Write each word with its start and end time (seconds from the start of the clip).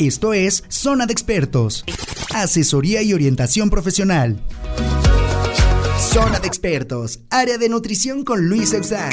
Esto 0.00 0.32
es 0.32 0.64
Zona 0.68 1.04
de 1.04 1.12
Expertos. 1.12 1.84
Asesoría 2.34 3.02
y 3.02 3.12
orientación 3.12 3.68
profesional. 3.68 4.40
Zona 5.98 6.40
de 6.40 6.46
Expertos. 6.48 7.20
Área 7.28 7.58
de 7.58 7.68
nutrición 7.68 8.24
con 8.24 8.48
Luis 8.48 8.72
Eusán. 8.72 9.12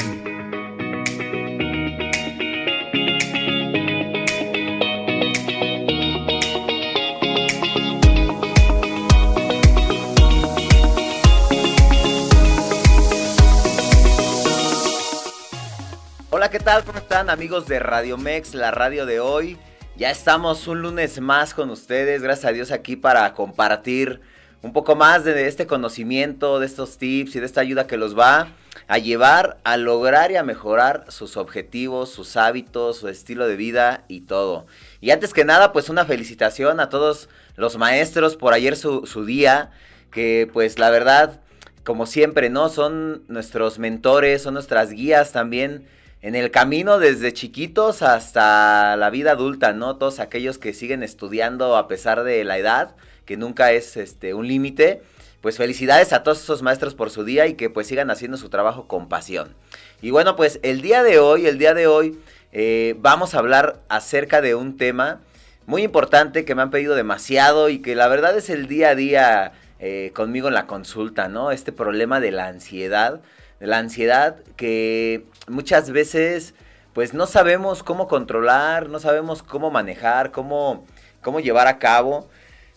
Hola, 16.30 16.48
¿qué 16.50 16.60
tal? 16.60 16.82
¿Cómo 16.84 16.98
están 16.98 17.28
amigos 17.28 17.68
de 17.68 17.78
Radio 17.78 18.16
Mex, 18.16 18.54
la 18.54 18.70
radio 18.70 19.04
de 19.04 19.20
hoy? 19.20 19.58
Ya 19.98 20.12
estamos 20.12 20.68
un 20.68 20.80
lunes 20.82 21.20
más 21.20 21.54
con 21.54 21.70
ustedes, 21.70 22.22
gracias 22.22 22.44
a 22.44 22.52
Dios 22.52 22.70
aquí 22.70 22.94
para 22.94 23.34
compartir 23.34 24.20
un 24.62 24.72
poco 24.72 24.94
más 24.94 25.24
de 25.24 25.48
este 25.48 25.66
conocimiento, 25.66 26.60
de 26.60 26.66
estos 26.66 26.98
tips 26.98 27.34
y 27.34 27.40
de 27.40 27.46
esta 27.46 27.62
ayuda 27.62 27.88
que 27.88 27.96
los 27.96 28.16
va 28.16 28.46
a 28.86 28.98
llevar 28.98 29.58
a 29.64 29.76
lograr 29.76 30.30
y 30.30 30.36
a 30.36 30.44
mejorar 30.44 31.06
sus 31.08 31.36
objetivos, 31.36 32.10
sus 32.10 32.36
hábitos, 32.36 32.98
su 32.98 33.08
estilo 33.08 33.48
de 33.48 33.56
vida 33.56 34.04
y 34.06 34.20
todo. 34.20 34.68
Y 35.00 35.10
antes 35.10 35.34
que 35.34 35.44
nada, 35.44 35.72
pues 35.72 35.88
una 35.88 36.04
felicitación 36.04 36.78
a 36.78 36.90
todos 36.90 37.28
los 37.56 37.76
maestros 37.76 38.36
por 38.36 38.54
ayer 38.54 38.76
su, 38.76 39.24
día, 39.26 39.72
que 40.12 40.48
pues 40.52 40.78
la 40.78 40.90
verdad, 40.90 41.40
como 41.82 42.06
siempre, 42.06 42.50
¿no? 42.50 42.68
Son 42.68 43.24
nuestros 43.26 43.80
mentores, 43.80 44.42
son 44.42 44.54
nuestras 44.54 44.90
guías 44.90 45.32
también 45.32 45.88
en 46.20 46.34
el 46.34 46.50
camino 46.50 46.98
desde 46.98 47.32
chiquitos 47.32 48.02
hasta 48.02 48.96
la 48.96 49.10
vida 49.10 49.32
adulta, 49.32 49.72
¿no? 49.72 49.96
Todos 49.96 50.18
aquellos 50.18 50.58
que 50.58 50.74
siguen 50.74 51.02
estudiando 51.02 51.76
a 51.76 51.86
pesar 51.86 52.24
de 52.24 52.42
la 52.44 52.58
edad, 52.58 52.96
que 53.24 53.36
nunca 53.36 53.72
es 53.72 53.96
este 53.96 54.34
un 54.34 54.48
límite. 54.48 55.02
Pues 55.40 55.56
felicidades 55.56 56.12
a 56.12 56.24
todos 56.24 56.42
esos 56.42 56.62
maestros 56.62 56.96
por 56.96 57.10
su 57.10 57.22
día 57.22 57.46
y 57.46 57.54
que 57.54 57.70
pues 57.70 57.86
sigan 57.86 58.10
haciendo 58.10 58.36
su 58.36 58.48
trabajo 58.48 58.88
con 58.88 59.08
pasión. 59.08 59.54
Y 60.02 60.10
bueno, 60.10 60.34
pues 60.34 60.58
el 60.64 60.82
día 60.82 61.04
de 61.04 61.20
hoy, 61.20 61.46
el 61.46 61.58
día 61.58 61.74
de 61.74 61.86
hoy, 61.86 62.18
eh, 62.50 62.96
vamos 62.98 63.34
a 63.34 63.38
hablar 63.38 63.80
acerca 63.88 64.40
de 64.40 64.56
un 64.56 64.76
tema 64.76 65.20
muy 65.66 65.82
importante 65.82 66.44
que 66.44 66.56
me 66.56 66.62
han 66.62 66.70
pedido 66.70 66.96
demasiado 66.96 67.68
y 67.68 67.78
que 67.78 67.94
la 67.94 68.08
verdad 68.08 68.36
es 68.36 68.50
el 68.50 68.66
día 68.66 68.90
a 68.90 68.94
día 68.96 69.52
eh, 69.78 70.10
conmigo 70.12 70.48
en 70.48 70.54
la 70.54 70.66
consulta, 70.66 71.28
¿no? 71.28 71.52
Este 71.52 71.70
problema 71.70 72.18
de 72.18 72.32
la 72.32 72.48
ansiedad 72.48 73.20
la 73.60 73.78
ansiedad 73.78 74.36
que 74.56 75.24
muchas 75.48 75.90
veces 75.90 76.54
pues 76.92 77.14
no 77.14 77.26
sabemos 77.26 77.82
cómo 77.82 78.08
controlar, 78.08 78.88
no 78.88 78.98
sabemos 78.98 79.42
cómo 79.42 79.70
manejar, 79.70 80.32
cómo, 80.32 80.84
cómo 81.22 81.40
llevar 81.40 81.68
a 81.68 81.78
cabo. 81.78 82.28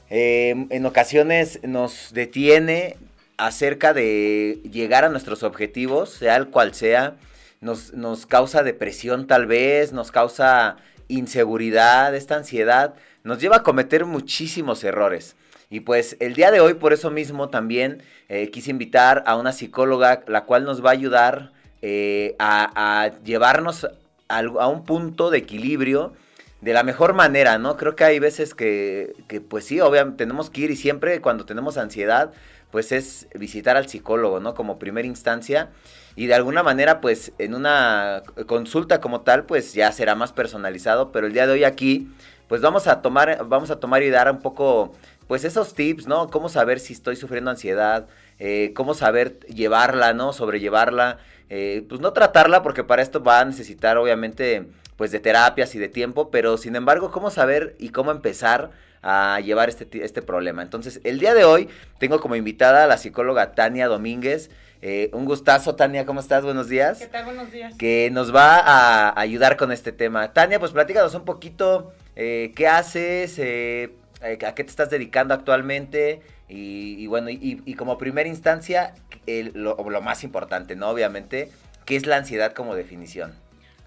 Eh, 0.10 0.68
en 0.70 0.86
ocasiones 0.86 1.60
nos 1.64 2.14
detiene 2.14 2.98
acerca 3.38 3.94
de 3.94 4.62
llegar 4.72 5.06
a 5.06 5.10
nuestros 5.10 5.42
objetivos, 5.42 6.12
sea 6.12 6.36
el 6.36 6.50
cual 6.50 6.76
sea. 6.76 7.16
Nos, 7.62 7.94
nos 7.94 8.26
causa 8.26 8.62
depresión 8.64 9.26
tal 9.26 9.48
vez, 9.48 9.94
nos 9.94 10.12
causa 10.12 10.78
inseguridad, 11.08 12.16
esta 12.16 12.36
ansiedad, 12.36 12.94
nos 13.24 13.40
lleva 13.40 13.58
a 13.58 13.64
cometer 13.64 14.06
muchísimos 14.06 14.84
errores. 14.84 15.36
Y 15.72 15.80
pues 15.80 16.18
el 16.20 16.34
día 16.34 16.52
de 16.52 16.60
hoy, 16.60 16.74
por 16.74 16.92
eso 16.92 17.10
mismo 17.10 17.50
también 17.50 18.04
eh, 18.28 18.52
quise 18.52 18.72
invitar 18.72 19.24
a 19.26 19.38
una 19.38 19.54
psicóloga, 19.54 20.22
la 20.28 20.44
cual 20.44 20.66
nos 20.66 20.84
va 20.84 20.90
a 20.90 20.94
ayudar 20.94 21.54
eh, 21.82 22.36
a, 22.40 23.10
llevarnos 23.24 23.88
a, 24.28 24.68
un 24.68 24.84
punto 24.84 25.32
de 25.32 25.38
equilibrio 25.38 26.12
de 26.60 26.74
la 26.74 26.84
mejor 26.84 27.14
manera, 27.14 27.58
¿no? 27.58 27.78
Creo 27.78 27.96
que 27.96 28.04
hay 28.04 28.20
veces 28.20 28.54
que, 28.54 29.16
que, 29.30 29.40
pues 29.40 29.64
sí, 29.64 29.80
obviamente 29.80 30.26
tenemos 30.26 30.50
que 30.50 30.62
ir 30.62 30.72
y 30.72 30.76
siempre 30.76 31.22
cuando 31.22 31.46
tenemos 31.46 31.78
ansiedad, 31.78 32.34
pues 32.70 32.92
es 32.92 33.30
visitar 33.34 33.78
al 33.78 33.88
psicólogo, 33.88 34.42
¿no? 34.42 34.54
Como 34.56 34.78
primera 34.78 35.08
instancia. 35.08 35.70
Y 36.18 36.28
de 36.28 36.34
alguna 36.34 36.64
manera, 36.64 37.00
pues 37.00 37.32
en 37.38 37.56
una 37.56 38.24
consulta 38.46 39.00
como 39.00 39.22
tal, 39.22 39.46
pues 39.46 39.74
ya 39.74 39.90
será 39.94 40.16
más 40.16 40.34
personalizado. 40.34 41.14
Pero 41.14 41.28
el 41.28 41.34
día 41.34 41.48
de 41.48 41.54
hoy 41.54 41.64
aquí, 41.64 42.12
pues 42.50 42.60
vamos 42.60 42.88
a 42.88 43.02
tomar, 43.02 43.48
vamos 43.48 43.72
a 43.72 43.80
tomar 43.80 44.04
y 44.04 44.10
dar 44.10 44.30
un 44.30 44.40
poco 44.40 44.92
pues 45.28 45.44
esos 45.44 45.74
tips, 45.74 46.08
¿no? 46.08 46.30
Cómo 46.30 46.50
saber 46.50 46.80
si 46.80 46.94
estoy 46.94 47.16
sufriendo 47.16 47.52
ansiedad, 47.52 48.08
eh, 48.40 48.72
cómo 48.76 48.94
saber 48.94 49.40
llevarla, 49.48 50.14
¿no? 50.14 50.34
Sobrellevarla, 50.34 51.20
eh, 51.50 51.86
pues 51.88 52.02
no 52.02 52.14
tratarla 52.14 52.64
porque 52.64 52.84
para 52.84 53.02
esto 53.02 53.24
va 53.24 53.40
a 53.40 53.46
necesitar 53.46 53.98
obviamente 53.98 54.68
pues 54.96 55.12
de 55.12 55.20
terapias 55.20 55.74
y 55.74 55.80
de 55.80 55.90
tiempo, 55.90 56.30
pero 56.30 56.58
sin 56.58 56.76
embargo, 56.76 57.12
cómo 57.12 57.32
saber 57.32 57.76
y 57.80 57.90
cómo 57.90 58.12
empezar 58.12 58.72
a 59.02 59.40
llevar 59.40 59.70
este, 59.70 59.88
este 60.04 60.22
problema. 60.22 60.62
Entonces, 60.62 61.02
el 61.04 61.20
día 61.20 61.34
de 61.34 61.44
hoy 61.44 61.70
tengo 61.98 62.20
como 62.20 62.36
invitada 62.36 62.84
a 62.84 62.88
la 62.88 62.98
psicóloga 62.98 63.54
Tania 63.54 63.88
Domínguez. 63.88 64.52
Eh, 64.84 65.10
un 65.14 65.26
gustazo, 65.26 65.76
Tania, 65.76 66.06
¿cómo 66.06 66.20
estás? 66.20 66.44
Buenos 66.44 66.68
días. 66.68 67.00
¿Qué 67.00 67.08
tal? 67.08 67.26
Buenos 67.26 67.52
días. 67.52 67.76
Que 67.78 68.10
nos 68.12 68.36
va 68.36 68.60
a 68.60 69.20
ayudar 69.20 69.58
con 69.58 69.72
este 69.72 69.92
tema. 69.92 70.34
Tania, 70.34 70.60
pues 70.60 70.72
platícanos 70.72 71.14
un 71.14 71.26
poquito 71.26 71.94
eh, 72.16 72.52
qué 72.56 72.68
haces, 72.68 73.38
eh, 73.38 73.92
a 74.22 74.56
qué 74.56 74.64
te 74.64 74.70
estás 74.70 74.90
dedicando 74.90 75.34
actualmente 75.34 76.22
y, 76.48 77.08
bueno, 77.08 77.30
y, 77.30 77.74
como 77.76 77.98
primera 77.98 78.28
instancia, 78.28 78.94
lo, 79.26 80.02
más 80.02 80.24
importante, 80.24 80.76
¿no? 80.76 80.90
Obviamente, 80.90 81.50
¿qué 81.86 81.96
es 81.96 82.06
la 82.06 82.18
ansiedad 82.18 82.54
como 82.54 82.76
definición? 82.76 83.34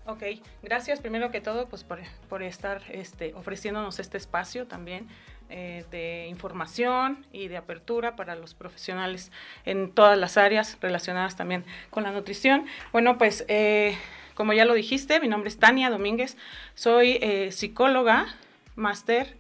Ok, 0.06 0.22
gracias 0.62 1.00
primero 1.00 1.30
que 1.30 1.40
todo 1.40 1.66
pues 1.66 1.82
por, 1.82 1.98
por 2.28 2.42
estar 2.42 2.82
este, 2.90 3.32
ofreciéndonos 3.32 3.98
este 4.00 4.18
espacio 4.18 4.66
también 4.66 5.08
eh, 5.48 5.84
de 5.90 6.26
información 6.28 7.26
y 7.32 7.48
de 7.48 7.56
apertura 7.56 8.14
para 8.14 8.34
los 8.34 8.54
profesionales 8.54 9.32
en 9.64 9.92
todas 9.92 10.18
las 10.18 10.36
áreas 10.36 10.76
relacionadas 10.80 11.36
también 11.36 11.64
con 11.88 12.02
la 12.02 12.12
nutrición. 12.12 12.66
Bueno, 12.92 13.16
pues 13.16 13.46
eh, 13.48 13.96
como 14.34 14.52
ya 14.52 14.64
lo 14.64 14.74
dijiste, 14.74 15.20
mi 15.20 15.28
nombre 15.28 15.48
es 15.48 15.58
Tania 15.58 15.90
Domínguez, 15.90 16.36
soy 16.74 17.18
eh, 17.22 17.52
psicóloga, 17.52 18.26
máster 18.74 19.36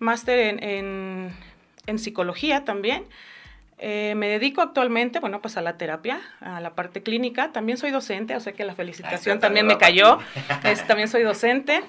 máster 0.00 0.58
en, 0.60 1.30
psicología 1.98 2.64
también. 2.64 3.04
Eh, 3.78 4.14
me 4.16 4.28
dedico 4.28 4.60
actualmente, 4.60 5.20
bueno, 5.20 5.40
pues 5.40 5.56
a 5.56 5.62
la 5.62 5.76
terapia, 5.78 6.20
a 6.40 6.60
la 6.60 6.74
parte 6.74 7.02
clínica. 7.02 7.52
También 7.52 7.78
soy 7.78 7.90
docente, 7.90 8.36
o 8.36 8.40
sea 8.40 8.52
que 8.52 8.64
la 8.64 8.74
felicitación 8.74 9.38
también 9.38 9.66
me 9.66 9.78
cayó. 9.78 10.18
también 10.86 11.08
soy 11.08 11.22
docente 11.22 11.82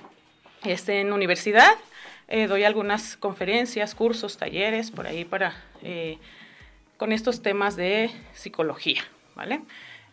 este, 0.63 1.01
en 1.01 1.11
universidad. 1.13 1.73
Eh, 2.27 2.47
doy 2.47 2.63
algunas 2.63 3.17
conferencias, 3.17 3.93
cursos, 3.93 4.37
talleres 4.37 4.89
por 4.89 5.05
ahí 5.05 5.25
para 5.25 5.53
eh, 5.83 6.17
con 6.97 7.11
estos 7.11 7.41
temas 7.41 7.75
de 7.75 8.09
psicología, 8.33 9.03
¿vale? 9.35 9.61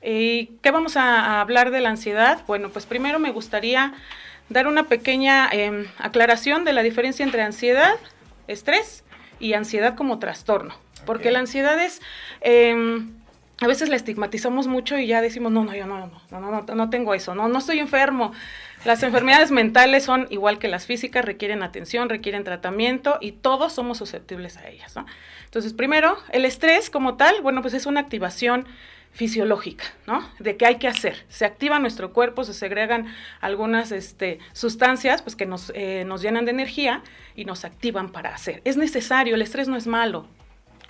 ¿Y 0.03 0.47
qué 0.63 0.71
vamos 0.71 0.97
a 0.97 1.41
hablar 1.41 1.71
de 1.71 1.81
la 1.81 1.91
ansiedad? 1.91 2.43
Bueno, 2.47 2.71
pues 2.71 2.87
primero 2.87 3.19
me 3.19 3.31
gustaría 3.31 3.95
dar 4.49 4.67
una 4.67 4.85
pequeña 4.85 5.49
em, 5.51 5.87
aclaración 5.99 6.65
de 6.65 6.73
la 6.73 6.83
diferencia 6.83 7.25
entre 7.25 7.43
ansiedad, 7.43 7.95
estrés 8.47 9.05
y 9.41 9.55
ansiedad 9.55 9.95
como 9.95 10.19
trastorno. 10.19 10.75
Porque 11.07 11.31
la 11.31 11.41
ansiedad 11.41 11.83
es... 11.83 12.01
Em, 12.41 13.19
a 13.61 13.67
veces 13.67 13.89
la 13.89 13.97
estigmatizamos 13.97 14.69
mucho 14.69 14.97
y 14.99 15.09
ya 15.09 15.21
decimos, 15.21 15.51
no, 15.51 15.65
no, 15.65 15.75
yo 15.75 15.85
no, 15.87 15.99
no, 15.99 16.11
no, 16.31 16.41
no, 16.41 16.75
no 16.75 16.91
tengo 16.91 17.13
eso, 17.13 17.35
no, 17.35 17.49
no 17.49 17.59
estoy 17.59 17.81
enfermo. 17.81 18.33
Las 18.85 19.03
enfermedades 19.03 19.51
mentales 19.51 20.05
son 20.05 20.29
igual 20.31 20.61
que 20.61 20.69
las 20.69 20.87
físicas, 20.87 21.25
requieren 21.25 21.65
atención, 21.65 22.09
requieren 22.09 22.45
tratamiento 22.45 23.19
y 23.21 23.33
todos 23.33 23.73
somos 23.73 23.99
susceptibles 23.99 24.57
a 24.59 24.69
ellas. 24.69 24.95
¿no? 24.95 25.07
Entonces, 25.45 25.73
primero, 25.73 26.17
el 26.31 26.45
estrés 26.45 26.89
como 26.89 27.17
tal, 27.17 27.41
bueno, 27.43 27.61
pues 27.61 27.75
es 27.75 27.87
una 27.87 27.99
activación 27.99 28.67
fisiológica, 29.13 29.85
¿no? 30.07 30.29
De 30.39 30.57
qué 30.57 30.67
hay 30.67 30.77
que 30.77 30.89
hacer. 30.89 31.25
Se 31.29 31.45
activa 31.45 31.79
nuestro 31.79 32.13
cuerpo, 32.13 32.45
se 32.45 32.55
segregan 32.55 33.07
algunas 33.41 33.91
este, 33.93 34.39
sustancias 34.53 35.23
pues, 35.23 35.35
que 35.35 35.47
nos, 35.47 35.73
eh, 35.75 36.05
nos 36.07 36.23
llenan 36.23 36.45
de 36.45 36.53
energía 36.53 37.03
y 37.35 37.45
nos 37.45 37.65
activan 37.65 38.11
para 38.13 38.35
hacer. 38.35 38.63
Es 38.65 38.77
necesario, 38.77 39.35
el 39.35 39.43
estrés 39.43 39.69
no 39.69 39.77
es 39.77 39.87
malo, 39.87 40.29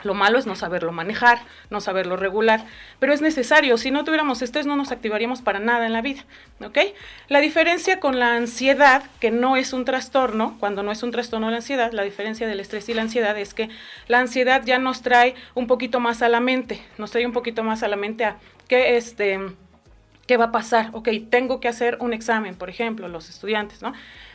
lo 0.02 0.14
malo 0.14 0.38
es 0.38 0.46
no 0.46 0.54
saberlo 0.54 0.92
manejar, 0.92 1.40
no 1.70 1.80
saberlo 1.80 2.16
regular, 2.16 2.64
pero 2.98 3.12
es 3.12 3.20
necesario. 3.20 3.76
Si 3.78 3.90
no 3.90 4.04
tuviéramos 4.04 4.42
estrés, 4.42 4.66
no 4.66 4.76
nos 4.76 4.92
activaríamos 4.92 5.42
para 5.42 5.58
nada 5.58 5.86
en 5.86 5.92
la 5.92 6.02
vida. 6.02 6.24
¿ok? 6.64 6.78
La 7.28 7.40
diferencia 7.40 8.00
con 8.00 8.18
la 8.18 8.34
ansiedad, 8.34 9.02
que 9.20 9.30
no 9.30 9.56
es 9.56 9.72
un 9.72 9.84
trastorno, 9.84 10.56
cuando 10.60 10.82
no 10.82 10.92
es 10.92 11.02
un 11.02 11.10
trastorno 11.10 11.50
la 11.50 11.56
ansiedad, 11.56 11.92
la 11.92 12.02
diferencia 12.02 12.46
del 12.46 12.60
estrés 12.60 12.88
y 12.88 12.94
la 12.94 13.02
ansiedad 13.02 13.36
es 13.38 13.54
que 13.54 13.68
la 14.06 14.20
ansiedad 14.20 14.62
ya 14.64 14.78
nos 14.78 15.02
trae 15.02 15.34
un 15.54 15.66
poquito 15.66 16.00
más 16.00 16.22
a 16.22 16.28
la 16.28 16.40
mente, 16.40 16.80
nos 16.96 17.10
trae 17.10 17.26
un 17.26 17.32
poquito 17.32 17.62
más 17.62 17.82
a 17.82 17.88
la 17.88 17.96
mente 17.96 18.24
a 18.24 18.38
que 18.68 18.96
este. 18.96 19.40
¿Qué 20.28 20.36
va 20.36 20.44
a 20.44 20.52
pasar? 20.52 20.90
Ok, 20.92 21.08
tengo 21.30 21.58
que 21.58 21.68
hacer 21.68 21.96
un 22.00 22.12
examen, 22.12 22.54
por 22.54 22.68
ejemplo, 22.68 23.08
los 23.08 23.30
estudiantes, 23.30 23.80
¿no? 23.80 23.94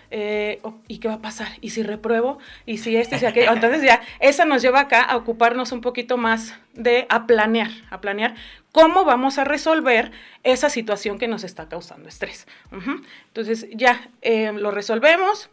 Eh, 0.09 0.59
¿y 0.87 0.97
qué 0.97 1.07
va 1.07 1.13
a 1.15 1.21
pasar? 1.21 1.49
¿Y 1.61 1.69
si 1.69 1.83
repruebo? 1.83 2.39
¿Y 2.65 2.79
si 2.79 2.95
este 2.97 3.19
si 3.19 3.27
aquello? 3.27 3.53
Entonces 3.53 3.83
ya, 3.83 4.01
esa 4.19 4.43
nos 4.45 4.63
lleva 4.63 4.81
acá 4.81 5.03
a 5.03 5.15
ocuparnos 5.15 5.71
un 5.71 5.81
poquito 5.81 6.17
más 6.17 6.55
de, 6.73 7.05
a 7.09 7.27
planear, 7.27 7.69
a 7.91 8.01
planear 8.01 8.33
cómo 8.71 9.05
vamos 9.05 9.37
a 9.37 9.43
resolver 9.43 10.11
esa 10.41 10.71
situación 10.71 11.19
que 11.19 11.27
nos 11.27 11.43
está 11.43 11.69
causando 11.69 12.09
estrés. 12.09 12.47
Entonces 13.27 13.67
ya 13.71 14.09
eh, 14.23 14.51
lo 14.51 14.71
resolvemos, 14.71 15.51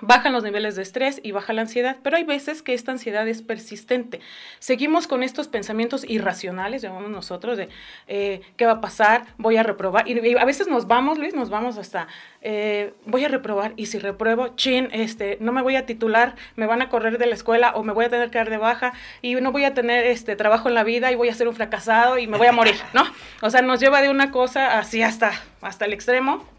bajan 0.00 0.32
los 0.32 0.44
niveles 0.44 0.76
de 0.76 0.82
estrés 0.82 1.20
y 1.22 1.32
baja 1.32 1.52
la 1.52 1.62
ansiedad, 1.62 1.96
pero 2.02 2.16
hay 2.16 2.24
veces 2.24 2.62
que 2.62 2.74
esta 2.74 2.92
ansiedad 2.92 3.26
es 3.26 3.42
persistente. 3.42 4.20
Seguimos 4.58 5.06
con 5.06 5.22
estos 5.22 5.48
pensamientos 5.48 6.04
irracionales, 6.08 6.82
llamamos 6.82 7.10
nosotros, 7.10 7.56
de 7.56 7.68
eh, 8.06 8.40
qué 8.56 8.66
va 8.66 8.72
a 8.72 8.80
pasar, 8.80 9.26
voy 9.38 9.56
a 9.56 9.62
reprobar, 9.62 10.08
y, 10.08 10.36
a 10.36 10.44
veces 10.44 10.68
nos 10.68 10.86
vamos, 10.86 11.18
Luis, 11.18 11.34
nos 11.34 11.50
vamos 11.50 11.78
hasta, 11.78 12.06
eh, 12.42 12.92
voy 13.06 13.24
a 13.24 13.28
reprobar, 13.28 13.72
y 13.76 13.86
si 13.86 13.98
repruebo, 13.98 14.48
chin, 14.56 14.88
este, 14.92 15.38
no 15.40 15.52
me 15.52 15.62
voy 15.62 15.76
a 15.76 15.86
titular, 15.86 16.36
me 16.56 16.66
van 16.66 16.82
a 16.82 16.88
correr 16.88 17.18
de 17.18 17.26
la 17.26 17.34
escuela 17.34 17.72
o 17.74 17.82
me 17.82 17.92
voy 17.92 18.04
a 18.04 18.08
tener 18.08 18.30
que 18.30 18.38
dar 18.38 18.50
de 18.50 18.56
baja 18.56 18.92
y 19.22 19.34
no 19.34 19.52
voy 19.52 19.64
a 19.64 19.74
tener 19.74 20.04
este 20.06 20.36
trabajo 20.36 20.68
en 20.68 20.74
la 20.74 20.84
vida 20.84 21.10
y 21.10 21.14
voy 21.14 21.28
a 21.28 21.34
ser 21.34 21.48
un 21.48 21.54
fracasado 21.54 22.18
y 22.18 22.26
me 22.26 22.38
voy 22.38 22.46
a 22.46 22.52
morir, 22.52 22.76
¿no? 22.92 23.04
O 23.42 23.50
sea, 23.50 23.62
nos 23.62 23.80
lleva 23.80 24.02
de 24.02 24.10
una 24.10 24.30
cosa 24.30 24.78
así 24.78 25.02
hasta, 25.02 25.32
hasta 25.60 25.84
el 25.84 25.92
extremo 25.92 26.57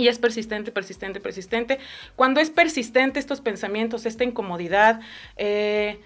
y 0.00 0.08
es 0.08 0.18
persistente, 0.18 0.72
persistente, 0.72 1.20
persistente. 1.20 1.78
Cuando 2.16 2.40
es 2.40 2.50
persistente 2.50 3.18
estos 3.18 3.40
pensamientos, 3.40 4.06
esta 4.06 4.24
incomodidad, 4.24 5.00
eh, 5.36 6.00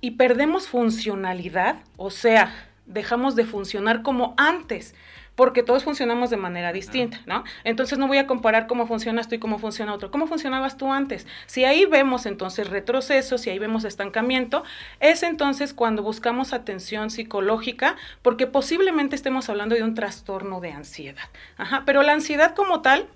y 0.00 0.12
perdemos 0.12 0.68
funcionalidad, 0.68 1.82
o 1.96 2.10
sea, 2.10 2.68
dejamos 2.86 3.36
de 3.36 3.44
funcionar 3.44 4.02
como 4.02 4.34
antes, 4.36 4.94
porque 5.34 5.62
todos 5.62 5.84
funcionamos 5.84 6.30
de 6.30 6.36
manera 6.36 6.72
distinta, 6.72 7.20
¿no? 7.26 7.44
Entonces 7.64 7.98
no 7.98 8.06
voy 8.06 8.18
a 8.18 8.26
comparar 8.26 8.66
cómo 8.66 8.86
funcionas 8.86 9.28
tú 9.28 9.36
y 9.36 9.38
cómo 9.38 9.58
funciona 9.58 9.94
otro. 9.94 10.10
¿Cómo 10.10 10.26
funcionabas 10.26 10.76
tú 10.76 10.92
antes? 10.92 11.26
Si 11.46 11.64
ahí 11.64 11.86
vemos 11.86 12.26
entonces 12.26 12.68
retroceso, 12.68 13.38
si 13.38 13.48
ahí 13.48 13.58
vemos 13.58 13.84
estancamiento, 13.84 14.64
es 15.00 15.22
entonces 15.22 15.72
cuando 15.72 16.02
buscamos 16.02 16.52
atención 16.52 17.08
psicológica, 17.08 17.96
porque 18.22 18.46
posiblemente 18.46 19.16
estemos 19.16 19.48
hablando 19.48 19.74
de 19.74 19.82
un 19.82 19.94
trastorno 19.94 20.60
de 20.60 20.72
ansiedad. 20.72 21.30
Ajá, 21.56 21.84
pero 21.86 22.02
la 22.02 22.12
ansiedad 22.12 22.54
como 22.54 22.82
tal 22.82 23.08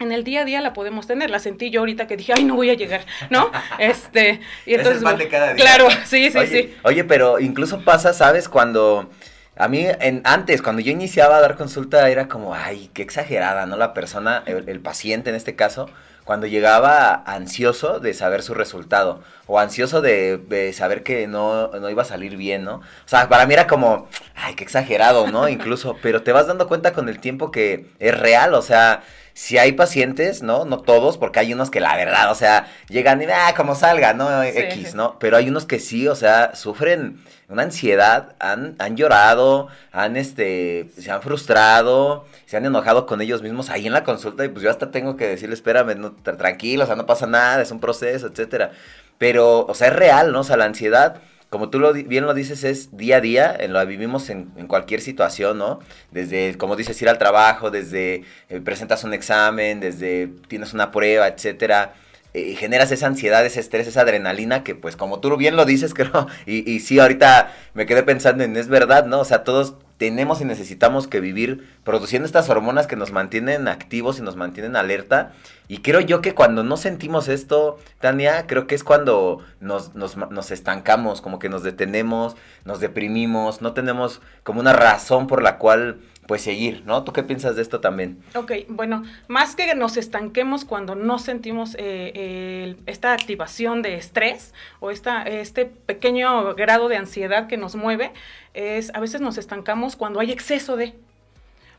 en 0.00 0.12
el 0.12 0.24
día 0.24 0.42
a 0.42 0.44
día 0.44 0.60
la 0.60 0.72
podemos 0.72 1.06
tener. 1.06 1.30
La 1.30 1.38
sentí 1.38 1.70
yo 1.70 1.80
ahorita 1.80 2.06
que 2.06 2.16
dije, 2.16 2.32
ay, 2.36 2.44
no 2.44 2.56
voy 2.56 2.70
a 2.70 2.74
llegar, 2.74 3.04
¿no? 3.30 3.50
Este, 3.78 4.40
y 4.66 4.74
entonces. 4.74 5.02
Es 5.02 5.08
el 5.08 5.18
de 5.18 5.28
cada 5.28 5.54
día. 5.54 5.64
Claro, 5.64 5.88
sí, 6.04 6.30
sí, 6.30 6.46
sí. 6.46 6.74
Oye, 6.82 7.04
pero 7.04 7.40
incluso 7.40 7.84
pasa, 7.84 8.12
¿sabes? 8.12 8.48
Cuando. 8.48 9.10
A 9.56 9.68
mí, 9.68 9.86
en, 10.00 10.20
antes, 10.24 10.62
cuando 10.62 10.82
yo 10.82 10.90
iniciaba 10.90 11.36
a 11.36 11.40
dar 11.40 11.56
consulta, 11.56 12.10
era 12.10 12.26
como, 12.26 12.56
ay, 12.56 12.90
qué 12.92 13.02
exagerada, 13.02 13.66
¿no? 13.66 13.76
La 13.76 13.94
persona, 13.94 14.42
el, 14.46 14.80
paciente 14.80 15.30
en 15.30 15.36
este 15.36 15.54
caso, 15.54 15.88
cuando 16.24 16.48
llegaba 16.48 17.22
ansioso 17.24 18.00
de 18.00 18.14
saber 18.14 18.42
su 18.42 18.52
resultado, 18.52 19.22
o 19.46 19.60
ansioso 19.60 20.00
de, 20.00 20.38
de, 20.38 20.72
saber 20.72 21.04
que 21.04 21.28
no, 21.28 21.68
no 21.68 21.88
iba 21.88 22.02
a 22.02 22.04
salir 22.04 22.36
bien, 22.36 22.64
¿no? 22.64 22.78
O 22.78 22.82
sea, 23.06 23.28
para 23.28 23.46
mí 23.46 23.54
era 23.54 23.68
como, 23.68 24.08
ay, 24.34 24.56
qué 24.56 24.64
exagerado, 24.64 25.28
¿no? 25.28 25.48
Incluso, 25.48 25.98
pero 26.02 26.24
te 26.24 26.32
vas 26.32 26.48
dando 26.48 26.66
cuenta 26.66 26.92
con 26.92 27.08
el 27.08 27.20
tiempo 27.20 27.52
que 27.52 27.86
es 28.00 28.18
real, 28.18 28.54
o 28.54 28.62
sea, 28.62 29.04
si 29.34 29.58
hay 29.58 29.72
pacientes, 29.72 30.42
¿no? 30.42 30.64
No 30.64 30.78
todos, 30.78 31.18
porque 31.18 31.40
hay 31.40 31.52
unos 31.52 31.68
que 31.68 31.80
la 31.80 31.96
verdad, 31.96 32.30
o 32.30 32.36
sea, 32.36 32.68
llegan 32.88 33.20
y, 33.20 33.26
ah, 33.26 33.52
como 33.56 33.74
salga, 33.74 34.14
¿no? 34.14 34.42
X, 34.44 34.94
¿no? 34.94 35.18
Pero 35.18 35.36
hay 35.36 35.48
unos 35.48 35.66
que 35.66 35.80
sí, 35.80 36.06
o 36.06 36.14
sea, 36.14 36.54
sufren 36.54 37.20
una 37.48 37.64
ansiedad, 37.64 38.36
han, 38.38 38.76
han 38.78 38.96
llorado, 38.96 39.66
han, 39.90 40.16
este, 40.16 40.88
se 40.96 41.10
han 41.10 41.20
frustrado, 41.20 42.24
se 42.46 42.56
han 42.56 42.64
enojado 42.64 43.06
con 43.06 43.20
ellos 43.20 43.42
mismos 43.42 43.70
ahí 43.70 43.88
en 43.88 43.92
la 43.92 44.04
consulta 44.04 44.44
y 44.44 44.48
pues 44.48 44.62
yo 44.62 44.70
hasta 44.70 44.92
tengo 44.92 45.16
que 45.16 45.26
decirle, 45.26 45.54
espérame, 45.54 45.96
no, 45.98 46.12
tranquilo, 46.12 46.84
o 46.84 46.86
sea, 46.86 46.96
no 46.96 47.06
pasa 47.06 47.26
nada, 47.26 47.60
es 47.60 47.72
un 47.72 47.80
proceso, 47.80 48.28
etcétera. 48.28 48.70
Pero, 49.18 49.66
o 49.66 49.74
sea, 49.74 49.88
es 49.88 49.94
real, 49.94 50.32
¿no? 50.32 50.40
O 50.40 50.44
sea, 50.44 50.56
la 50.56 50.64
ansiedad 50.64 51.16
como 51.54 51.70
tú 51.70 51.78
lo, 51.78 51.92
bien 51.92 52.26
lo 52.26 52.34
dices, 52.34 52.64
es 52.64 52.96
día 52.96 53.18
a 53.18 53.20
día, 53.20 53.56
en 53.56 53.72
lo 53.72 53.86
vivimos 53.86 54.28
en, 54.28 54.46
cualquier 54.66 55.00
situación, 55.00 55.56
¿no? 55.56 55.78
Desde, 56.10 56.58
como 56.58 56.74
dices, 56.74 57.00
ir 57.00 57.08
al 57.08 57.16
trabajo, 57.16 57.70
desde 57.70 58.24
eh, 58.48 58.60
presentas 58.60 59.04
un 59.04 59.14
examen, 59.14 59.78
desde 59.78 60.30
tienes 60.48 60.74
una 60.74 60.90
prueba, 60.90 61.28
etcétera. 61.28 61.94
Eh, 62.32 62.56
generas 62.56 62.90
esa 62.90 63.06
ansiedad, 63.06 63.46
ese 63.46 63.60
estrés, 63.60 63.86
esa 63.86 64.00
adrenalina 64.00 64.64
que, 64.64 64.74
pues, 64.74 64.96
como 64.96 65.20
tú 65.20 65.36
bien 65.36 65.54
lo 65.54 65.64
dices, 65.64 65.94
creo, 65.94 66.26
y, 66.44 66.68
y 66.68 66.80
sí, 66.80 66.98
ahorita 66.98 67.54
me 67.74 67.86
quedé 67.86 68.02
pensando 68.02 68.42
en, 68.42 68.56
es 68.56 68.66
verdad, 68.66 69.06
¿no? 69.06 69.20
O 69.20 69.24
sea, 69.24 69.44
todos 69.44 69.76
tenemos 70.04 70.42
y 70.42 70.44
necesitamos 70.44 71.08
que 71.08 71.18
vivir 71.18 71.66
produciendo 71.82 72.26
estas 72.26 72.50
hormonas 72.50 72.86
que 72.86 72.94
nos 72.94 73.10
mantienen 73.10 73.68
activos 73.68 74.18
y 74.18 74.22
nos 74.22 74.36
mantienen 74.36 74.76
alerta. 74.76 75.32
Y 75.66 75.78
creo 75.78 76.00
yo 76.00 76.20
que 76.20 76.34
cuando 76.34 76.62
no 76.62 76.76
sentimos 76.76 77.26
esto, 77.28 77.78
Tania, 78.00 78.46
creo 78.46 78.66
que 78.66 78.74
es 78.74 78.84
cuando 78.84 79.42
nos, 79.60 79.94
nos, 79.94 80.18
nos, 80.18 80.50
estancamos, 80.50 81.22
como 81.22 81.38
que 81.38 81.48
nos 81.48 81.62
detenemos, 81.62 82.36
nos 82.66 82.80
deprimimos, 82.80 83.62
no 83.62 83.72
tenemos 83.72 84.20
como 84.42 84.60
una 84.60 84.74
razón 84.74 85.26
por 85.26 85.42
la 85.42 85.56
cual 85.56 85.96
pues 86.26 86.42
seguir, 86.42 86.82
¿no? 86.86 87.04
¿Tú 87.04 87.12
qué 87.12 87.22
piensas 87.22 87.56
de 87.56 87.62
esto 87.62 87.80
también? 87.80 88.22
Ok, 88.34 88.52
bueno, 88.68 89.04
más 89.28 89.56
que 89.56 89.74
nos 89.74 89.96
estanquemos 89.96 90.64
cuando 90.64 90.94
no 90.94 91.18
sentimos 91.18 91.76
eh, 91.78 92.76
esta 92.86 93.12
activación 93.12 93.82
de 93.82 93.96
estrés 93.96 94.54
o 94.80 94.90
esta, 94.90 95.22
este 95.22 95.66
pequeño 95.66 96.54
grado 96.54 96.88
de 96.88 96.96
ansiedad 96.96 97.46
que 97.46 97.56
nos 97.56 97.76
mueve, 97.76 98.12
es 98.54 98.94
a 98.94 99.00
veces 99.00 99.20
nos 99.20 99.36
estancamos 99.36 99.96
cuando 99.96 100.20
hay 100.20 100.32
exceso 100.32 100.76
de 100.76 100.94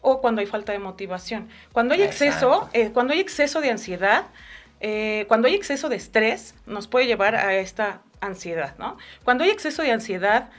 o 0.02 0.22
cuando 0.22 0.42
hay 0.42 0.48
falta 0.48 0.72
de 0.72 0.80
motivación. 0.80 1.50
Cuando 1.72 1.96
hay 1.96 2.04
exceso, 2.04 2.70
eh, 2.74 2.92
cuando 2.92 3.14
hay 3.14 3.20
exceso 3.20 3.62
de 3.62 3.72
ansiedad, 3.72 4.28
eh, 4.80 5.26
cuando 5.28 5.48
hay 5.48 5.56
exceso 5.56 5.90
de 5.90 5.96
estrés, 5.96 6.54
nos 6.68 6.88
puede 6.88 7.08
llevar 7.08 7.36
a 7.36 7.56
esta 7.56 8.02
ansiedad, 8.22 8.76
¿no? 8.78 8.98
Cuando 9.24 9.44
hay 9.44 9.50
exceso 9.50 9.82
de 9.82 9.92
ansiedad 9.92 10.50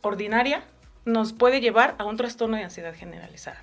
ordinaria, 0.00 0.64
nos 1.04 1.32
puede 1.32 1.60
llevar 1.60 1.94
a 1.98 2.04
un 2.04 2.16
trastorno 2.16 2.56
de 2.56 2.64
ansiedad 2.64 2.94
generalizada. 2.94 3.62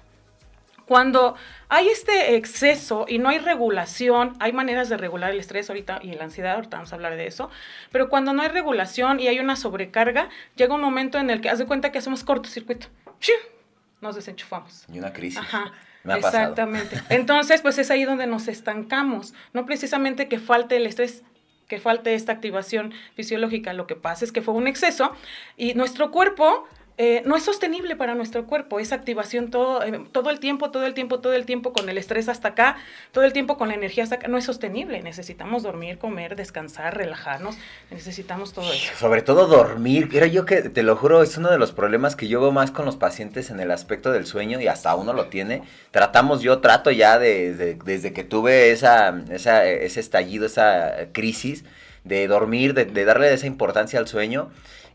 Cuando 0.85 1.35
hay 1.67 1.87
este 1.87 2.35
exceso 2.35 3.05
y 3.07 3.19
no 3.19 3.29
hay 3.29 3.37
regulación, 3.37 4.33
hay 4.39 4.53
maneras 4.53 4.89
de 4.89 4.97
regular 4.97 5.29
el 5.29 5.39
estrés 5.39 5.69
ahorita 5.69 5.99
y 6.01 6.13
la 6.13 6.23
ansiedad, 6.23 6.55
ahorita 6.55 6.77
vamos 6.77 6.91
a 6.91 6.95
hablar 6.95 7.15
de 7.15 7.27
eso, 7.27 7.51
pero 7.91 8.09
cuando 8.09 8.33
no 8.33 8.41
hay 8.41 8.49
regulación 8.49 9.19
y 9.19 9.27
hay 9.27 9.39
una 9.39 9.55
sobrecarga, 9.55 10.29
llega 10.55 10.73
un 10.73 10.81
momento 10.81 11.19
en 11.19 11.29
el 11.29 11.41
que 11.41 11.49
haz 11.49 11.59
de 11.59 11.67
cuenta 11.67 11.91
que 11.91 11.99
hacemos 11.99 12.23
cortocircuito. 12.23 12.87
Nos 14.01 14.15
desenchufamos. 14.15 14.85
Y 14.91 14.97
una 14.97 15.13
crisis. 15.13 15.37
Ajá. 15.37 15.71
Exactamente. 16.05 16.99
Entonces, 17.09 17.61
pues 17.61 17.77
es 17.77 17.91
ahí 17.91 18.05
donde 18.05 18.25
nos 18.25 18.47
estancamos. 18.47 19.33
No 19.53 19.65
precisamente 19.65 20.27
que 20.27 20.39
falte 20.39 20.77
el 20.77 20.87
estrés, 20.87 21.23
que 21.67 21.79
falte 21.79 22.15
esta 22.15 22.31
activación 22.31 22.93
fisiológica. 23.15 23.73
Lo 23.73 23.85
que 23.85 23.95
pasa 23.95 24.25
es 24.25 24.31
que 24.31 24.41
fue 24.41 24.53
un 24.53 24.67
exceso 24.67 25.11
y 25.57 25.73
nuestro 25.75 26.09
cuerpo 26.11 26.67
eh, 27.01 27.23
no 27.25 27.37
es 27.37 27.43
sostenible 27.43 27.95
para 27.95 28.13
nuestro 28.13 28.45
cuerpo, 28.45 28.77
esa 28.77 28.95
activación 28.95 29.51
todo, 29.51 29.81
eh, 29.83 30.03
todo 30.11 30.29
el 30.31 30.41
tiempo, 30.41 30.69
todo 30.69 30.85
el 30.85 30.93
tiempo, 30.93 31.21
todo 31.21 31.31
el 31.31 31.45
tiempo 31.45 31.71
con 31.71 31.87
el 31.87 31.97
estrés 31.97 32.27
hasta 32.27 32.49
acá, 32.49 32.75
todo 33.13 33.23
el 33.23 33.31
tiempo 33.31 33.57
con 33.57 33.69
la 33.69 33.75
energía 33.75 34.03
hasta 34.03 34.15
acá, 34.15 34.27
no 34.27 34.37
es 34.37 34.43
sostenible. 34.43 35.01
Necesitamos 35.01 35.63
dormir, 35.63 35.97
comer, 35.97 36.35
descansar, 36.35 36.97
relajarnos, 36.97 37.55
necesitamos 37.89 38.51
todo 38.51 38.69
eso. 38.73 38.91
Sobre 38.97 39.21
todo 39.21 39.47
dormir, 39.47 40.09
era 40.11 40.27
yo 40.27 40.45
que, 40.45 40.63
te 40.63 40.83
lo 40.83 40.97
juro, 40.97 41.23
es 41.23 41.37
uno 41.37 41.49
de 41.49 41.57
los 41.57 41.71
problemas 41.71 42.17
que 42.17 42.27
yo 42.27 42.41
veo 42.41 42.51
más 42.51 42.69
con 42.69 42.85
los 42.85 42.97
pacientes 42.97 43.49
en 43.49 43.61
el 43.61 43.71
aspecto 43.71 44.11
del 44.11 44.25
sueño 44.25 44.59
y 44.59 44.67
hasta 44.67 44.93
uno 44.95 45.13
lo 45.13 45.27
tiene. 45.27 45.63
Tratamos, 45.91 46.41
yo 46.41 46.59
trato 46.59 46.91
ya 46.91 47.17
desde 47.17 48.11
que 48.11 48.23
tuve 48.25 48.71
esa, 48.71 49.23
esa, 49.29 49.65
ese 49.65 50.01
estallido, 50.01 50.45
esa 50.45 50.93
crisis 51.13 51.63
de 52.03 52.27
dormir, 52.27 52.73
de, 52.73 52.83
de 52.83 53.05
darle 53.05 53.33
esa 53.33 53.47
importancia 53.47 53.99
al 53.99 54.07
sueño. 54.09 54.49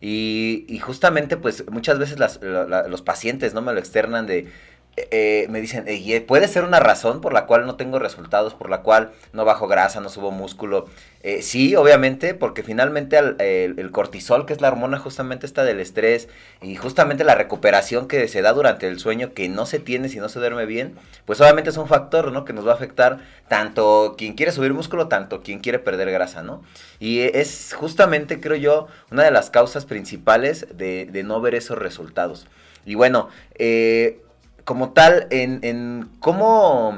Y, 0.06 0.78
justamente, 0.80 1.38
pues 1.38 1.64
muchas 1.70 1.98
veces 1.98 2.18
los 2.18 3.00
pacientes 3.00 3.54
no 3.54 3.62
me 3.62 3.72
lo 3.72 3.78
externan 3.78 4.26
de, 4.26 4.48
eh, 4.96 5.46
me 5.50 5.60
dicen, 5.60 5.86
puede 6.26 6.46
ser 6.46 6.62
una 6.62 6.78
razón 6.78 7.20
por 7.20 7.32
la 7.32 7.46
cual 7.46 7.66
no 7.66 7.74
tengo 7.74 7.98
resultados, 7.98 8.54
por 8.54 8.70
la 8.70 8.82
cual 8.82 9.12
no 9.32 9.44
bajo 9.44 9.66
grasa, 9.66 10.00
no 10.00 10.08
subo 10.08 10.30
músculo. 10.30 10.86
Eh, 11.22 11.42
sí, 11.42 11.74
obviamente, 11.74 12.34
porque 12.34 12.62
finalmente 12.62 13.18
el, 13.18 13.90
cortisol, 13.90 14.46
que 14.46 14.52
es 14.52 14.60
la 14.60 14.68
hormona 14.68 14.98
justamente 14.98 15.46
esta 15.46 15.64
del 15.64 15.80
estrés, 15.80 16.28
y 16.62 16.76
justamente 16.76 17.24
la 17.24 17.34
recuperación 17.34 18.06
que 18.06 18.28
se 18.28 18.42
da 18.42 18.52
durante 18.52 18.86
el 18.86 19.00
sueño, 19.00 19.32
que 19.32 19.48
no 19.48 19.66
se 19.66 19.80
tiene 19.80 20.08
si 20.08 20.18
no 20.18 20.28
se 20.28 20.38
duerme 20.38 20.66
bien, 20.66 20.94
pues 21.24 21.40
obviamente 21.40 21.70
es 21.70 21.76
un 21.76 21.88
factor, 21.88 22.30
¿no? 22.30 22.44
Que 22.44 22.52
nos 22.52 22.66
va 22.66 22.72
a 22.72 22.74
afectar 22.74 23.18
tanto 23.48 24.14
quien 24.16 24.34
quiere 24.34 24.52
subir 24.52 24.74
músculo, 24.74 25.08
tanto 25.08 25.42
quien 25.42 25.58
quiere 25.58 25.80
perder 25.80 26.10
grasa, 26.12 26.42
¿no? 26.42 26.62
Y 27.00 27.20
es 27.20 27.74
justamente, 27.76 28.40
creo 28.40 28.56
yo, 28.56 28.86
una 29.10 29.24
de 29.24 29.30
las 29.32 29.50
causas 29.50 29.86
principales 29.86 30.66
de, 30.74 31.06
de 31.06 31.22
no 31.24 31.40
ver 31.40 31.54
esos 31.54 31.78
resultados. 31.78 32.46
Y 32.86 32.94
bueno, 32.94 33.28
eh, 33.54 34.20
como 34.64 34.90
tal 34.90 35.26
en, 35.30 35.60
en 35.62 36.08
cómo 36.20 36.96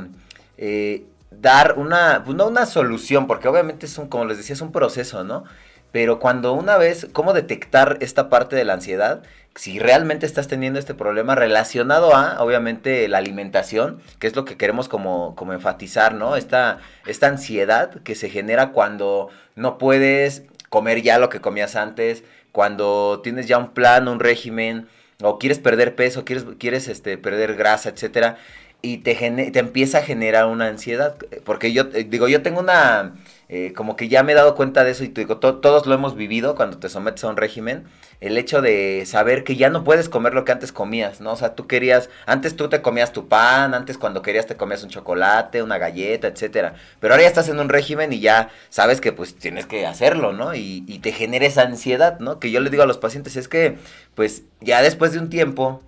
eh, 0.59 1.05
dar 1.31 1.75
una, 1.79 2.23
pues 2.25 2.37
no 2.37 2.47
una 2.47 2.67
solución, 2.67 3.27
porque 3.27 3.49
obviamente 3.49 3.87
es 3.87 3.99
un, 3.99 4.09
como 4.09 4.25
les 4.25 4.39
decía, 4.39 4.55
es 4.55 4.61
un 4.61 4.73
proceso, 4.73 5.25
¿no? 5.25 5.45
Pero 5.93 6.19
cuando 6.19 6.53
una 6.53 6.77
vez, 6.77 7.07
cómo 7.13 7.33
detectar 7.33 7.99
esta 8.01 8.29
parte 8.29 8.57
de 8.57 8.65
la 8.65 8.75
ansiedad, 8.75 9.23
si 9.55 9.79
realmente 9.79 10.27
estás 10.27 10.49
teniendo 10.49 10.79
este 10.79 10.95
problema 10.95 11.35
relacionado 11.35 12.15
a, 12.15 12.43
obviamente, 12.43 13.09
la 13.09 13.19
alimentación, 13.19 14.01
que 14.19 14.27
es 14.27 14.37
lo 14.37 14.45
que 14.45 14.57
queremos 14.57 14.89
como, 14.89 15.35
como 15.35 15.55
enfatizar, 15.55 16.15
¿no? 16.15 16.37
Esta, 16.37 16.79
esta 17.07 17.29
ansiedad 17.29 18.03
que 18.03 18.15
se 18.15 18.29
genera 18.29 18.73
cuando 18.73 19.31
no 19.55 19.79
puedes 19.79 20.43
comer 20.69 21.01
ya 21.01 21.19
lo 21.19 21.31
que 21.31 21.41
comías 21.41 21.77
antes, 21.77 22.25
cuando 22.53 23.21
tienes 23.23 23.47
ya 23.47 23.57
un 23.57 23.71
plan, 23.71 24.09
un 24.09 24.21
régimen, 24.21 24.89
o 25.23 25.39
quieres 25.39 25.59
perder 25.59 25.95
peso, 25.95 26.25
quieres, 26.25 26.45
quieres 26.59 26.89
este, 26.89 27.19
perder 27.19 27.55
grasa, 27.55 27.89
etcétera, 27.89 28.39
y 28.83 28.99
te, 28.99 29.15
te 29.15 29.59
empieza 29.59 29.99
a 29.99 30.03
generar 30.03 30.47
una 30.47 30.69
ansiedad. 30.69 31.17
Porque 31.45 31.73
yo, 31.73 31.85
eh, 31.95 32.07
digo, 32.09 32.29
yo 32.29 32.43
tengo 32.43 32.61
una, 32.61 33.15
eh, 33.49 33.73
como 33.77 33.97
que 33.97 34.09
ya 34.09 34.23
me 34.23 34.33
he 34.33 34.35
dado 34.35 34.55
cuenta 34.55 34.85
de 34.85 34.91
eso 34.91 35.05
y 35.05 35.09
te 35.09 35.21
digo, 35.21 35.39
todos 35.39 35.87
lo 35.87 35.95
hemos 35.95 36.17
vivido 36.17 36.55
cuando 36.57 36.79
te 36.79 36.89
sometes 36.89 37.23
a 37.25 37.29
un 37.29 37.37
régimen, 37.37 37.85
el 38.21 38.39
hecho 38.39 38.63
de 38.63 39.05
saber 39.07 39.45
que 39.45 39.57
ya 39.57 39.71
no 39.71 39.85
puedes 39.85 40.09
comer 40.09 40.35
lo 40.35 40.45
que 40.45 40.53
antes 40.53 40.73
comías, 40.73 41.21
¿no? 41.21 41.33
O 41.33 41.37
sea, 41.37 41.55
tú 41.55 41.67
querías, 41.67 42.11
antes 42.27 42.57
tú 42.57 42.69
te 42.69 42.83
comías 42.83 43.13
tu 43.13 43.29
pan, 43.29 43.75
antes 43.75 43.99
cuando 43.99 44.23
querías 44.23 44.47
te 44.47 44.57
comías 44.57 44.83
un 44.83 44.91
chocolate, 44.91 45.63
una 45.63 45.79
galleta, 45.79 46.29
etcétera, 46.29 46.75
pero 47.01 47.15
ahora 47.15 47.23
ya 47.23 47.29
estás 47.29 47.49
en 47.49 47.61
un 47.61 47.69
régimen 47.69 48.13
y 48.13 48.21
ya 48.21 48.51
sabes 48.69 49.01
que 49.01 49.13
pues 49.13 49.37
tienes 49.37 49.67
que 49.67 49.87
hacerlo, 49.87 50.33
¿no? 50.33 50.55
Y, 50.55 50.85
y 50.89 50.99
te 51.01 51.13
genera 51.13 51.47
esa 51.47 51.63
ansiedad, 51.63 52.19
¿no? 52.21 52.41
Que 52.41 52.51
yo 52.51 52.61
le 52.61 52.71
digo 52.71 52.83
a 52.83 52.87
los 52.87 52.99
pacientes, 52.99 53.37
es 53.37 53.49
que 53.49 53.79
pues 54.15 54.43
ya 54.61 54.83
después 54.83 55.13
de 55.13 55.19
un 55.19 55.29
tiempo 55.31 55.83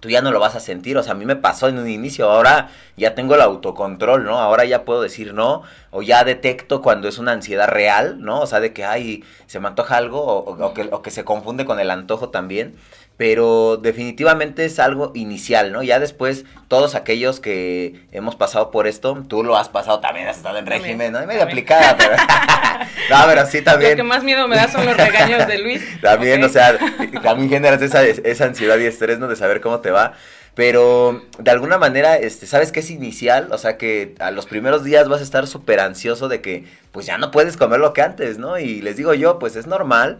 tú 0.00 0.08
ya 0.08 0.22
no 0.22 0.32
lo 0.32 0.40
vas 0.40 0.56
a 0.56 0.60
sentir. 0.60 0.96
O 0.98 1.02
sea, 1.02 1.12
a 1.12 1.16
mí 1.16 1.24
me 1.24 1.36
pasó 1.36 1.68
en 1.68 1.78
un 1.78 1.88
inicio, 1.88 2.30
ahora 2.30 2.70
ya 2.96 3.14
tengo 3.14 3.34
el 3.34 3.42
autocontrol, 3.42 4.24
¿no? 4.24 4.38
Ahora 4.38 4.64
ya 4.64 4.84
puedo 4.84 5.02
decir 5.02 5.34
no, 5.34 5.62
o 5.90 6.02
ya 6.02 6.24
detecto 6.24 6.82
cuando 6.82 7.08
es 7.08 7.18
una 7.18 7.32
ansiedad 7.32 7.68
real, 7.68 8.20
¿no? 8.20 8.40
O 8.40 8.46
sea, 8.46 8.60
de 8.60 8.72
que, 8.72 8.84
ay, 8.84 9.24
se 9.46 9.60
me 9.60 9.68
antoja 9.68 9.96
algo, 9.96 10.22
o, 10.24 10.74
que, 10.74 10.88
o 10.90 11.02
que 11.02 11.10
se 11.10 11.24
confunde 11.24 11.64
con 11.64 11.78
el 11.78 11.90
antojo 11.90 12.30
también 12.30 12.74
pero 13.20 13.76
definitivamente 13.76 14.64
es 14.64 14.78
algo 14.78 15.12
inicial, 15.14 15.72
¿no? 15.72 15.82
Ya 15.82 16.00
después, 16.00 16.46
todos 16.68 16.94
aquellos 16.94 17.38
que 17.38 18.00
hemos 18.12 18.34
pasado 18.34 18.70
por 18.70 18.86
esto, 18.86 19.22
tú 19.28 19.44
lo 19.44 19.58
has 19.58 19.68
pasado 19.68 20.00
también, 20.00 20.26
has 20.26 20.38
estado 20.38 20.56
en 20.56 20.64
régimen, 20.64 21.12
¿no? 21.12 21.22
Y 21.22 21.26
medio 21.26 21.42
aplicada, 21.42 21.98
pero... 21.98 22.16
no, 23.10 23.26
pero 23.26 23.44
sí 23.44 23.60
también. 23.60 23.90
Lo 23.90 23.96
que 23.96 24.02
más 24.04 24.24
miedo 24.24 24.48
me 24.48 24.56
da 24.56 24.68
son 24.68 24.86
los 24.86 24.96
regaños 24.96 25.46
de 25.46 25.58
Luis. 25.58 25.82
también, 26.00 26.42
o 26.42 26.48
sea, 26.48 26.78
también 27.22 27.50
generas 27.50 27.82
esa, 27.82 28.02
esa 28.06 28.46
ansiedad 28.46 28.78
y 28.78 28.86
estrés, 28.86 29.18
¿no? 29.18 29.28
De 29.28 29.36
saber 29.36 29.60
cómo 29.60 29.80
te 29.80 29.90
va. 29.90 30.14
Pero 30.54 31.22
de 31.38 31.50
alguna 31.50 31.76
manera, 31.76 32.16
este, 32.16 32.46
¿sabes 32.46 32.72
qué 32.72 32.80
es 32.80 32.90
inicial? 32.90 33.48
O 33.52 33.58
sea 33.58 33.76
que 33.76 34.14
a 34.18 34.30
los 34.30 34.46
primeros 34.46 34.82
días 34.82 35.08
vas 35.10 35.20
a 35.20 35.24
estar 35.24 35.46
súper 35.46 35.78
ansioso 35.80 36.28
de 36.28 36.40
que 36.40 36.64
pues 36.90 37.06
ya 37.06 37.18
no 37.18 37.30
puedes 37.30 37.56
comer 37.56 37.80
lo 37.80 37.92
que 37.92 38.02
antes, 38.02 38.38
¿no? 38.38 38.58
Y 38.58 38.80
les 38.80 38.96
digo 38.96 39.14
yo, 39.14 39.38
pues 39.38 39.56
es 39.56 39.66
normal 39.66 40.18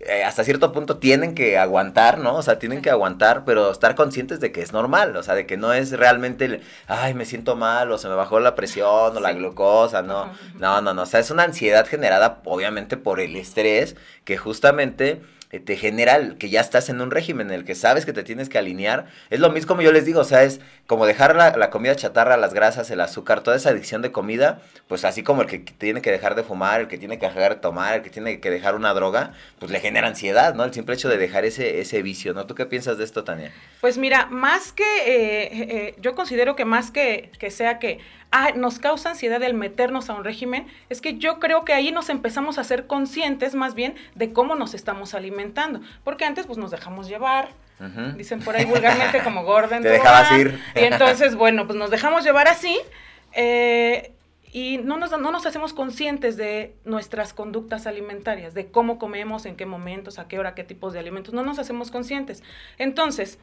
eh, 0.00 0.22
hasta 0.22 0.44
cierto 0.44 0.72
punto 0.72 0.98
tienen 0.98 1.34
que 1.34 1.58
aguantar, 1.58 2.18
¿no? 2.18 2.36
O 2.36 2.42
sea, 2.42 2.58
tienen 2.58 2.82
que 2.82 2.90
aguantar, 2.90 3.44
pero 3.44 3.72
estar 3.72 3.96
conscientes 3.96 4.38
de 4.38 4.52
que 4.52 4.62
es 4.62 4.72
normal, 4.72 5.16
o 5.16 5.22
sea, 5.24 5.34
de 5.34 5.44
que 5.44 5.56
no 5.56 5.72
es 5.72 5.90
realmente 5.90 6.44
el, 6.44 6.62
ay, 6.86 7.14
me 7.14 7.24
siento 7.24 7.56
mal, 7.56 7.90
o 7.90 7.98
se 7.98 8.08
me 8.08 8.14
bajó 8.14 8.38
la 8.38 8.54
presión, 8.54 9.16
o 9.16 9.20
la 9.20 9.32
glucosa, 9.32 10.02
no, 10.02 10.32
no, 10.54 10.80
no, 10.80 10.94
no, 10.94 11.02
o 11.02 11.06
sea, 11.06 11.18
es 11.18 11.30
una 11.32 11.42
ansiedad 11.42 11.86
generada, 11.86 12.40
obviamente, 12.44 12.96
por 12.96 13.18
el 13.18 13.34
estrés, 13.34 13.96
que 14.24 14.36
justamente 14.36 15.20
te 15.50 15.76
genera 15.76 16.34
que 16.38 16.50
ya 16.50 16.60
estás 16.60 16.90
en 16.90 17.00
un 17.00 17.10
régimen 17.10 17.48
en 17.48 17.54
el 17.54 17.64
que 17.64 17.74
sabes 17.74 18.04
que 18.04 18.12
te 18.12 18.22
tienes 18.22 18.50
que 18.50 18.58
alinear. 18.58 19.06
Es 19.30 19.40
lo 19.40 19.50
mismo 19.50 19.68
como 19.68 19.82
yo 19.82 19.92
les 19.92 20.04
digo, 20.04 20.20
o 20.20 20.24
sea, 20.24 20.42
es 20.42 20.60
como 20.86 21.06
dejar 21.06 21.36
la, 21.36 21.70
comida 21.70 21.94
chatarra, 21.94 22.36
las 22.36 22.54
grasas, 22.54 22.90
el 22.90 23.00
azúcar, 23.00 23.42
toda 23.42 23.56
esa 23.56 23.70
adicción 23.70 24.02
de 24.02 24.12
comida, 24.12 24.60
pues 24.88 25.04
así 25.04 25.22
como 25.22 25.42
el 25.42 25.48
que 25.48 25.58
tiene 25.58 26.02
que 26.02 26.10
dejar 26.10 26.34
de 26.34 26.42
fumar, 26.42 26.80
el 26.80 26.88
que 26.88 26.98
tiene 26.98 27.18
que 27.18 27.26
dejar 27.26 27.54
de 27.54 27.60
tomar, 27.60 27.96
el 27.96 28.02
que 28.02 28.10
tiene 28.10 28.40
que 28.40 28.50
dejar 28.50 28.74
una 28.74 28.92
droga, 28.94 29.32
pues 29.58 29.70
le 29.70 29.80
genera 29.80 30.08
ansiedad, 30.08 30.54
¿no? 30.54 30.64
El 30.64 30.72
simple 30.72 30.94
hecho 30.94 31.08
de 31.08 31.18
dejar 31.18 31.44
ese, 31.44 31.80
ese 31.80 32.02
vicio, 32.02 32.34
¿no? 32.34 32.46
¿Tú 32.46 32.54
qué 32.54 32.66
piensas 32.66 32.98
de 32.98 33.04
esto, 33.04 33.24
Tania? 33.24 33.52
Pues 33.80 33.98
mira, 33.98 34.26
más 34.26 34.72
que, 34.72 34.84
eh, 34.84 35.48
eh, 35.52 35.94
yo 36.00 36.14
considero 36.14 36.56
que 36.56 36.64
más 36.64 36.90
que, 36.90 37.30
que 37.38 37.50
sea 37.50 37.78
que 37.78 38.00
ah, 38.30 38.52
nos 38.54 38.78
causa 38.78 39.10
ansiedad 39.10 39.42
el 39.42 39.54
meternos 39.54 40.10
a 40.10 40.14
un 40.14 40.24
régimen, 40.24 40.66
es 40.88 41.00
que 41.00 41.18
yo 41.18 41.38
creo 41.38 41.64
que 41.64 41.72
ahí 41.72 41.92
nos 41.92 42.08
empezamos 42.08 42.58
a 42.58 42.64
ser 42.64 42.86
conscientes 42.86 43.54
más 43.54 43.74
bien 43.74 43.94
de 44.14 44.32
cómo 44.32 44.54
nos 44.54 44.74
estamos 44.74 45.14
alimentando, 45.14 45.80
porque 46.04 46.24
antes 46.24 46.46
pues 46.46 46.58
nos 46.58 46.70
dejamos 46.70 47.08
llevar, 47.08 47.50
dicen 48.16 48.40
por 48.40 48.56
ahí 48.56 48.64
vulgarmente 48.64 49.22
como 49.22 49.44
Gordon. 49.44 49.82
Te 49.82 49.90
dejabas 49.90 50.32
ir. 50.32 50.60
Y 50.74 50.80
entonces, 50.80 51.36
bueno, 51.36 51.66
pues 51.66 51.78
nos 51.78 51.90
dejamos 51.90 52.24
llevar 52.24 52.48
así. 52.48 52.76
Eh, 53.32 54.12
y 54.50 54.78
no 54.78 54.96
nos, 54.96 55.10
no 55.10 55.30
nos 55.30 55.46
hacemos 55.46 55.72
conscientes 55.72 56.36
de 56.36 56.74
nuestras 56.84 57.32
conductas 57.34 57.86
alimentarias, 57.86 58.54
de 58.54 58.70
cómo 58.70 58.98
comemos, 58.98 59.46
en 59.46 59.56
qué 59.56 59.66
momentos, 59.66 60.18
a 60.18 60.26
qué 60.26 60.38
hora, 60.38 60.54
qué 60.54 60.64
tipos 60.64 60.92
de 60.92 60.98
alimentos, 60.98 61.34
no 61.34 61.42
nos 61.42 61.58
hacemos 61.58 61.90
conscientes. 61.90 62.42
Entonces, 62.78 63.38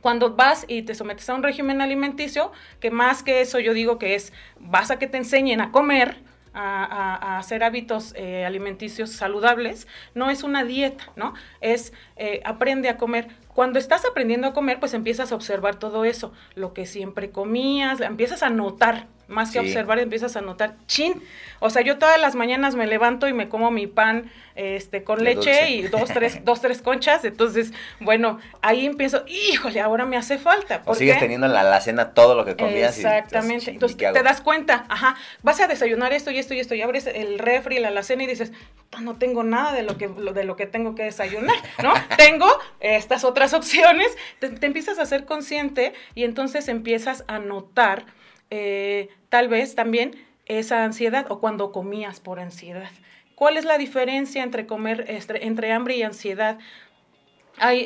cuando 0.00 0.34
vas 0.34 0.64
y 0.68 0.82
te 0.82 0.94
sometes 0.94 1.28
a 1.28 1.34
un 1.34 1.42
régimen 1.42 1.80
alimenticio, 1.80 2.52
que 2.80 2.90
más 2.90 3.22
que 3.22 3.40
eso 3.40 3.58
yo 3.58 3.74
digo 3.74 3.98
que 3.98 4.14
es, 4.14 4.32
vas 4.58 4.90
a 4.90 4.98
que 4.98 5.06
te 5.06 5.18
enseñen 5.18 5.60
a 5.60 5.72
comer, 5.72 6.22
a, 6.52 7.38
hacer 7.38 7.62
hábitos 7.62 8.12
eh, 8.16 8.44
alimenticios 8.44 9.10
saludables, 9.10 9.86
no 10.14 10.30
es 10.30 10.42
una 10.42 10.64
dieta, 10.64 11.04
¿no? 11.16 11.34
Es 11.60 11.92
eh, 12.16 12.40
aprende 12.44 12.88
a 12.88 12.96
comer. 12.96 13.28
Cuando 13.54 13.78
estás 13.78 14.04
aprendiendo 14.04 14.48
a 14.48 14.52
comer, 14.52 14.80
pues 14.80 14.94
empiezas 14.94 15.32
a 15.32 15.34
observar 15.34 15.76
todo 15.76 16.04
eso, 16.04 16.32
lo 16.54 16.72
que 16.72 16.86
siempre 16.86 17.30
comías, 17.30 18.00
empiezas 18.00 18.42
a 18.42 18.50
notar 18.50 19.06
más 19.30 19.50
que 19.50 19.60
observar, 19.60 19.98
empiezas 19.98 20.36
a 20.36 20.40
notar, 20.40 20.74
chin, 20.86 21.22
o 21.60 21.70
sea, 21.70 21.82
yo 21.82 21.98
todas 21.98 22.20
las 22.20 22.34
mañanas 22.34 22.74
me 22.74 22.86
levanto 22.86 23.28
y 23.28 23.32
me 23.32 23.48
como 23.48 23.70
mi 23.70 23.86
pan 23.86 24.30
este, 24.56 25.04
con 25.04 25.22
leche 25.24 25.70
y 25.70 25.82
dos 25.82 26.10
tres, 26.12 26.40
dos, 26.44 26.60
tres 26.60 26.82
conchas, 26.82 27.24
entonces, 27.24 27.72
bueno, 28.00 28.40
ahí 28.60 28.86
empiezo, 28.86 29.24
híjole, 29.26 29.80
ahora 29.80 30.04
me 30.04 30.16
hace 30.16 30.38
falta. 30.38 30.82
O 30.84 30.94
sigues 30.94 31.18
teniendo 31.18 31.46
en 31.46 31.52
la 31.52 31.60
alacena 31.60 32.12
todo 32.12 32.34
lo 32.34 32.44
que 32.44 32.56
comías. 32.56 32.96
Exactamente, 32.96 33.70
entonces 33.70 33.96
te 33.96 34.22
das 34.22 34.40
cuenta, 34.40 34.84
ajá, 34.88 35.16
vas 35.42 35.60
a 35.60 35.66
desayunar 35.66 36.12
esto 36.12 36.30
y 36.30 36.38
esto 36.38 36.54
y 36.54 36.60
esto, 36.60 36.74
y 36.74 36.82
abres 36.82 37.06
el 37.06 37.38
refri, 37.38 37.78
la 37.78 37.88
alacena 37.88 38.24
y 38.24 38.26
dices, 38.26 38.52
no 39.00 39.16
tengo 39.16 39.44
nada 39.44 39.72
de 39.72 39.82
lo 39.82 39.96
que, 39.96 40.08
de 40.08 40.44
lo 40.44 40.56
que 40.56 40.66
tengo 40.66 40.94
que 40.94 41.04
desayunar, 41.04 41.56
¿no? 41.82 41.92
tengo 42.16 42.48
estas 42.80 43.24
otras 43.24 43.54
opciones, 43.54 44.08
te, 44.40 44.48
te 44.48 44.66
empiezas 44.66 44.98
a 44.98 45.06
ser 45.06 45.24
consciente 45.24 45.94
y 46.14 46.24
entonces 46.24 46.68
empiezas 46.68 47.24
a 47.28 47.38
notar 47.38 48.04
eh, 48.50 49.08
tal 49.28 49.48
vez 49.48 49.74
también 49.74 50.16
esa 50.46 50.84
ansiedad 50.84 51.26
o 51.30 51.40
cuando 51.40 51.72
comías 51.72 52.20
por 52.20 52.40
ansiedad. 52.40 52.90
¿Cuál 53.34 53.56
es 53.56 53.64
la 53.64 53.78
diferencia 53.78 54.42
entre 54.42 54.66
comer 54.66 55.06
entre, 55.08 55.72
hambre 55.72 55.96
y 55.96 56.02
ansiedad? 56.02 56.58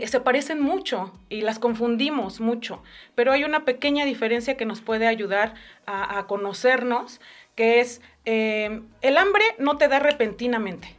se 0.07 0.21
parecen 0.21 0.61
mucho 0.61 1.13
y 1.29 1.41
las 1.41 1.59
confundimos 1.59 2.39
mucho, 2.39 2.81
pero 3.17 3.33
hay 3.33 3.43
una 3.43 3.65
pequeña 3.65 4.05
diferencia 4.05 4.57
que 4.57 4.67
nos 4.67 4.81
puede 4.81 5.09
ayudar 5.09 5.55
a, 5.87 6.27
conocernos, 6.29 7.21
que 7.57 7.81
es 7.81 8.01
eh, 8.25 8.83
el 9.01 9.17
hambre 9.17 9.43
no 9.59 9.77
te 9.77 9.89
da 9.89 9.99
repentinamente. 9.99 10.95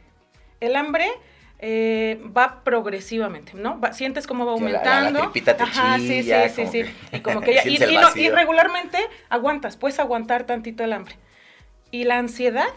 El 0.60 0.76
hambre 0.76 1.10
eh, 1.58 2.20
va 2.36 2.62
progresivamente, 2.64 3.52
¿no? 3.54 3.80
sientes 3.92 4.26
cómo 4.26 4.44
va 4.44 4.52
aumentando. 4.52 5.32
Ajá, 5.58 5.98
sí, 5.98 6.22
sí, 6.22 6.32
sí, 6.54 6.66
sí. 6.66 6.84
Y 7.12 7.20
como 7.20 7.40
que 7.40 7.54
ya, 7.54 7.62
y, 8.16 8.28
regularmente 8.28 8.98
aguantas, 9.30 9.76
puedes 9.76 9.98
aguantar 9.98 10.44
tantito 10.44 10.84
el 10.84 10.92
hambre. 10.92 11.16
Y 11.90 12.04
la 12.04 12.18
ansiedad 12.18 12.68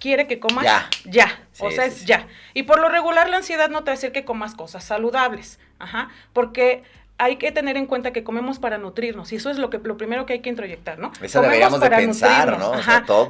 quiere 0.00 0.26
que 0.26 0.40
comas 0.40 0.64
ya. 0.64 0.88
ya. 1.04 1.46
o 1.60 1.70
sea, 1.70 1.84
es 1.86 2.04
ya. 2.06 2.26
Y 2.54 2.64
por 2.64 2.80
lo 2.80 2.88
regular 2.88 3.28
la 3.30 3.36
ansiedad 3.36 3.70
no 3.70 3.84
te 3.84 3.90
va 3.90 3.92
a 3.92 3.96
decir 3.96 4.10
que 4.10 4.24
comas 4.24 4.54
cosas 4.54 4.82
saludables. 4.82 5.60
Ajá. 5.78 6.08
Porque 6.32 6.82
hay 7.16 7.36
que 7.36 7.52
tener 7.52 7.76
en 7.76 7.86
cuenta 7.86 8.12
que 8.12 8.24
comemos 8.24 8.58
para 8.58 8.78
nutrirnos 8.78 9.32
y 9.32 9.36
eso 9.36 9.50
es 9.50 9.58
lo 9.58 9.70
que 9.70 9.78
lo 9.78 9.96
primero 9.96 10.26
que 10.26 10.32
hay 10.34 10.40
que 10.40 10.50
introyectar, 10.50 10.98
¿no? 10.98 11.12
Eso 11.22 11.42
comemos 11.42 11.78
para 11.78 11.98
de 11.98 12.04
pensar, 12.04 12.58
¿no? 12.58 12.74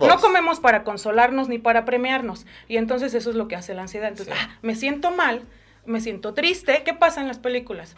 No 0.07 0.21
comemos 0.21 0.61
para 0.61 0.85
consolarnos 0.85 1.49
ni 1.49 1.59
para 1.59 1.85
premiarnos 1.85 2.47
y 2.67 2.79
entonces 2.79 3.13
eso 3.15 3.31
es 3.31 3.37
lo 3.37 3.47
que 3.47 3.57
hace 3.57 3.75
la 3.75 3.83
ansiedad. 3.83 4.09
Entonces, 4.09 4.35
ah, 4.39 4.59
me 4.63 4.75
siento 4.75 5.11
mal, 5.11 5.43
me 5.85 6.01
siento 6.01 6.33
triste. 6.33 6.83
¿Qué 6.85 6.95
pasa 6.95 7.21
en 7.21 7.29
las 7.29 7.39
películas? 7.39 7.95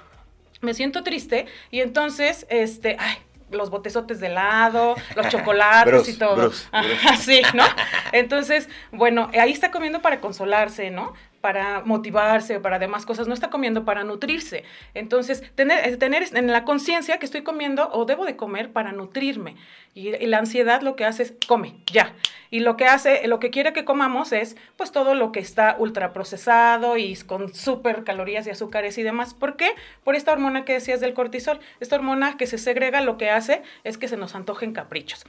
Me 0.61 0.75
siento 0.75 1.05
triste 1.05 1.47
y 1.71 1.81
entonces, 1.81 2.47
este, 2.51 2.97
ay, 2.99 3.19
los 3.51 3.71
botezotes 3.71 4.19
de 4.19 4.27
helado, 4.27 4.97
los 5.15 5.29
chocolates 5.31 6.09
y 6.09 6.19
todo. 6.19 6.51
Así, 6.73 7.43
¿no? 7.55 7.65
Entonces, 8.13 8.69
bueno, 8.91 9.31
ahí 9.39 9.53
está 9.53 9.71
comiendo 9.71 10.03
para 10.03 10.21
consolarse, 10.21 10.91
¿no? 10.91 11.15
Para 11.41 11.83
motivarse, 11.85 12.61
para 12.61 12.79
demás 12.79 13.07
cosas, 13.07 13.29
no 13.29 13.35
está 13.35 13.51
comiendo 13.51 13.85
para 13.85 14.05
nutrirse. 14.05 14.65
Entonces, 14.95 15.43
tener, 15.55 15.89
eh, 15.89 15.97
tener 15.97 16.25
en 16.33 16.53
la 16.53 16.65
conciencia 16.65 17.19
que 17.19 17.27
estoy 17.27 17.43
comiendo 17.43 17.89
o 17.93 18.05
debo 18.05 18.25
de 18.25 18.37
comer 18.37 18.73
para 18.73 18.93
nutrirme. 18.93 19.57
Y, 19.95 20.11
la 20.27 20.39
ansiedad 20.39 20.83
lo 20.83 20.95
que 20.95 21.05
hace 21.05 21.23
es 21.23 21.35
come, 21.47 21.77
ya. 21.91 22.15
Y 22.51 22.61
lo 22.61 22.77
que 22.77 22.85
hace, 22.85 23.27
lo 23.27 23.41
que 23.41 23.51
quiere 23.51 23.73
que 23.73 23.85
comamos 23.85 24.33
es 24.33 24.57
pues 24.77 24.93
todo 24.93 25.15
lo 25.15 25.33
que 25.33 25.41
está 25.41 25.77
ultraprocesado 25.79 26.97
y 26.97 27.17
con 27.17 27.55
súper 27.55 28.05
calorías 28.05 28.47
y 28.47 28.51
azúcares 28.51 28.99
y 28.99 29.03
demás. 29.03 29.35
¿Por 29.35 29.57
qué? 29.57 29.71
Por 30.05 30.15
esta 30.15 30.33
hormona 30.33 30.65
que 30.65 30.75
decías 30.75 31.01
del 31.01 31.15
cortisol. 31.15 31.61
Esta 31.81 31.97
hormona 31.97 32.37
que 32.37 32.47
se 32.47 32.59
segrega 32.59 33.01
lo 33.01 33.17
que 33.17 33.31
hace 33.31 33.63
es 33.85 33.99
que 33.99 34.09
se 34.09 34.17
nos 34.17 34.35
antojen 34.35 34.73
caprichos. 34.73 35.25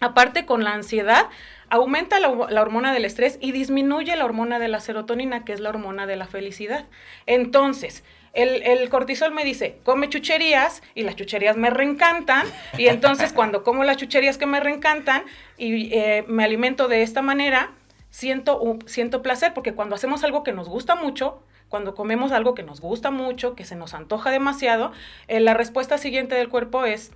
Aparte 0.00 0.46
con 0.46 0.64
la 0.64 0.72
ansiedad, 0.74 1.26
aumenta 1.68 2.20
la, 2.20 2.28
hormona 2.28 2.92
del 2.92 3.04
estrés 3.04 3.38
y 3.40 3.52
disminuye 3.52 4.14
la 4.16 4.24
hormona 4.24 4.58
de 4.58 4.68
la 4.68 4.80
serotonina, 4.80 5.44
que 5.44 5.52
es 5.52 5.60
la 5.60 5.70
hormona 5.70 6.06
de 6.06 6.16
la 6.16 6.26
felicidad. 6.26 6.86
Entonces, 7.26 8.04
el, 8.32 8.88
cortisol 8.90 9.32
me 9.32 9.44
dice, 9.44 9.78
come 9.82 10.08
chucherías 10.08 10.82
y 10.94 11.02
las 11.02 11.16
chucherías 11.16 11.56
me 11.56 11.70
reencantan. 11.70 12.46
Y 12.76 12.86
entonces 12.86 13.32
cuando 13.34 13.64
como 13.64 13.84
las 13.84 13.96
chucherías 13.96 14.38
que 14.38 14.46
me 14.46 14.60
reencantan 14.60 15.24
y 15.56 15.92
eh, 15.92 16.24
me 16.28 16.44
alimento 16.44 16.88
de 16.88 17.02
esta 17.02 17.22
manera, 17.22 17.72
siento, 18.10 18.78
siento 18.86 19.22
placer, 19.22 19.52
porque 19.54 19.74
cuando 19.74 19.94
hacemos 19.94 20.24
algo 20.24 20.42
que 20.42 20.52
nos 20.52 20.68
gusta 20.68 20.94
mucho, 20.94 21.42
cuando 21.68 21.94
comemos 21.94 22.32
algo 22.32 22.54
que 22.54 22.62
nos 22.62 22.80
gusta 22.80 23.10
mucho, 23.10 23.54
que 23.54 23.64
se 23.64 23.76
nos 23.76 23.92
antoja 23.94 24.30
demasiado, 24.30 24.92
eh, 25.26 25.40
la 25.40 25.54
respuesta 25.54 25.98
siguiente 25.98 26.34
del 26.34 26.48
cuerpo 26.48 26.84
es 26.84 27.12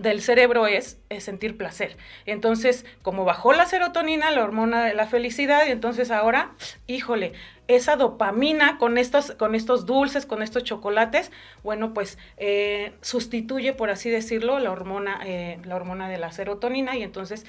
del 0.00 0.20
cerebro 0.20 0.66
es, 0.66 0.98
sentir 1.18 1.56
placer. 1.56 1.96
Entonces, 2.26 2.84
como 3.02 3.24
bajó 3.24 3.52
la 3.52 3.66
serotonina, 3.66 4.30
la 4.30 4.42
hormona 4.42 4.84
de 4.84 4.94
la 4.94 5.06
felicidad, 5.06 5.66
y 5.66 5.70
entonces 5.70 6.10
ahora, 6.10 6.52
híjole, 6.86 7.32
esa 7.68 7.96
dopamina 7.96 8.78
con 8.78 8.98
estos, 8.98 9.32
con 9.32 9.54
estos 9.54 9.86
dulces, 9.86 10.26
con 10.26 10.42
estos 10.42 10.64
chocolates, 10.64 11.30
bueno, 11.62 11.94
pues 11.94 12.18
eh, 12.36 12.94
sustituye, 13.00 13.72
por 13.72 13.90
así 13.90 14.10
decirlo, 14.10 14.58
la 14.58 14.70
hormona, 14.70 15.20
eh, 15.24 15.58
la 15.64 15.76
hormona 15.76 16.08
de 16.08 16.18
la 16.18 16.32
serotonina 16.32 16.96
y 16.96 17.02
entonces 17.02 17.46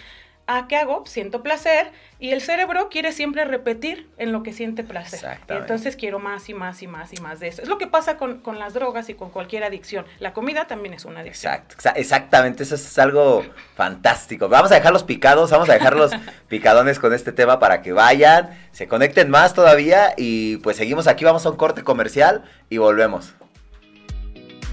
¿A 0.47 0.67
qué 0.67 0.75
hago? 0.75 1.03
Siento 1.07 1.41
placer 1.41 1.91
y 2.19 2.29
el 2.29 2.41
cerebro 2.41 2.89
quiere 2.89 3.11
siempre 3.11 3.45
repetir 3.45 4.07
en 4.17 4.31
lo 4.31 4.43
que 4.43 4.53
siente 4.53 4.83
placer. 4.83 5.39
Entonces 5.47 5.95
quiero 5.95 6.19
más 6.19 6.47
y 6.49 6.53
más 6.53 6.83
y 6.83 6.87
más 6.87 7.11
y 7.13 7.17
más 7.17 7.39
de 7.39 7.47
eso. 7.47 7.63
Es 7.63 7.67
lo 7.67 7.79
que 7.79 7.87
pasa 7.87 8.17
con, 8.17 8.41
las 8.59 8.75
drogas 8.75 9.09
y 9.09 9.15
con 9.15 9.31
cualquier 9.31 9.63
adicción. 9.63 10.05
La 10.19 10.33
comida 10.33 10.67
también 10.67 10.93
es 10.93 11.05
una 11.05 11.21
adicción. 11.21 11.53
Exacto, 11.53 11.99
exactamente, 11.99 12.63
eso 12.63 12.75
es 12.75 12.99
algo 12.99 13.43
fantástico. 13.75 14.47
Vamos 14.47 14.71
a 14.71 14.75
dejarlos 14.75 15.03
picados, 15.03 15.49
vamos 15.49 15.67
a 15.67 15.73
dejarlos 15.73 16.11
picadones 16.47 16.99
con 16.99 17.13
este 17.13 17.31
tema 17.31 17.59
para 17.59 17.81
que 17.81 17.91
vayan, 17.91 18.51
se 18.71 18.87
conecten 18.87 19.31
más 19.31 19.55
todavía 19.55 20.13
y 20.15 20.57
pues 20.57 20.77
seguimos 20.77 21.07
aquí, 21.07 21.25
vamos 21.25 21.45
a 21.47 21.49
un 21.49 21.57
corte 21.57 21.83
comercial 21.83 22.43
y 22.69 22.77
volvemos. 22.77 23.33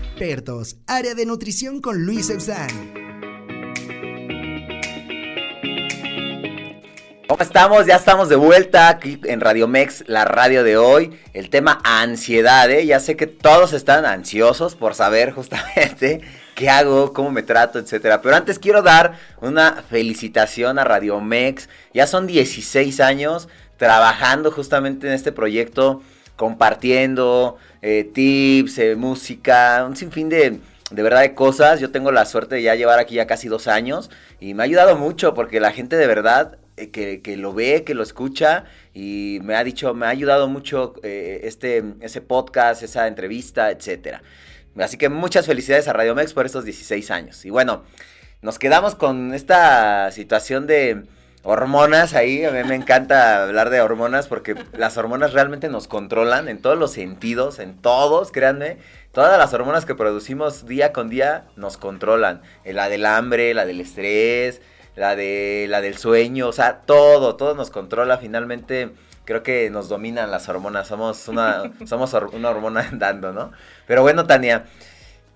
Expertos, 0.03 0.77
área 0.87 1.15
de 1.15 1.25
nutrición 1.25 1.81
con 1.81 2.05
Luis 2.05 2.29
Eusán. 2.29 3.02
Estamos? 7.43 7.87
Ya 7.87 7.97
estamos 7.97 8.29
de 8.29 8.37
vuelta 8.37 8.89
aquí 8.89 9.21
en 9.25 9.41
Radio 9.41 9.67
Mex, 9.67 10.05
la 10.07 10.25
radio 10.25 10.63
de 10.63 10.77
hoy. 10.77 11.19
El 11.35 11.51
tema 11.51 11.81
ansiedad, 11.83 12.71
¿eh? 12.71 12.87
Ya 12.87 13.01
sé 13.01 13.17
que 13.17 13.27
todos 13.27 13.73
están 13.73 14.07
ansiosos 14.07 14.77
por 14.77 14.95
saber 14.95 15.33
justamente 15.33 16.21
qué 16.55 16.71
hago, 16.71 17.13
cómo 17.13 17.33
me 17.33 17.43
trato, 17.43 17.81
etcétera. 17.81 18.23
Pero 18.23 18.37
antes 18.37 18.61
quiero 18.61 18.83
dar 18.83 19.19
una 19.41 19.83
felicitación 19.91 20.79
a 20.79 20.85
Radio 20.85 21.21
Mex. 21.21 21.69
Ya 21.93 22.07
son 22.07 22.29
16 22.29 23.01
años 23.01 23.49
trabajando 23.77 24.53
justamente 24.53 25.09
en 25.09 25.13
este 25.13 25.33
proyecto, 25.33 26.01
compartiendo 26.37 27.57
eh, 27.83 28.09
tips, 28.15 28.79
eh, 28.79 28.95
música, 28.95 29.85
un 29.85 29.97
sinfín 29.97 30.29
de, 30.29 30.61
de 30.93 31.03
verdad 31.03 31.23
de 31.23 31.35
cosas. 31.35 31.81
Yo 31.81 31.91
tengo 31.91 32.13
la 32.13 32.25
suerte 32.25 32.55
de 32.55 32.63
ya 32.63 32.77
llevar 32.77 33.01
aquí 33.01 33.17
ya 33.17 33.27
casi 33.27 33.49
dos 33.49 33.67
años 33.67 34.11
y 34.39 34.55
me 34.55 34.63
ha 34.63 34.65
ayudado 34.65 34.97
mucho 34.97 35.35
porque 35.35 35.59
la 35.59 35.73
gente 35.73 35.97
de 35.97 36.07
verdad 36.07 36.59
eh, 36.77 37.21
que, 37.21 37.37
lo 37.37 37.53
ve, 37.53 37.85
que 37.85 37.95
lo 37.95 38.03
escucha 38.03 38.65
y 38.95 39.41
me 39.43 39.57
ha 39.57 39.65
dicho, 39.65 39.93
me 39.93 40.07
ha 40.07 40.09
ayudado 40.09 40.49
mucho 40.49 40.95
eh, 41.03 41.41
este, 41.45 41.85
ese 42.01 42.21
podcast, 42.23 42.83
esa 42.83 43.07
entrevista, 43.09 43.71
etcétera. 43.71 44.23
Así 44.79 44.97
que 44.97 45.11
muchas 45.11 45.47
felicidades 45.47 45.87
a 45.89 45.93
Radio 45.93 46.15
Mex 46.15 46.33
por 46.33 46.47
estos 46.47 46.65
16 46.65 47.11
años. 47.11 47.45
Y 47.45 47.51
bueno, 47.51 47.83
nos 48.41 48.59
quedamos 48.59 48.95
con 48.95 49.35
esta 49.35 50.11
situación 50.13 50.67
de 50.67 51.05
hormonas 51.43 52.15
ahí. 52.15 52.45
A 52.45 52.51
mí 52.51 52.65
me 52.65 52.75
encanta 52.75 53.43
hablar 53.45 53.71
de 53.71 53.81
hormonas 53.81 54.29
porque 54.29 54.55
las 54.73 54.97
hormonas 54.97 55.33
realmente 55.33 55.69
nos 55.69 55.89
controlan 55.89 56.49
en 56.49 56.63
todos 56.63 56.79
los 56.79 56.93
sentidos, 56.93 57.59
en 57.59 57.77
todos, 57.77 58.33
créanme. 58.33 58.79
Todas 59.13 59.39
las 59.39 59.53
hormonas 59.53 59.85
que 59.85 59.95
producimos 59.95 60.67
día 60.67 60.93
con 60.93 61.11
día 61.11 61.45
nos 61.57 61.77
controlan. 61.77 62.41
La 62.65 62.89
del 62.89 63.05
hambre, 63.05 63.53
la 63.53 63.67
del 63.67 63.81
estrés, 63.81 64.63
la 64.95 65.17
de 65.17 65.67
la 65.69 65.81
del 65.81 65.97
sueño, 65.97 66.49
o 66.49 66.53
sea, 66.53 66.81
todo, 66.81 67.37
todo 67.37 67.55
nos 67.55 67.71
controla 67.71 68.19
finalmente. 68.19 68.91
Creo 69.25 69.43
que 69.43 69.71
nos 69.71 69.89
dominan 69.89 70.31
las 70.31 70.49
hormonas, 70.49 70.89
somos 70.89 71.29
una, 71.29 71.73
somos 71.87 72.13
una 72.33 72.51
hormona 72.51 72.81
andando, 72.91 73.33
¿no? 73.33 73.53
Pero 73.87 74.03
bueno, 74.03 74.27
Tania, 74.27 74.65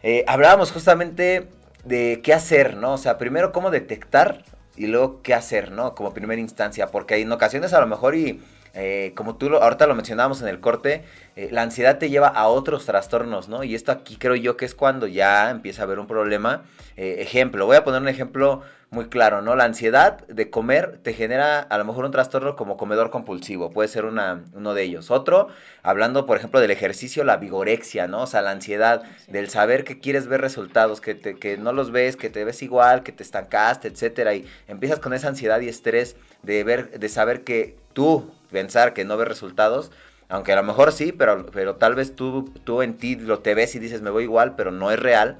eh, 0.03 0.25
hablábamos 0.27 0.73
justamente 0.73 1.49
de 1.85 2.21
qué 2.23 2.35
hacer, 2.35 2.77
¿no? 2.77 2.95
O 2.95 2.99
sea, 2.99 3.17
primero 3.19 3.53
cómo 3.53 3.71
detectar 3.71 4.45
y 4.77 4.89
luego 4.89 5.23
qué 5.23 5.35
hacer, 5.35 5.71
¿no? 5.71 5.95
Como 5.95 6.13
primera 6.13 6.41
instancia, 6.41 6.89
porque 6.89 7.17
en 7.17 7.33
ocasiones 7.33 7.73
a 7.73 7.81
lo 7.81 7.87
mejor 7.87 8.15
y 8.15 8.43
eh, 8.75 9.13
como 9.17 9.37
tú 9.37 9.49
lo, 9.49 9.63
ahorita 9.63 9.87
lo 9.87 9.95
mencionábamos 9.95 10.43
en 10.43 10.49
el 10.49 10.61
corte, 10.61 11.05
eh, 11.35 11.49
la 11.51 11.63
ansiedad 11.63 11.97
te 11.99 12.11
lleva 12.11 12.29
a 12.29 12.49
otros 12.49 12.85
trastornos, 12.85 13.49
¿no? 13.49 13.65
Y 13.65 13.75
esto 13.75 13.91
aquí 13.93 14.17
creo 14.17 14.35
yo 14.35 14.59
que 14.59 14.67
es 14.67 14.75
cuando 14.75 15.07
ya 15.07 15.49
empieza 15.51 15.83
a 15.83 15.85
haber 15.85 15.99
un 15.99 16.07
problema. 16.07 16.65
ejemplo, 16.97 17.67
voy 17.67 17.77
a 17.77 17.85
poner 17.85 18.03
un 18.03 18.09
ejemplo 18.09 18.63
muy 18.91 19.07
claro, 19.09 19.43
¿no? 19.43 19.57
La 19.57 19.65
ansiedad 19.65 20.27
de 20.29 20.49
comer 20.49 21.01
te 21.03 21.13
genera 21.13 21.61
a 21.61 21.77
lo 21.77 21.85
mejor 21.85 22.05
un 22.05 22.13
trastorno 22.13 22.55
como 22.55 22.77
comedor 22.77 23.11
compulsivo, 23.11 23.71
puede 23.71 23.89
ser 23.89 24.05
una, 24.05 24.45
uno 24.55 24.75
de 24.75 24.85
ellos. 24.85 25.11
Otro, 25.11 25.49
hablando 25.83 26.25
por 26.25 26.37
ejemplo 26.37 26.61
del 26.61 26.71
ejercicio, 26.71 27.25
la 27.25 27.37
vigorexia, 27.37 28.07
¿no? 28.07 28.23
O 28.23 28.27
sea, 28.27 28.43
la 28.43 28.53
ansiedad 28.53 29.03
del 29.27 29.51
saber 29.51 29.85
que 29.85 29.99
quieres 29.99 30.29
ver 30.29 30.41
resultados, 30.41 31.01
que, 31.01 31.15
te, 31.15 31.37
que 31.37 31.57
no 31.57 31.73
los 31.73 31.91
ves, 31.91 32.17
que 32.17 32.31
te 32.31 32.45
ves 32.45 32.63
igual, 32.63 33.03
que 33.03 33.13
te 33.13 33.25
estancaste, 33.25 33.89
etcétera, 33.89 34.35
y 34.35 34.47
empiezas 34.69 35.01
con 35.01 35.13
esa 35.13 35.29
ansiedad 35.29 35.61
y 35.61 35.69
estrés 35.69 36.17
de 36.43 36.63
ver, 36.63 36.99
de 36.99 37.09
saber 37.09 37.43
que 37.43 37.77
tú, 37.93 38.31
pensar 38.53 38.95
que 38.95 39.05
no 39.05 39.17
ves 39.17 39.27
resultados, 39.29 39.91
aunque 40.29 40.53
a 40.53 40.57
lo 40.57 40.63
mejor 40.63 40.93
sí, 40.93 41.13
pero, 41.13 41.47
pero 41.47 41.77
tal 41.77 41.97
vez 41.97 42.15
tú, 42.15 42.53
tú 42.65 42.83
en 42.83 42.97
ti 42.97 43.17
lo 43.17 43.41
te 43.41 43.55
ves 43.55 43.75
y 43.75 43.79
dices 43.79 44.01
me 44.01 44.11
voy 44.11 44.25
igual, 44.25 44.55
pero 44.57 44.71
no 44.71 44.91
es 44.91 44.99
real 44.99 45.39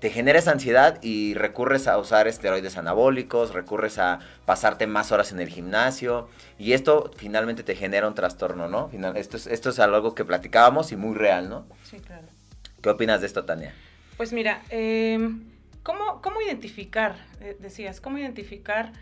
te 0.00 0.10
genera 0.10 0.38
esa 0.38 0.52
ansiedad 0.52 0.98
y 1.02 1.34
recurres 1.34 1.88
a 1.88 1.96
usar 1.98 2.28
esteroides 2.28 2.76
anabólicos, 2.76 3.54
recurres 3.54 3.98
a 3.98 4.20
pasarte 4.44 4.86
más 4.86 5.12
horas 5.12 5.32
en 5.32 5.40
el 5.40 5.48
gimnasio 5.48 6.28
y 6.58 6.72
esto 6.72 7.10
finalmente 7.16 7.62
te 7.62 7.74
genera 7.74 8.06
un 8.06 8.14
trastorno, 8.14 8.68
¿no? 8.68 8.90
esto, 9.14 9.36
es, 9.36 9.46
esto 9.46 9.70
es 9.70 9.78
algo 9.78 10.14
que 10.14 10.24
platicábamos 10.24 10.92
y 10.92 10.96
muy 10.96 11.14
real, 11.14 11.48
¿no? 11.48 11.66
Sí, 11.84 11.98
claro. 11.98 12.26
¿Qué 12.82 12.90
opinas 12.90 13.22
de 13.22 13.26
esto, 13.28 13.44
Tania? 13.44 13.74
Pues 14.18 14.32
mira, 14.32 14.62
em, 14.68 15.42
¿cómo, 15.82 16.20
identificar, 16.46 17.16
eh, 17.40 17.56
decías, 17.58 18.00
cómo 18.00 18.18
identificar 18.18 18.92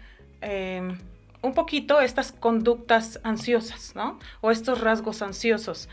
em, 0.41 0.99
un 1.43 1.55
poquito 1.55 2.01
estas 2.01 2.31
conductas 2.31 3.19
ansiosas, 3.25 3.95
¿no? 3.97 4.19
O 4.41 4.51
estos 4.51 4.81
rasgos 4.81 5.21
ansiosos. 5.21 5.89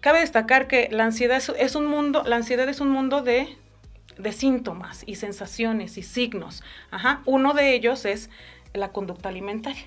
Cabe 0.00 0.20
destacar 0.20 0.68
que 0.68 0.88
la 0.90 1.04
ansiedad 1.04 1.42
es 1.58 1.74
un 1.74 1.86
mundo, 1.86 2.22
la 2.24 2.36
ansiedad 2.36 2.68
es 2.68 2.80
un 2.80 2.90
mundo 2.90 3.22
de 3.22 3.56
de 4.18 4.32
síntomas 4.32 5.04
y 5.06 5.16
sensaciones 5.16 5.98
y 5.98 6.02
signos. 6.02 6.62
Ajá. 6.90 7.22
Uno 7.26 7.54
de 7.54 7.74
ellos 7.74 8.04
es 8.04 8.30
la 8.74 8.92
conducta 8.92 9.28
alimentaria. 9.28 9.84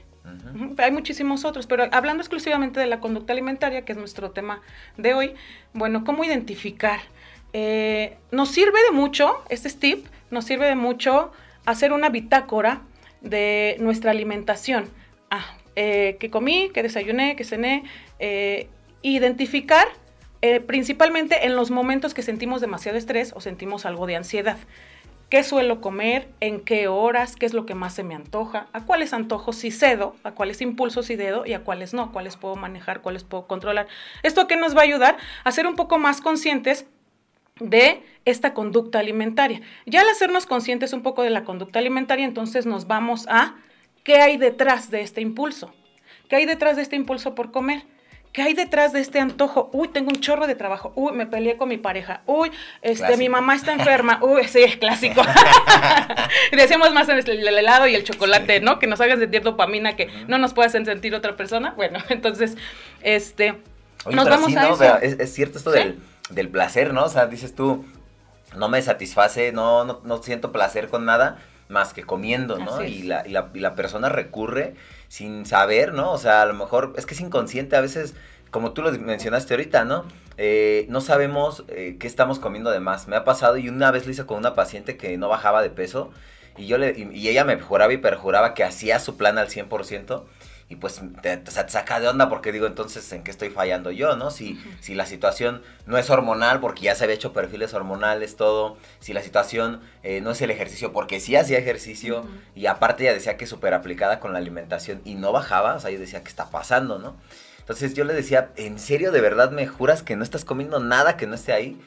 Hay 0.78 0.92
muchísimos 0.92 1.46
otros, 1.46 1.68
pero 1.68 1.86
hablando 1.92 2.22
exclusivamente 2.22 2.80
de 2.80 2.88
la 2.88 3.00
conducta 3.00 3.34
alimentaria, 3.34 3.86
que 3.86 3.92
es 3.92 3.98
nuestro 3.98 4.32
tema 4.32 4.62
de 4.98 5.14
hoy, 5.14 5.36
bueno, 5.74 6.04
¿cómo 6.04 6.24
identificar? 6.24 7.00
Eh, 7.54 8.18
nos 8.32 8.50
sirve 8.50 8.80
de 8.90 8.92
mucho, 8.92 9.44
este 9.50 9.70
tip, 9.70 10.08
nos 10.32 10.46
sirve 10.46 10.66
de 10.66 10.76
mucho 10.76 11.32
hacer 11.66 11.94
una 11.94 12.10
bitácora 12.10 12.82
de 13.22 13.78
nuestra 13.80 14.12
alimentación. 14.12 14.90
Ah, 15.30 15.46
eh, 15.76 16.18
que 16.20 16.30
comí, 16.30 16.70
que 16.74 16.84
desayuné, 16.84 17.36
que 17.36 17.44
cené, 17.44 17.84
eh, 18.20 18.68
identificar 19.02 19.88
eh, 20.42 20.60
principalmente 20.60 21.46
en 21.46 21.56
los 21.56 21.72
momentos 21.72 22.14
que 22.14 22.22
sentimos 22.22 22.62
demasiado 22.62 22.98
estrés 22.98 23.34
o 23.36 23.42
sentimos 23.42 23.86
algo 23.86 24.08
de 24.08 24.16
ansiedad. 24.16 24.58
¿Qué 25.30 25.44
suelo 25.44 25.82
comer? 25.82 26.30
¿En 26.40 26.62
qué 26.62 26.88
horas? 26.88 27.36
¿Qué 27.36 27.48
es 27.48 27.54
lo 27.54 27.66
que 27.66 27.74
más 27.74 27.96
se 27.96 28.04
me 28.04 28.14
antoja? 28.14 28.68
¿A 28.74 28.86
cuáles 28.86 29.12
antojos 29.12 29.56
sí 29.56 29.72
cedo? 29.72 30.16
¿A 30.24 30.32
cuáles 30.32 30.62
impulsos 30.62 31.08
sí 31.08 31.16
dedo? 31.16 31.46
¿Y 31.48 31.54
a 31.54 31.64
cuáles 31.64 31.96
no? 31.96 32.12
¿Cuáles 32.12 32.38
puedo 32.38 32.56
manejar? 32.56 33.02
¿Cuáles 33.02 33.24
puedo 33.24 33.48
controlar? 33.48 33.88
¿Esto 34.22 34.48
qué 34.48 34.56
nos 34.56 34.76
va 34.76 34.82
a 34.82 34.84
ayudar? 34.84 35.18
A 35.44 35.52
ser 35.52 35.66
un 35.66 35.76
poco 35.76 35.98
más 35.98 36.22
conscientes 36.22 36.86
de 37.60 38.04
esta 38.26 38.54
conducta 38.54 39.00
alimentaria. 39.00 39.62
Ya 39.86 40.02
al 40.02 40.10
hacernos 40.10 40.46
conscientes 40.46 40.94
un 40.94 41.02
poco 41.02 41.24
de 41.24 41.32
la 41.32 41.44
conducta 41.44 41.80
alimentaria, 41.80 42.26
entonces 42.26 42.66
nos 42.66 42.86
vamos 42.86 43.26
a 43.28 43.56
qué 44.04 44.18
hay 44.18 44.38
detrás 44.38 44.92
de 44.92 45.02
este 45.02 45.22
impulso. 45.22 45.74
¿Qué 46.30 46.36
hay 46.36 46.46
detrás 46.46 46.76
de 46.76 46.84
este 46.84 46.96
impulso 46.96 47.34
por 47.34 47.52
comer? 47.52 47.84
¿Qué 48.36 48.42
hay 48.42 48.54
detrás 48.54 48.92
de 48.92 49.00
este 49.00 49.22
antojo? 49.22 49.70
Uy, 49.72 49.88
tengo 49.88 50.10
un 50.10 50.20
chorro 50.20 50.46
de 50.46 50.56
trabajo. 50.56 50.92
Uy, 50.96 51.14
me 51.14 51.26
peleé 51.26 51.56
con 51.56 51.70
mi 51.70 51.78
pareja. 51.78 52.22
Uy, 52.26 52.52
este, 52.82 53.16
mi 53.16 53.30
mamá 53.30 53.56
está 53.56 53.72
enferma. 53.72 54.20
Uy, 54.22 54.44
sí, 54.44 54.62
es 54.62 54.76
clásico. 54.76 55.22
Decíamos 56.52 56.92
más 56.92 57.08
en 57.08 57.18
el, 57.18 57.48
helado 57.48 57.88
y 57.88 57.96
el 57.96 58.04
chocolate, 58.04 58.60
¿no? 58.60 58.78
Que 58.78 58.88
nos 58.88 59.00
hagan 59.00 59.20
sentir 59.20 59.42
dopamina 59.42 59.96
que 59.96 60.10
no 60.28 60.38
nos 60.38 60.54
pueda 60.54 60.68
sentir 60.68 61.16
otra 61.16 61.38
persona. 61.38 61.76
Bueno, 61.78 62.00
entonces, 62.10 62.58
este, 63.04 63.56
nos 64.12 64.28
vamos 64.28 64.54
a 64.54 64.68
eso. 64.68 64.98
es, 64.98 65.34
cierto 65.34 65.58
esto 65.58 65.72
del, 65.72 65.98
del, 66.30 66.50
placer, 66.50 66.94
¿no? 66.94 67.06
O 67.06 67.10
sea, 67.10 67.28
dices 67.28 67.56
tú, 67.56 67.86
no 68.58 68.68
me 68.68 68.82
satisface, 68.82 69.54
no, 69.54 69.86
no, 69.86 70.02
no 70.04 70.22
siento 70.22 70.52
placer 70.52 70.90
con 70.90 71.06
nada 71.06 71.38
más 71.70 71.94
que 71.94 72.04
comiendo, 72.04 72.60
¿no? 72.60 72.84
Y 72.84 73.04
la, 73.04 73.26
y 73.26 73.32
la, 73.32 73.50
y 73.54 73.60
la 73.60 73.76
persona 73.76 74.10
recurre 74.10 74.76
sin 75.08 75.46
saber, 75.46 75.94
¿no? 75.94 76.12
O 76.12 76.18
sea, 76.18 76.42
a 76.42 76.46
lo 76.46 76.54
mejor 76.54 76.94
es 76.98 77.06
que 77.06 77.14
es 77.14 77.22
inconsciente 77.22 77.76
a 77.76 77.82
veces, 77.82 78.14
como 78.52 78.74
tú 78.74 78.82
lo 78.82 78.92
mencionaste 78.92 79.54
ahorita, 79.54 79.86
¿no? 79.86 80.06
Eh, 80.38 80.86
no 80.90 81.02
sabemos 81.02 81.64
eh, 81.70 81.98
qué 82.00 82.08
estamos 82.08 82.40
comiendo 82.40 82.72
de 82.72 82.80
más. 82.80 83.08
Me 83.08 83.16
ha 83.16 83.24
pasado 83.24 83.58
y 83.58 83.70
una 83.70 83.92
vez 83.92 84.06
lo 84.06 84.12
hice 84.12 84.26
con 84.26 84.38
una 84.38 84.54
paciente 84.54 84.98
que 84.98 85.18
no 85.18 85.30
bajaba 85.30 85.62
de 85.62 85.70
peso 85.70 86.12
y 86.58 86.68
yo 86.68 86.78
le 86.78 86.92
y, 86.98 87.28
ella 87.28 87.44
me 87.44 87.60
juraba 87.60 87.94
y 87.94 87.98
perjuraba 87.98 88.54
que 88.54 88.64
hacía 88.64 89.00
su 89.00 89.18
plan 89.18 89.38
al 89.38 89.48
100% 89.48 90.24
y 90.76 90.78
pues 90.78 91.02
te, 91.22 91.42
saca 91.52 92.00
de 92.02 92.08
onda 92.10 92.28
porque 92.28 92.52
digo, 92.52 92.68
entonces, 92.68 93.10
¿en 93.14 93.24
qué 93.24 93.32
estoy 93.32 93.50
fallando 93.50 93.92
yo, 93.92 94.18
no? 94.18 94.30
Si, 94.30 94.62
si 94.82 94.94
la 94.94 95.06
situación 95.06 95.62
no 95.86 95.98
es 95.98 96.10
hormonal, 96.10 96.60
porque 96.60 96.84
ya 96.84 96.96
se 96.96 97.06
había 97.06 97.16
hecho 97.16 97.32
perfiles 97.32 97.74
hormonales, 97.74 98.36
todo, 98.36 98.78
si 99.00 99.14
la 99.14 99.22
situación 99.22 99.80
eh, 100.04 100.20
no 100.20 100.32
es 100.32 100.42
el 100.42 100.52
ejercicio, 100.52 100.92
porque 100.92 101.22
sí 101.22 101.36
hacía 101.36 101.58
ejercicio, 101.58 102.26
y 102.56 102.66
aparte 102.66 103.06
ya 103.06 103.14
decía 103.14 103.38
que 103.38 103.48
súper 103.48 103.74
aplicada 103.74 104.20
con 104.20 104.34
la 104.34 104.40
alimentación 104.40 105.02
y 105.06 105.16
no 105.16 105.32
bajaba, 105.32 105.76
o 105.76 105.80
sea, 105.80 105.92
yo 105.92 106.00
decía, 106.00 106.24
¿qué 106.24 106.30
está 106.30 106.50
pasando, 106.50 107.00
no? 107.00 107.16
Entonces 107.60 107.94
yo 107.94 108.04
le 108.04 108.14
decía, 108.14 108.52
¿en 108.58 108.78
serio 108.78 109.14
de 109.14 109.22
verdad 109.22 109.52
me 109.52 109.66
juras 109.66 110.04
que 110.04 110.16
no 110.16 110.24
estás 110.24 110.44
comiendo 110.44 110.80
nada 110.80 111.16
que 111.16 111.26
no 111.26 111.36
esté 111.36 111.54
ahí? 111.54 111.80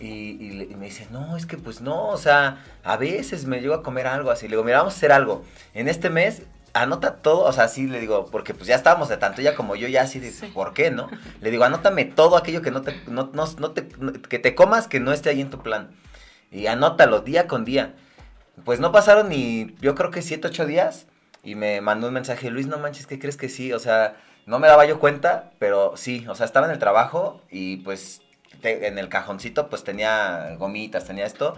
Y, 0.00 0.74
me 0.78 0.86
dice, 0.86 1.06
no, 1.12 1.36
es 1.36 1.46
que 1.46 1.58
pues 1.58 1.80
no, 1.80 2.08
o 2.08 2.16
sea, 2.16 2.64
a 2.82 2.96
veces 2.96 3.44
me 3.44 3.60
llego 3.60 3.74
a 3.74 3.82
comer 3.84 4.08
algo 4.08 4.32
así. 4.32 4.46
Le 4.46 4.52
digo, 4.52 4.64
mira, 4.64 4.78
vamos 4.78 4.94
a 4.94 4.96
hacer 4.96 5.12
algo. 5.12 5.44
En 5.74 5.86
este 5.86 6.10
mes 6.10 6.42
anota 6.74 7.16
todo, 7.16 7.44
o 7.44 7.52
sea, 7.52 7.68
sí 7.68 7.86
le 7.86 8.00
digo, 8.00 8.26
porque 8.30 8.54
pues 8.54 8.66
ya 8.66 8.74
estábamos 8.74 9.08
de 9.08 9.16
tanto 9.16 9.40
ella 9.40 9.54
como 9.54 9.76
yo, 9.76 9.88
ya 9.88 10.02
así 10.02 10.18
de, 10.20 10.32
¿por 10.48 10.72
qué, 10.74 10.90
no? 10.90 11.08
Le 11.40 11.50
digo, 11.50 11.64
anótame 11.64 12.04
todo 12.04 12.36
aquello 12.36 12.62
que 12.62 12.70
no 12.70 12.82
te, 12.82 13.00
no, 13.06 13.30
no, 13.32 13.70
te, 13.72 13.88
que 14.28 14.38
te 14.38 14.54
comas 14.54 14.88
que 14.88 15.00
no 15.00 15.12
esté 15.12 15.30
ahí 15.30 15.40
en 15.40 15.50
tu 15.50 15.62
plan. 15.62 15.90
Y 16.50 16.66
anótalo 16.66 17.20
día 17.20 17.46
con 17.46 17.64
día. 17.64 17.94
Pues 18.64 18.80
no 18.80 18.92
pasaron 18.92 19.28
ni, 19.28 19.74
yo 19.80 19.94
creo 19.94 20.10
que 20.10 20.22
siete, 20.22 20.48
ocho 20.48 20.66
días. 20.66 21.06
Y 21.42 21.54
me 21.54 21.80
mandó 21.80 22.08
un 22.08 22.14
mensaje, 22.14 22.50
Luis, 22.50 22.66
no 22.66 22.78
manches, 22.78 23.06
¿qué 23.06 23.18
crees 23.18 23.36
que 23.36 23.48
sí? 23.48 23.72
O 23.72 23.78
sea, 23.78 24.16
no 24.46 24.58
me 24.58 24.68
daba 24.68 24.84
yo 24.86 24.98
cuenta, 24.98 25.52
pero 25.58 25.96
sí, 25.96 26.24
o 26.28 26.34
sea, 26.34 26.46
estaba 26.46 26.66
en 26.66 26.72
el 26.72 26.78
trabajo 26.78 27.40
y 27.50 27.78
pues 27.78 28.22
en 28.62 28.98
el 28.98 29.08
cajoncito 29.08 29.68
pues 29.68 29.82
tenía 29.82 30.54
gomitas, 30.58 31.04
tenía 31.04 31.26
esto. 31.26 31.56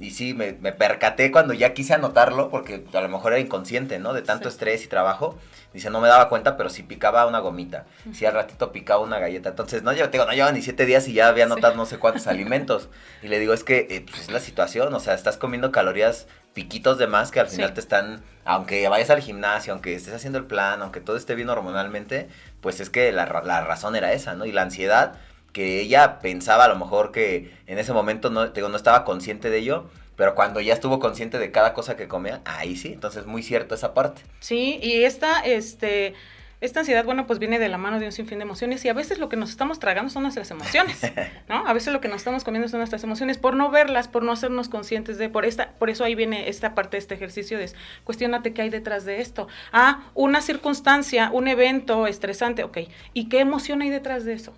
Y 0.00 0.12
sí, 0.12 0.32
me, 0.32 0.52
percaté 0.54 1.30
cuando 1.30 1.52
ya 1.52 1.74
quise 1.74 1.92
anotarlo, 1.92 2.48
porque 2.48 2.84
a 2.92 3.00
lo 3.02 3.08
mejor 3.08 3.32
era 3.32 3.40
inconsciente, 3.40 3.98
¿no? 3.98 4.14
De 4.14 4.22
tanto 4.22 4.48
estrés 4.48 4.82
y 4.84 4.88
trabajo. 4.88 5.38
Dice, 5.74 5.90
no 5.90 6.00
me 6.00 6.08
daba 6.08 6.30
cuenta, 6.30 6.56
pero 6.56 6.70
sí 6.70 6.82
picaba 6.82 7.26
una 7.26 7.38
gomita. 7.38 7.84
Sí, 8.12 8.24
al 8.24 8.32
ratito 8.32 8.72
picaba 8.72 9.02
una 9.02 9.18
galleta. 9.18 9.50
Entonces, 9.50 9.82
no, 9.82 9.92
yo 9.92 10.08
digo, 10.08 10.24
no 10.24 10.32
lleva 10.32 10.50
ni 10.52 10.62
siete 10.62 10.86
días 10.86 11.06
y 11.06 11.12
ya 11.12 11.28
había 11.28 11.44
anotado 11.44 11.74
no 11.76 11.84
sé 11.84 11.98
cuántos 11.98 12.26
alimentos. 12.26 12.88
Y 13.22 13.28
le 13.28 13.38
digo, 13.38 13.52
es 13.52 13.62
que 13.62 13.86
eh, 13.90 14.04
pues 14.08 14.22
es 14.22 14.30
la 14.30 14.40
situación, 14.40 14.92
o 14.94 15.00
sea, 15.00 15.14
estás 15.14 15.36
comiendo 15.36 15.70
calorías 15.70 16.26
piquitos 16.54 16.98
de 16.98 17.06
más 17.06 17.30
que 17.30 17.38
al 17.38 17.48
final 17.48 17.74
te 17.74 17.80
están, 17.80 18.22
aunque 18.44 18.88
vayas 18.88 19.10
al 19.10 19.20
gimnasio, 19.20 19.72
aunque 19.72 19.94
estés 19.94 20.14
haciendo 20.14 20.38
el 20.38 20.46
plan, 20.46 20.82
aunque 20.82 21.00
todo 21.00 21.16
esté 21.16 21.34
bien 21.34 21.48
hormonalmente, 21.48 22.28
pues 22.60 22.80
es 22.80 22.90
que 22.90 23.12
la, 23.12 23.26
la 23.44 23.64
razón 23.64 23.94
era 23.94 24.12
esa, 24.12 24.34
¿no? 24.34 24.46
Y 24.46 24.52
la 24.52 24.62
ansiedad 24.62 25.14
que 25.52 25.80
ella 25.80 26.20
pensaba 26.20 26.64
a 26.64 26.68
lo 26.68 26.76
mejor 26.76 27.12
que 27.12 27.52
en 27.66 27.78
ese 27.78 27.92
momento 27.92 28.30
no, 28.30 28.48
digo, 28.48 28.68
no 28.68 28.76
estaba 28.76 29.04
consciente 29.04 29.50
de 29.50 29.58
ello, 29.58 29.86
pero 30.16 30.34
cuando 30.34 30.60
ya 30.60 30.74
estuvo 30.74 30.98
consciente 30.98 31.38
de 31.38 31.50
cada 31.50 31.72
cosa 31.72 31.96
que 31.96 32.06
comía, 32.06 32.42
ahí 32.44 32.76
sí, 32.76 32.92
entonces 32.92 33.26
muy 33.26 33.42
cierto 33.42 33.74
esa 33.74 33.94
parte. 33.94 34.22
Sí, 34.40 34.78
y 34.82 35.04
esta, 35.04 35.40
este, 35.40 36.14
esta 36.60 36.80
ansiedad, 36.80 37.06
bueno, 37.06 37.26
pues 37.26 37.38
viene 37.38 37.58
de 37.58 37.70
la 37.70 37.78
mano 37.78 37.98
de 37.98 38.04
un 38.04 38.12
sinfín 38.12 38.38
de 38.38 38.42
emociones 38.42 38.84
y 38.84 38.90
a 38.90 38.92
veces 38.92 39.18
lo 39.18 39.30
que 39.30 39.36
nos 39.36 39.48
estamos 39.48 39.78
tragando 39.78 40.10
son 40.10 40.24
nuestras 40.24 40.50
emociones, 40.50 41.00
¿no? 41.48 41.66
A 41.66 41.72
veces 41.72 41.90
lo 41.92 42.02
que 42.02 42.08
nos 42.08 42.18
estamos 42.18 42.44
comiendo 42.44 42.68
son 42.68 42.80
nuestras 42.80 43.02
emociones 43.02 43.38
por 43.38 43.56
no 43.56 43.70
verlas, 43.70 44.08
por 44.08 44.22
no 44.22 44.32
hacernos 44.32 44.68
conscientes 44.68 45.16
de, 45.16 45.30
por 45.30 45.46
esta, 45.46 45.70
por 45.78 45.88
eso 45.88 46.04
ahí 46.04 46.14
viene 46.14 46.50
esta 46.50 46.74
parte 46.74 46.96
de 46.96 46.98
este 46.98 47.14
ejercicio 47.14 47.56
de 47.56 47.72
cuestionate 48.04 48.52
qué 48.52 48.60
hay 48.60 48.68
detrás 48.68 49.06
de 49.06 49.22
esto. 49.22 49.48
Ah, 49.72 50.10
una 50.14 50.42
circunstancia, 50.42 51.30
un 51.32 51.48
evento 51.48 52.06
estresante, 52.06 52.62
ok, 52.62 52.78
¿y 53.14 53.30
qué 53.30 53.40
emoción 53.40 53.80
hay 53.80 53.88
detrás 53.88 54.26
de 54.26 54.34
eso? 54.34 54.52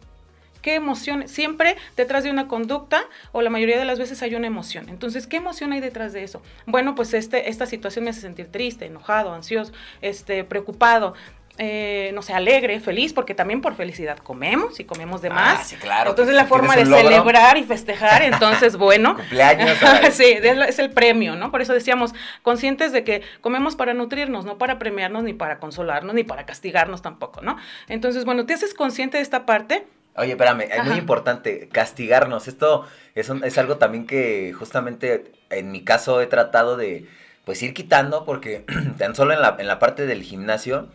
¿Qué 0.63 0.77
emoción? 0.77 1.29
Siempre 1.29 1.77
detrás 1.97 2.25
de 2.25 2.31
una 2.31 2.49
conducta 2.49 3.05
o 3.33 3.43
la 3.43 3.51
mayoría 3.51 3.79
de 3.79 3.85
las 3.85 3.99
veces 3.99 4.23
hay 4.23 4.35
una 4.37 4.47
emoción. 4.47 4.89
Entonces, 4.89 5.27
¿qué 5.27 5.37
emoción 5.37 5.73
hay 5.73 5.81
detrás 5.81 6.13
de 6.13 6.23
eso? 6.23 6.41
Bueno, 6.67 6.95
pues 6.95 7.13
este, 7.15 7.51
esta 7.51 7.67
situación 7.67 8.05
me 8.05 8.11
hace 8.11 8.21
sentir 8.21 8.47
triste, 8.47 8.87
enojado, 8.87 9.35
ansioso, 9.35 9.73
este, 10.01 10.45
preocupado. 10.45 11.15
Eh, 11.59 12.13
no 12.15 12.23
sé, 12.23 12.33
alegre, 12.33 12.81
feliz, 12.81 13.13
porque 13.13 13.35
también 13.35 13.61
por 13.61 13.75
felicidad 13.75 14.17
comemos 14.17 14.81
y 14.81 14.85
comemos 14.85 15.21
de 15.21 15.29
ah, 15.29 15.35
más. 15.35 15.67
sí, 15.69 15.77
claro. 15.77 16.11
Entonces 16.11 16.35
la 16.35 16.47
forma 16.47 16.75
de 16.75 16.87
celebrar 16.87 17.59
y 17.59 17.65
festejar, 17.65 18.23
entonces 18.23 18.77
bueno. 18.77 19.17
Cumpleaños. 19.17 19.77
sí, 20.13 20.25
es 20.25 20.79
el 20.79 20.91
premio, 20.91 21.37
¿no? 21.37 21.51
Por 21.51 21.61
eso 21.61 21.75
decíamos, 21.75 22.15
conscientes 22.41 22.91
de 22.93 23.05
que 23.05 23.23
comemos 23.43 23.77
para 23.77 23.93
nutrirnos, 23.93 24.47
no 24.47 24.57
para 24.57 24.79
premiarnos, 24.79 25.25
ni 25.25 25.35
para 25.35 25.59
consolarnos, 25.59 26.15
ni 26.15 26.25
para 26.25 26.47
castigarnos 26.47 27.03
tampoco, 27.03 27.43
¿no? 27.43 27.59
Entonces, 27.87 28.25
bueno, 28.25 28.47
te 28.47 28.55
haces 28.55 28.73
consciente 28.73 29.19
de 29.19 29.23
esta 29.23 29.45
parte 29.45 29.87
Oye, 30.17 30.33
espérame, 30.33 30.63
es 30.71 30.85
muy 30.85 30.97
importante 30.99 31.69
castigarnos. 31.69 32.49
Esto 32.49 32.87
es, 33.15 33.31
es 33.31 33.59
algo 33.59 33.79
también 33.79 34.07
que 34.07 34.53
justamente 34.53 35.33
en 35.51 35.71
mi 35.71 35.83
caso 35.85 36.21
he 36.21 36.27
tratado 36.27 36.77
de 36.77 37.07
pues 37.45 37.63
ir 37.63 37.75
quitando 37.75 38.25
porque 38.25 38.65
tan 38.99 39.15
solo 39.15 39.33
en 39.33 39.41
la, 39.41 39.57
en 39.59 39.67
la 39.67 39.79
parte 39.79 40.07
del 40.07 40.23
gimnasio, 40.23 40.89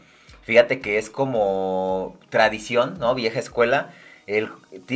fíjate 0.43 0.79
que 0.79 0.97
es 0.97 1.09
como 1.09 2.17
tradición, 2.29 2.97
¿no? 2.99 3.15
Vieja 3.15 3.39
escuela. 3.39 3.91
El, 4.27 4.49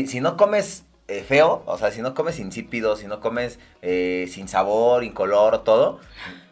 si 0.07 0.19
no 0.19 0.37
comes 0.37 0.85
eh, 1.07 1.23
feo, 1.27 1.63
o 1.65 1.77
sea, 1.77 1.91
si 1.91 2.01
no 2.01 2.13
comes 2.13 2.39
insípido, 2.39 2.95
si 2.95 3.07
no 3.07 3.19
comes 3.19 3.59
eh, 3.81 4.29
sin 4.31 4.47
sabor, 4.47 5.03
incolor, 5.03 5.63
todo, 5.63 5.99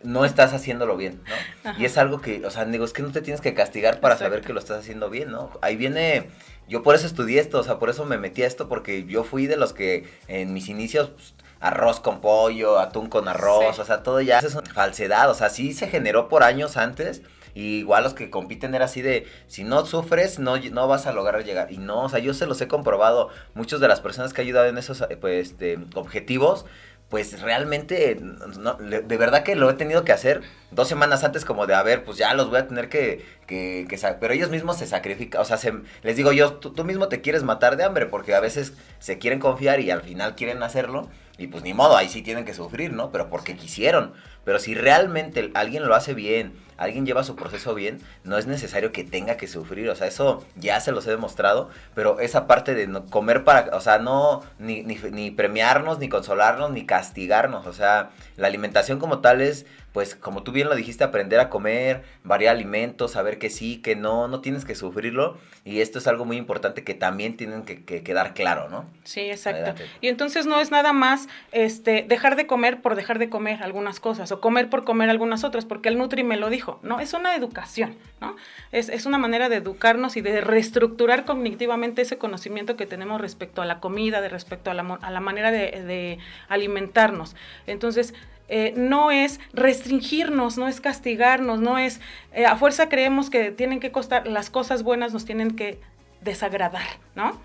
no 0.03 0.25
estás 0.25 0.53
haciéndolo 0.53 0.97
bien, 0.97 1.21
¿no? 1.63 1.71
Y 1.77 1.85
es 1.85 1.97
algo 1.97 2.19
que, 2.19 2.45
o 2.45 2.49
sea, 2.49 2.65
digo, 2.65 2.83
es 2.83 2.91
que 2.91 3.01
no 3.01 3.11
te 3.11 3.21
tienes 3.21 3.41
que 3.41 3.53
castigar 3.53 3.99
para 4.01 4.17
saber 4.17 4.41
que 4.41 4.51
lo 4.53 4.59
estás 4.59 4.79
haciendo 4.79 5.09
bien, 5.09 5.31
¿no? 5.31 5.49
Ahí 5.61 5.75
viene 5.77 6.29
yo 6.69 6.83
por 6.83 6.95
eso 6.95 7.07
estudié 7.07 7.41
esto, 7.41 7.59
o 7.59 7.63
sea, 7.63 7.79
por 7.79 7.89
eso 7.89 8.05
me 8.05 8.17
metí 8.17 8.43
a 8.43 8.47
esto, 8.47 8.69
porque 8.69 9.05
yo 9.05 9.23
fui 9.23 9.47
de 9.47 9.57
los 9.57 9.73
que 9.73 10.07
en 10.27 10.53
mis 10.53 10.69
inicios, 10.69 11.09
pues, 11.09 11.33
arroz 11.59 11.99
con 11.99 12.21
pollo, 12.21 12.79
atún 12.79 13.09
con 13.09 13.27
arroz, 13.27 13.79
o 13.79 13.85
sea, 13.85 14.03
todo 14.03 14.21
ya 14.21 14.39
es 14.39 14.53
una 14.53 14.69
falsedad, 14.71 15.29
o 15.29 15.33
sea, 15.33 15.49
sí 15.49 15.73
se 15.73 15.87
generó 15.87 16.29
por 16.29 16.43
años 16.43 16.77
antes. 16.77 17.21
Y 17.55 17.79
igual 17.79 18.03
los 18.03 18.13
que 18.13 18.29
compiten 18.29 18.75
era 18.75 18.85
así 18.85 19.01
de, 19.01 19.27
si 19.47 19.63
no 19.63 19.83
sufres, 19.85 20.37
no, 20.37 20.57
no 20.57 20.87
vas 20.87 21.07
a 21.07 21.11
lograr 21.11 21.43
llegar. 21.43 21.71
Y 21.71 21.77
no, 21.77 22.03
o 22.03 22.09
sea, 22.09 22.19
yo 22.19 22.33
se 22.33 22.45
los 22.45 22.61
he 22.61 22.67
comprobado. 22.67 23.29
Muchas 23.55 23.79
de 23.79 23.87
las 23.87 23.99
personas 23.99 24.33
que 24.33 24.41
han 24.41 24.47
ayudado 24.47 24.67
en 24.67 24.77
esos 24.77 25.03
pues, 25.19 25.49
este, 25.49 25.79
objetivos, 25.95 26.65
pues 27.09 27.41
realmente, 27.41 28.19
de 28.19 29.17
verdad 29.17 29.43
que 29.43 29.55
lo 29.55 29.67
he 29.69 29.73
tenido 29.73 30.05
que 30.05 30.11
hacer 30.11 30.41
dos 30.69 30.87
semanas 30.87 31.23
antes 31.23 31.43
como 31.43 31.65
de, 31.65 31.73
a 31.73 31.81
ver, 31.81 32.03
pues 32.03 32.19
ya 32.19 32.35
los 32.35 32.49
voy 32.49 32.59
a 32.59 32.67
tener 32.67 32.87
que, 32.87 33.25
que, 33.47 33.87
que 33.89 33.97
pero 34.19 34.33
ellos 34.33 34.51
mismos 34.51 34.77
se 34.77 34.85
sacrifican, 34.85 35.41
o 35.41 35.45
sea, 35.45 35.57
se, 35.57 35.73
les 36.03 36.15
digo 36.15 36.31
yo, 36.31 36.53
tú, 36.53 36.71
tú, 36.71 36.83
mismo 36.83 37.07
te 37.07 37.21
quieres 37.21 37.41
matar 37.41 37.77
de 37.77 37.83
hambre 37.83 38.05
porque 38.05 38.35
a 38.35 38.39
veces 38.39 38.73
se 38.99 39.17
quieren 39.17 39.39
confiar 39.39 39.79
y 39.79 39.89
al 39.89 40.01
final 40.01 40.35
quieren 40.35 40.61
hacerlo 40.61 41.09
y 41.39 41.47
pues 41.47 41.63
ni 41.63 41.73
modo, 41.73 41.97
ahí 41.97 42.09
sí 42.09 42.21
tienen 42.21 42.45
que 42.45 42.53
sufrir, 42.53 42.93
¿no? 42.93 43.11
Pero 43.11 43.29
porque 43.29 43.55
quisieron, 43.55 44.13
pero 44.43 44.59
si 44.59 44.75
realmente 44.75 45.49
alguien 45.55 45.87
lo 45.87 45.95
hace 45.95 46.13
bien, 46.13 46.53
alguien 46.79 47.05
lleva 47.05 47.23
su 47.23 47.35
proceso 47.35 47.75
bien, 47.75 47.99
no 48.23 48.37
es 48.37 48.47
necesario 48.47 48.91
que 48.91 49.03
tenga 49.03 49.37
que 49.37 49.47
sufrir, 49.47 49.89
o 49.89 49.95
sea, 49.95 50.07
eso 50.07 50.45
ya 50.55 50.79
se 50.79 50.91
los 50.91 51.05
he 51.05 51.11
demostrado, 51.11 51.69
pero 51.93 52.19
esa 52.19 52.47
parte 52.47 52.73
de 52.73 52.87
no 52.87 53.05
comer 53.05 53.43
para, 53.43 53.75
o 53.75 53.81
sea, 53.81 53.99
no, 53.99 54.41
ni, 54.57 54.81
ni, 54.83 54.95
ni 55.11 55.29
premiarnos, 55.31 55.99
ni 55.99 56.09
consolarnos, 56.09 56.71
ni 56.71 56.85
castigarnos, 56.85 57.67
o 57.67 57.73
sea, 57.73 58.11
la 58.37 58.47
alimentación 58.47 58.99
como 58.99 59.19
tal 59.19 59.41
es 59.41 59.65
pues 59.93 60.15
como 60.15 60.43
tú 60.43 60.51
bien 60.51 60.69
lo 60.69 60.75
dijiste, 60.75 61.03
aprender 61.03 61.39
a 61.39 61.49
comer, 61.49 62.03
variar 62.23 62.55
alimentos, 62.55 63.11
saber 63.11 63.39
que 63.39 63.49
sí, 63.49 63.81
que 63.81 63.95
no, 63.95 64.27
no 64.27 64.41
tienes 64.41 64.65
que 64.65 64.75
sufrirlo. 64.75 65.37
Y 65.65 65.81
esto 65.81 65.99
es 65.99 66.07
algo 66.07 66.25
muy 66.25 66.37
importante 66.37 66.83
que 66.83 66.93
también 66.93 67.37
tienen 67.37 67.63
que, 67.63 67.83
quedar 67.83 68.33
claro, 68.33 68.69
¿no? 68.69 68.85
Sí, 69.03 69.21
exacto. 69.21 69.81
Y 70.01 70.07
entonces 70.07 70.45
no 70.45 70.59
es 70.59 70.71
nada 70.71 70.93
más 70.93 71.27
este, 71.51 72.05
dejar 72.07 72.35
de 72.35 72.47
comer 72.47 72.81
por 72.81 72.95
dejar 72.95 73.19
de 73.19 73.29
comer 73.29 73.63
algunas 73.63 73.99
cosas 73.99 74.31
o 74.31 74.39
comer 74.39 74.69
por 74.69 74.83
comer 74.83 75.09
algunas 75.09 75.43
otras, 75.43 75.65
porque 75.65 75.89
el 75.89 75.97
Nutri 75.97 76.23
me 76.23 76.37
lo 76.37 76.49
dijo, 76.49 76.68
¿no? 76.83 76.99
Es 76.99 77.13
una 77.13 77.35
educación, 77.35 77.95
¿no? 78.21 78.35
Es, 78.71 78.89
es 78.89 79.05
una 79.05 79.17
manera 79.17 79.49
de 79.49 79.55
educarnos 79.55 80.17
y 80.17 80.21
de 80.21 80.41
reestructurar 80.41 81.25
cognitivamente 81.25 82.01
ese 82.01 82.17
conocimiento 82.17 82.75
que 82.75 82.85
tenemos 82.85 83.19
respecto 83.19 83.61
a 83.61 83.65
la 83.65 83.79
comida, 83.79 84.21
de 84.21 84.29
respecto 84.29 84.69
a 84.69 84.73
la, 84.73 84.99
a 85.01 85.11
la 85.11 85.19
manera 85.19 85.51
de, 85.51 86.19
alimentarnos. 86.47 87.35
Entonces, 87.67 88.13
eh, 88.47 88.73
no 88.75 89.11
es 89.11 89.39
restringirnos, 89.53 90.57
no 90.57 90.67
es 90.67 90.81
castigarnos, 90.81 91.59
no 91.59 91.77
es, 91.77 92.01
eh, 92.33 92.45
a 92.45 92.55
fuerza 92.55 92.89
creemos 92.89 93.29
que 93.29 93.51
tienen 93.51 93.79
que 93.79 93.91
costar, 93.91 94.27
las 94.27 94.49
cosas 94.49 94.83
buenas 94.83 95.13
nos 95.13 95.25
tienen 95.25 95.55
que 95.55 95.79
desagradar, 96.21 96.87
¿no? 97.15 97.39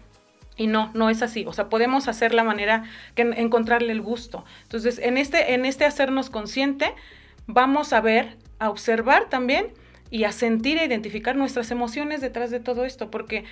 Y 0.56 0.66
no, 0.68 0.90
no 0.94 1.10
es 1.10 1.20
así. 1.22 1.44
O 1.46 1.52
sea, 1.52 1.68
podemos 1.68 2.08
hacer 2.08 2.32
la 2.32 2.44
manera 2.44 2.84
que 3.14 3.22
encontrarle 3.22 3.92
el 3.92 4.00
gusto. 4.00 4.44
Entonces, 4.62 4.98
en 4.98 5.18
este, 5.18 5.54
en 5.54 5.64
este 5.64 5.84
hacernos 5.84 6.30
consciente, 6.30 6.94
vamos 7.46 7.92
a 7.92 8.00
ver, 8.00 8.37
a 8.59 8.70
observar 8.70 9.28
también 9.28 9.72
y 10.11 10.24
a 10.24 10.33
sentir 10.33 10.78
e 10.78 10.85
identificar 10.85 11.37
nuestras 11.37 11.70
emociones 11.70 12.20
detrás 12.20 12.50
de 12.50 12.61
todo 12.61 12.85
esto, 12.85 13.11
porque 13.11 13.44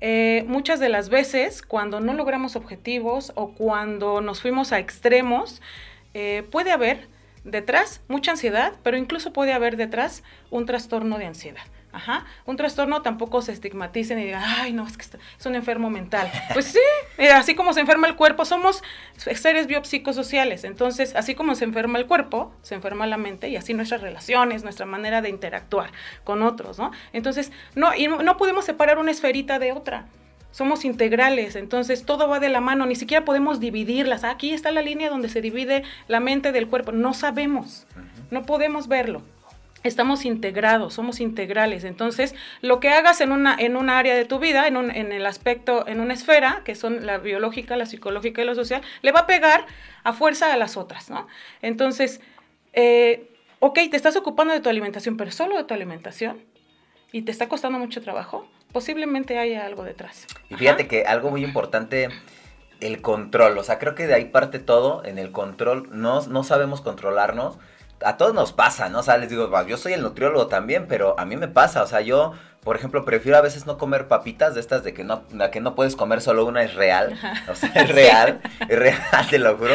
eh, 0.00 0.44
muchas 0.46 0.80
de 0.80 0.88
las 0.88 1.08
veces 1.08 1.62
cuando 1.62 2.00
no 2.00 2.14
logramos 2.14 2.56
objetivos 2.56 3.32
o 3.34 3.52
cuando 3.52 4.20
nos 4.20 4.40
fuimos 4.40 4.72
a 4.72 4.78
extremos, 4.78 5.60
eh, 6.14 6.44
puede 6.50 6.72
haber 6.72 7.08
detrás 7.44 8.02
mucha 8.08 8.32
ansiedad, 8.32 8.74
pero 8.82 8.96
incluso 8.96 9.32
puede 9.32 9.52
haber 9.52 9.76
detrás 9.76 10.22
un 10.50 10.66
trastorno 10.66 11.18
de 11.18 11.26
ansiedad. 11.26 11.62
Ajá. 11.92 12.24
Un 12.46 12.56
trastorno 12.56 13.02
tampoco 13.02 13.42
se 13.42 13.52
estigmaticen 13.52 14.18
y 14.18 14.24
digan, 14.24 14.42
ay, 14.44 14.72
no, 14.72 14.86
es 14.86 14.96
que 14.96 15.04
es 15.04 15.46
un 15.46 15.54
enfermo 15.54 15.90
mental. 15.90 16.30
Pues 16.52 16.66
sí, 16.66 17.24
así 17.32 17.54
como 17.54 17.72
se 17.72 17.80
enferma 17.80 18.06
el 18.06 18.16
cuerpo, 18.16 18.44
somos 18.44 18.82
seres 19.16 19.66
biopsicosociales. 19.66 20.64
Entonces, 20.64 21.14
así 21.14 21.34
como 21.34 21.54
se 21.54 21.64
enferma 21.64 21.98
el 21.98 22.06
cuerpo, 22.06 22.52
se 22.62 22.74
enferma 22.74 23.06
la 23.06 23.16
mente 23.16 23.48
y 23.48 23.56
así 23.56 23.72
nuestras 23.72 24.00
relaciones, 24.00 24.62
nuestra 24.62 24.86
manera 24.86 25.22
de 25.22 25.28
interactuar 25.28 25.92
con 26.24 26.42
otros, 26.42 26.78
¿no? 26.78 26.90
Entonces, 27.12 27.52
no, 27.74 27.94
y 27.94 28.08
no 28.08 28.36
podemos 28.36 28.64
separar 28.64 28.98
una 28.98 29.10
esferita 29.10 29.58
de 29.58 29.72
otra 29.72 30.06
somos 30.52 30.84
integrales, 30.84 31.54
entonces 31.54 32.04
todo 32.04 32.28
va 32.28 32.40
de 32.40 32.48
la 32.48 32.60
mano, 32.60 32.84
ni 32.84 32.96
siquiera 32.96 33.24
podemos 33.24 33.60
dividirlas. 33.60 34.24
Aquí 34.24 34.52
está 34.52 34.72
la 34.72 34.82
línea 34.82 35.08
donde 35.08 35.28
se 35.28 35.40
divide 35.40 35.84
la 36.08 36.18
mente 36.18 36.50
del 36.50 36.66
cuerpo, 36.66 36.90
no 36.90 37.14
sabemos, 37.14 37.86
no 38.32 38.42
podemos 38.42 38.88
verlo 38.88 39.22
estamos 39.82 40.24
integrados, 40.24 40.94
somos 40.94 41.20
integrales. 41.20 41.84
Entonces, 41.84 42.34
lo 42.60 42.80
que 42.80 42.90
hagas 42.90 43.20
en 43.20 43.32
una, 43.32 43.56
en 43.58 43.76
un 43.76 43.90
área 43.90 44.14
de 44.14 44.24
tu 44.24 44.38
vida, 44.38 44.66
en, 44.66 44.76
un, 44.76 44.90
en 44.90 45.12
el 45.12 45.26
aspecto, 45.26 45.86
en 45.86 46.00
una 46.00 46.14
esfera, 46.14 46.62
que 46.64 46.74
son 46.74 47.06
la 47.06 47.18
biológica, 47.18 47.76
la 47.76 47.86
psicológica 47.86 48.42
y 48.42 48.44
la 48.44 48.54
social, 48.54 48.82
le 49.02 49.12
va 49.12 49.20
a 49.20 49.26
pegar 49.26 49.66
a 50.04 50.12
fuerza 50.12 50.52
a 50.52 50.56
las 50.56 50.76
otras, 50.76 51.10
¿no? 51.10 51.26
Entonces, 51.62 52.20
eh, 52.72 53.30
ok, 53.58 53.74
te 53.90 53.96
estás 53.96 54.16
ocupando 54.16 54.52
de 54.52 54.60
tu 54.60 54.68
alimentación, 54.68 55.16
pero 55.16 55.30
solo 55.30 55.56
de 55.56 55.64
tu 55.64 55.74
alimentación, 55.74 56.42
y 57.12 57.22
te 57.22 57.32
está 57.32 57.48
costando 57.48 57.78
mucho 57.78 58.02
trabajo, 58.02 58.46
posiblemente 58.72 59.38
haya 59.38 59.66
algo 59.66 59.82
detrás. 59.84 60.26
Y 60.48 60.54
fíjate 60.54 60.86
que 60.86 61.04
algo 61.04 61.30
muy 61.30 61.42
importante 61.44 62.08
el 62.80 63.02
control, 63.02 63.58
o 63.58 63.64
sea, 63.64 63.78
creo 63.78 63.94
que 63.94 64.06
de 64.06 64.14
ahí 64.14 64.26
parte 64.26 64.58
todo, 64.58 65.04
en 65.04 65.18
el 65.18 65.32
control, 65.32 65.88
no, 65.90 66.22
no 66.26 66.44
sabemos 66.44 66.80
controlarnos, 66.80 67.58
a 68.04 68.16
todos 68.16 68.34
nos 68.34 68.52
pasa, 68.52 68.88
¿no? 68.88 69.00
O 69.00 69.02
sea, 69.02 69.18
les 69.18 69.28
digo, 69.28 69.50
yo 69.66 69.76
soy 69.76 69.92
el 69.92 70.02
nutriólogo 70.02 70.46
también, 70.46 70.86
pero 70.88 71.18
a 71.18 71.24
mí 71.24 71.36
me 71.36 71.48
pasa, 71.48 71.82
o 71.82 71.86
sea, 71.86 72.00
yo, 72.00 72.32
por 72.62 72.76
ejemplo, 72.76 73.04
prefiero 73.04 73.38
a 73.38 73.42
veces 73.42 73.66
no 73.66 73.78
comer 73.78 74.08
papitas 74.08 74.54
de 74.54 74.60
estas 74.60 74.82
de 74.82 74.94
que 74.94 75.04
no, 75.04 75.22
la 75.32 75.50
que 75.50 75.60
no 75.60 75.74
puedes 75.74 75.96
comer 75.96 76.20
solo 76.20 76.46
una 76.46 76.62
es 76.62 76.74
real, 76.74 77.18
o 77.48 77.54
sea, 77.54 77.70
es 77.74 77.88
real, 77.90 78.40
es 78.68 78.78
real, 78.78 79.26
te 79.28 79.38
lo 79.38 79.56
juro. 79.56 79.74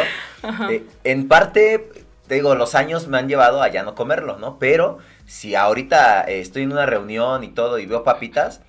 Eh, 0.70 0.86
en 1.04 1.28
parte, 1.28 1.90
te 2.28 2.36
digo, 2.36 2.56
los 2.56 2.74
años 2.76 3.08
me 3.08 3.18
han 3.18 3.28
llevado 3.28 3.62
a 3.62 3.68
ya 3.68 3.84
no 3.84 3.96
comerlo, 3.96 4.38
¿no? 4.38 4.58
Pero 4.58 4.98
si 5.28 5.56
ahorita 5.56 6.24
eh, 6.24 6.40
estoy 6.40 6.64
en 6.64 6.72
una 6.72 6.86
reunión 6.86 7.44
y 7.44 7.50
todo 7.50 7.78
y 7.78 7.86
veo 7.86 8.04
papitas, 8.04 8.62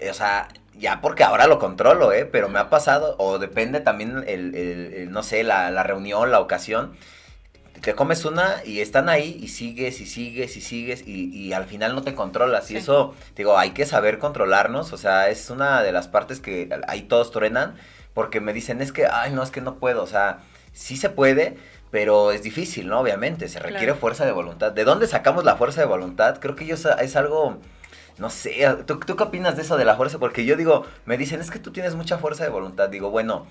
eh, 0.00 0.10
o 0.10 0.14
sea, 0.14 0.48
ya 0.74 1.00
porque 1.00 1.24
ahora 1.24 1.46
lo 1.46 1.58
controlo, 1.58 2.12
¿eh? 2.12 2.26
Pero 2.26 2.48
me 2.48 2.58
ha 2.58 2.68
pasado, 2.68 3.16
o 3.18 3.38
depende 3.38 3.80
también 3.80 4.22
el, 4.26 5.08
no 5.10 5.22
sé, 5.22 5.42
la, 5.42 5.70
la 5.70 5.82
reunión, 5.82 6.30
la 6.30 6.40
ocasión 6.40 6.92
te 7.80 7.94
comes 7.94 8.24
una 8.24 8.62
y 8.64 8.80
están 8.80 9.08
ahí 9.08 9.38
y 9.40 9.48
sigues 9.48 10.00
y 10.00 10.06
sigues 10.06 10.56
y 10.56 10.60
sigues 10.60 11.06
y, 11.06 11.52
al 11.52 11.64
final 11.64 11.94
no 11.94 12.02
te 12.02 12.14
controlas. 12.14 12.70
Y 12.70 12.76
eso, 12.76 13.14
digo, 13.36 13.58
hay 13.58 13.70
que 13.70 13.86
saber 13.86 14.18
controlarnos. 14.18 14.92
O 14.92 14.96
sea, 14.96 15.28
es 15.28 15.50
una 15.50 15.82
de 15.82 15.92
las 15.92 16.08
partes 16.08 16.40
que 16.40 16.68
ahí 16.86 17.02
todos 17.02 17.30
truenan 17.30 17.76
porque 18.14 18.40
me 18.40 18.52
dicen, 18.52 18.80
es 18.80 18.92
que, 18.92 19.06
ay, 19.06 19.32
no, 19.32 19.42
es 19.42 19.50
que 19.50 19.60
no 19.60 19.76
puedo. 19.76 20.02
O 20.02 20.06
sea, 20.06 20.40
sí 20.72 20.96
se 20.96 21.10
puede, 21.10 21.56
pero 21.90 22.32
es 22.32 22.42
difícil, 22.42 22.88
¿no? 22.88 23.00
Obviamente, 23.00 23.48
se 23.48 23.60
requiere 23.60 23.94
fuerza 23.94 24.24
de 24.24 24.32
voluntad. 24.32 24.72
¿De 24.72 24.84
dónde 24.84 25.06
sacamos 25.06 25.44
la 25.44 25.56
fuerza 25.56 25.80
de 25.80 25.86
voluntad? 25.86 26.38
Creo 26.40 26.56
que 26.56 26.66
yo 26.66 26.74
es 26.74 27.16
algo... 27.16 27.58
No 28.18 28.30
sé, 28.30 28.66
¿tú, 28.84 28.98
¿tú 28.98 29.14
qué 29.14 29.22
opinas 29.22 29.54
de 29.54 29.62
eso 29.62 29.76
de 29.76 29.84
la 29.84 29.94
fuerza? 29.94 30.18
Porque 30.18 30.44
yo 30.44 30.56
digo, 30.56 30.84
me 31.04 31.16
dicen, 31.16 31.40
es 31.40 31.52
que 31.52 31.60
tú 31.60 31.70
tienes 31.70 31.94
mucha 31.94 32.18
fuerza 32.18 32.42
de 32.42 32.50
voluntad. 32.50 32.88
Digo, 32.88 33.10
bueno, 33.10 33.46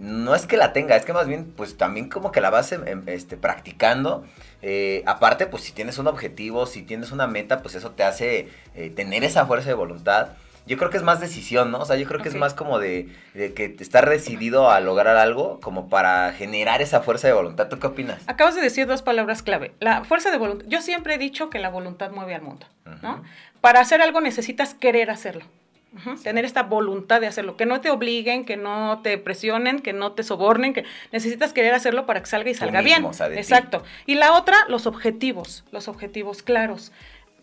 no 0.00 0.34
es 0.34 0.46
que 0.46 0.56
la 0.56 0.72
tenga, 0.72 0.96
es 0.96 1.04
que 1.04 1.12
más 1.12 1.28
bien, 1.28 1.52
pues 1.54 1.76
también 1.76 2.08
como 2.08 2.32
que 2.32 2.40
la 2.40 2.48
vas 2.48 2.72
em, 2.72 2.86
em, 2.88 3.02
este, 3.06 3.36
practicando. 3.36 4.24
Eh, 4.62 5.02
aparte, 5.06 5.46
pues 5.46 5.62
si 5.62 5.72
tienes 5.72 5.98
un 5.98 6.06
objetivo, 6.06 6.66
si 6.66 6.82
tienes 6.82 7.12
una 7.12 7.26
meta, 7.26 7.60
pues 7.60 7.74
eso 7.74 7.90
te 7.90 8.02
hace 8.02 8.48
eh, 8.74 8.90
tener 8.90 9.24
esa 9.24 9.44
fuerza 9.44 9.68
de 9.68 9.74
voluntad. 9.74 10.30
Yo 10.66 10.78
creo 10.78 10.90
que 10.90 10.96
es 10.96 11.02
más 11.02 11.20
decisión, 11.20 11.70
¿no? 11.70 11.80
O 11.80 11.84
sea, 11.84 11.96
yo 11.96 12.06
creo 12.06 12.20
que 12.20 12.28
es 12.28 12.34
más 12.34 12.54
como 12.54 12.78
de, 12.78 13.08
de 13.34 13.52
que 13.54 13.76
estar 13.80 14.08
decidido 14.08 14.70
a 14.70 14.80
lograr 14.80 15.16
algo 15.16 15.60
como 15.60 15.88
para 15.88 16.32
generar 16.32 16.80
esa 16.80 17.00
fuerza 17.00 17.28
de 17.28 17.34
voluntad. 17.34 17.68
¿Tú 17.68 17.78
qué 17.78 17.88
opinas? 17.88 18.22
Acabas 18.26 18.54
de 18.54 18.62
decir 18.62 18.86
dos 18.86 19.02
palabras 19.02 19.42
clave. 19.42 19.72
La 19.80 20.04
fuerza 20.04 20.30
de 20.30 20.38
voluntad. 20.38 20.66
Yo 20.68 20.80
siempre 20.80 21.14
he 21.14 21.18
dicho 21.18 21.50
que 21.50 21.58
la 21.58 21.70
voluntad 21.70 22.10
mueve 22.10 22.34
al 22.34 22.42
mundo, 22.42 22.66
¿no? 23.02 23.22
Para 23.60 23.80
hacer 23.80 24.00
algo 24.00 24.20
necesitas 24.20 24.74
querer 24.74 25.10
hacerlo. 25.10 25.44
Tener 26.22 26.44
esta 26.44 26.62
voluntad 26.62 27.20
de 27.20 27.26
hacerlo, 27.26 27.56
que 27.56 27.66
no 27.66 27.80
te 27.80 27.90
obliguen, 27.90 28.44
que 28.44 28.56
no 28.56 29.00
te 29.02 29.18
presionen, 29.18 29.80
que 29.80 29.92
no 29.92 30.12
te 30.12 30.22
sobornen, 30.22 30.72
que 30.72 30.84
necesitas 31.10 31.52
querer 31.52 31.74
hacerlo 31.74 32.06
para 32.06 32.20
que 32.20 32.26
salga 32.26 32.50
y 32.50 32.54
salga 32.54 32.80
bien. 32.80 33.04
Exacto. 33.34 33.82
Y 34.06 34.14
la 34.14 34.32
otra, 34.34 34.56
los 34.68 34.86
objetivos, 34.86 35.64
los 35.72 35.88
objetivos 35.88 36.42
claros. 36.42 36.92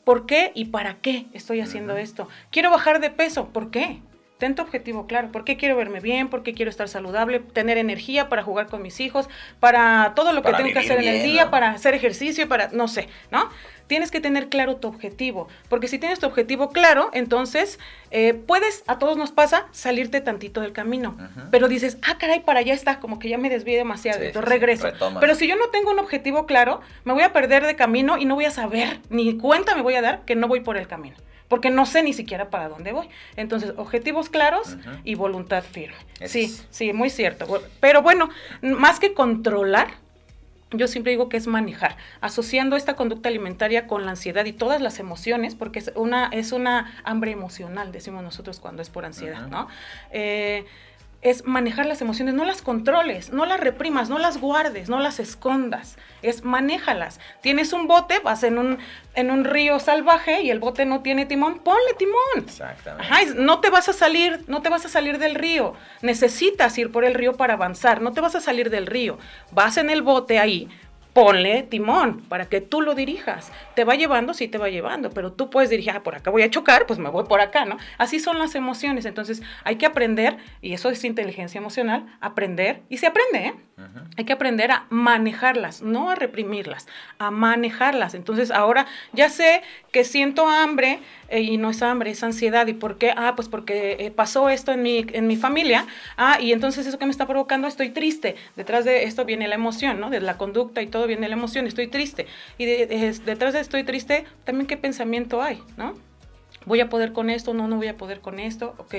¿Por 0.06 0.26
qué 0.26 0.52
y 0.56 0.66
para 0.66 0.96
qué 1.02 1.26
estoy 1.34 1.60
haciendo 1.60 1.98
esto? 1.98 2.30
Quiero 2.50 2.72
bajar 2.72 3.02
de 3.02 3.10
peso, 3.10 3.50
¿por 3.50 3.72
qué? 3.72 4.00
Ten 4.38 4.56
tu 4.56 4.62
objetivo 4.62 5.08
claro. 5.08 5.32
¿Por 5.32 5.44
qué 5.44 5.58
quiero 5.58 5.76
verme 5.76 6.00
bien? 6.00 6.30
¿Por 6.30 6.44
qué 6.44 6.54
quiero 6.54 6.70
estar 6.70 6.88
saludable? 6.88 7.40
Tener 7.40 7.78
energía 7.78 8.30
para 8.30 8.44
jugar 8.44 8.68
con 8.68 8.82
mis 8.82 9.00
hijos, 9.00 9.30
para 9.60 10.14
todo 10.16 10.34
lo 10.34 10.44
que 10.44 10.54
tengo 10.54 10.72
que 10.72 10.80
hacer 10.80 11.00
en 11.00 11.08
el 11.08 11.24
día, 11.24 11.50
para 11.50 11.72
hacer 11.72 11.94
ejercicio, 11.94 12.48
para, 12.48 12.70
no 12.70 12.88
sé, 12.88 13.10
¿no? 13.32 13.50
tienes 13.88 14.12
que 14.12 14.20
tener 14.20 14.50
claro 14.50 14.76
tu 14.76 14.88
objetivo, 14.88 15.48
porque 15.70 15.88
si 15.88 15.98
tienes 15.98 16.20
tu 16.20 16.28
objetivo 16.28 16.70
claro, 16.70 17.10
entonces 17.14 17.80
eh, 18.12 18.34
puedes, 18.34 18.84
a 18.88 19.00
todos 19.00 19.18
nos 19.18 19.32
pasa, 19.32 19.68
salirte 19.72 20.22
tantito 20.22 20.62
del 20.62 20.74
camino, 20.74 21.18
pero 21.52 21.68
dices, 21.68 21.98
ah, 22.04 22.18
caray, 22.18 22.42
para 22.42 22.60
allá 22.60 22.74
está, 22.74 23.00
como 23.00 23.18
que 23.18 23.30
ya 23.30 23.38
me 23.38 23.50
desvié 23.50 23.78
demasiado, 23.78 24.22
entonces 24.22 24.50
regreso. 24.50 24.90
pero 25.20 25.36
si 25.36 25.48
yo 25.48 25.56
no 25.56 25.70
tengo 25.70 25.92
un 25.92 26.00
objetivo 26.00 26.46
claro, 26.46 26.82
me 27.06 27.14
voy 27.14 27.24
a 27.24 27.34
perder 27.34 27.66
de 27.66 27.76
camino 27.76 28.18
y 28.18 28.26
no 28.26 28.36
voy 28.36 28.46
a 28.46 28.52
saber, 28.52 29.00
ni 29.10 29.38
cuenta 29.38 29.76
me 29.76 29.82
voy 29.82 29.96
a 29.96 30.02
dar 30.02 30.26
que 30.26 30.36
no 30.36 30.48
voy 30.48 30.60
por 30.60 30.78
el 30.78 30.88
camino 30.88 31.16
porque 31.48 31.70
no 31.70 31.86
sé 31.86 32.04
ni 32.04 32.14
siquiera 32.14 32.50
para 32.50 32.70
dónde 32.70 32.92
voy. 32.92 33.10
Entonces, 33.36 33.74
objetivos 33.78 34.30
claros 34.30 34.78
y 35.04 35.16
voluntad 35.16 35.64
firme. 35.64 35.96
sí, 36.26 36.56
sí, 36.70 36.94
muy 36.94 37.10
cierto. 37.10 37.62
Pero 37.80 38.02
bueno, 38.02 38.30
más 38.62 39.00
que 39.00 39.14
controlar, 39.14 39.88
yo 40.72 40.88
siempre 40.88 41.12
digo 41.12 41.30
que 41.30 41.38
es 41.38 41.48
manejar, 41.48 41.96
asociando 42.20 42.76
esta 42.76 42.96
conducta 42.96 43.30
alimentaria 43.30 43.88
con 43.88 44.06
la 44.06 44.12
ansiedad 44.12 44.46
y 44.46 44.52
todas 44.52 44.82
las 44.82 45.00
emociones, 45.00 45.56
porque 45.56 45.80
es 45.80 45.92
una, 45.96 46.28
es 46.28 46.52
una 46.52 46.94
hambre 47.06 47.32
emocional, 47.32 47.92
decimos 47.92 48.24
nosotros 48.24 48.60
cuando 48.60 48.82
es 48.82 48.90
por 48.90 49.06
ansiedad, 49.06 49.48
¿no? 49.48 49.68
Eh, 50.12 50.66
es 51.30 51.46
manejar 51.46 51.86
las 51.86 52.02
emociones, 52.02 52.34
no 52.34 52.46
las 52.46 52.62
controles, 52.62 53.32
no 53.32 53.46
las 53.46 53.60
reprimas, 53.60 54.10
no 54.10 54.18
las 54.18 54.40
guardes, 54.40 54.90
no 54.90 55.00
las 55.00 55.20
escondas, 55.20 55.98
es 56.22 56.44
manéjalas. 56.44 57.20
Tienes 57.42 57.74
un 57.74 57.88
bote, 57.88 58.20
vas 58.20 58.44
en 58.44 58.58
un, 58.58 58.78
en 59.14 59.32
un 59.32 59.44
río 59.44 59.80
salvaje 59.80 60.42
y 60.42 60.50
el 60.52 60.60
bote 60.60 60.86
no 60.86 61.02
tiene 61.02 61.26
timón, 61.26 61.60
ponle 61.60 61.94
timón. 61.98 62.46
Exactamente. 62.46 63.36
no 63.36 63.60
te 63.60 63.70
vas 63.70 63.90
a 63.90 63.94
salir, 63.94 64.44
no 64.48 64.62
te 64.62 64.70
vas 64.70 64.86
a 64.86 64.90
salir 64.90 65.20
del 65.20 65.36
río. 65.36 65.74
Necesitas 66.02 66.78
ir 66.78 66.92
por 66.92 67.06
el 67.06 67.14
río 67.14 67.34
para 67.34 67.54
avanzar, 67.54 68.02
no 68.02 68.14
te 68.14 68.22
vas 68.22 68.36
a 68.36 68.42
salir 68.42 68.70
del 68.70 68.88
río. 68.88 69.18
Vas 69.52 69.78
en 69.78 69.90
el 69.90 70.02
bote 70.02 70.40
ahí, 70.40 70.70
ponle 71.18 71.64
timón 71.64 72.22
para 72.30 72.48
que 72.48 72.62
tú 72.62 72.80
lo 72.80 72.94
dirijas. 72.94 73.52
Te 73.74 73.84
va 73.86 73.96
llevando, 73.96 74.36
sí 74.36 74.48
te 74.48 74.60
va 74.60 74.70
llevando, 74.70 75.10
pero 75.10 75.34
tú 75.34 75.50
puedes 75.50 75.72
dirigir, 75.72 75.94
ah, 75.96 76.04
por 76.04 76.14
acá 76.14 76.30
voy 76.30 76.44
a 76.44 76.52
chocar, 76.52 76.86
pues 76.86 77.00
me 77.00 77.10
voy 77.10 77.24
por 77.24 77.42
acá, 77.42 77.66
¿no? 77.66 77.78
Así 77.98 78.20
son 78.20 78.38
las 78.38 78.54
emociones. 78.54 79.04
Entonces 79.04 79.42
hay 79.64 79.78
que 79.78 79.88
aprender, 79.88 80.38
y 80.62 80.74
eso 80.74 80.92
es 80.92 81.04
inteligencia 81.04 81.58
emocional, 81.58 82.06
aprender, 82.22 82.84
y 82.88 82.98
se 82.98 83.08
aprende, 83.08 83.48
¿eh? 83.48 83.54
Hay 84.16 84.26
que 84.26 84.34
aprender 84.34 84.72
a 84.72 84.86
manejarlas, 84.90 85.82
no 85.82 86.10
a 86.12 86.16
reprimirlas, 86.16 86.88
a 87.18 87.32
manejarlas. 87.32 88.14
Entonces 88.14 88.52
ahora 88.52 88.86
ya 89.14 89.30
sé 89.30 89.64
que 89.92 90.04
siento 90.04 90.48
hambre 90.48 91.00
eh, 91.30 91.42
y 91.42 91.58
no 91.58 91.70
es 91.70 91.82
hambre, 91.82 92.12
es 92.12 92.24
ansiedad. 92.24 92.68
¿Y 92.68 92.74
por 92.74 92.98
qué? 92.98 93.14
Ah, 93.16 93.34
pues 93.36 93.50
porque 93.50 93.98
eh, 94.00 94.12
pasó 94.12 94.50
esto 94.50 94.72
en 94.72 94.82
mi, 94.82 95.06
en 95.12 95.28
mi 95.28 95.36
familia. 95.36 95.86
Ah, 96.18 96.40
y 96.40 96.52
entonces 96.52 96.86
eso 96.88 96.98
que 96.98 97.06
me 97.06 97.12
está 97.12 97.28
provocando, 97.28 97.68
estoy 97.68 97.90
triste. 97.90 98.36
Detrás 98.56 98.86
de 98.86 99.04
esto 99.04 99.26
viene 99.26 99.48
la 99.48 99.56
emoción, 99.56 100.00
¿no? 100.00 100.10
De 100.10 100.20
la 100.20 100.38
conducta 100.38 100.82
y 100.82 100.88
todo 100.88 101.08
viene 101.08 101.28
la 101.28 101.36
emoción, 101.36 101.68
estoy 101.68 101.88
triste. 101.88 102.28
Y 102.58 102.66
detrás 102.66 103.54
de 103.54 103.60
estoy 103.60 103.84
triste, 103.84 104.26
también 104.44 104.68
qué 104.68 104.78
pensamiento 104.78 105.42
hay, 105.42 105.62
¿no? 105.78 105.94
¿Voy 106.66 106.82
a 106.82 106.90
poder 106.90 107.14
con 107.14 107.30
esto? 107.30 107.54
No, 107.54 107.68
no 107.68 107.78
voy 107.78 107.88
a 107.88 107.98
poder 107.98 108.20
con 108.20 108.40
esto. 108.40 108.76
Ok. 108.78 108.96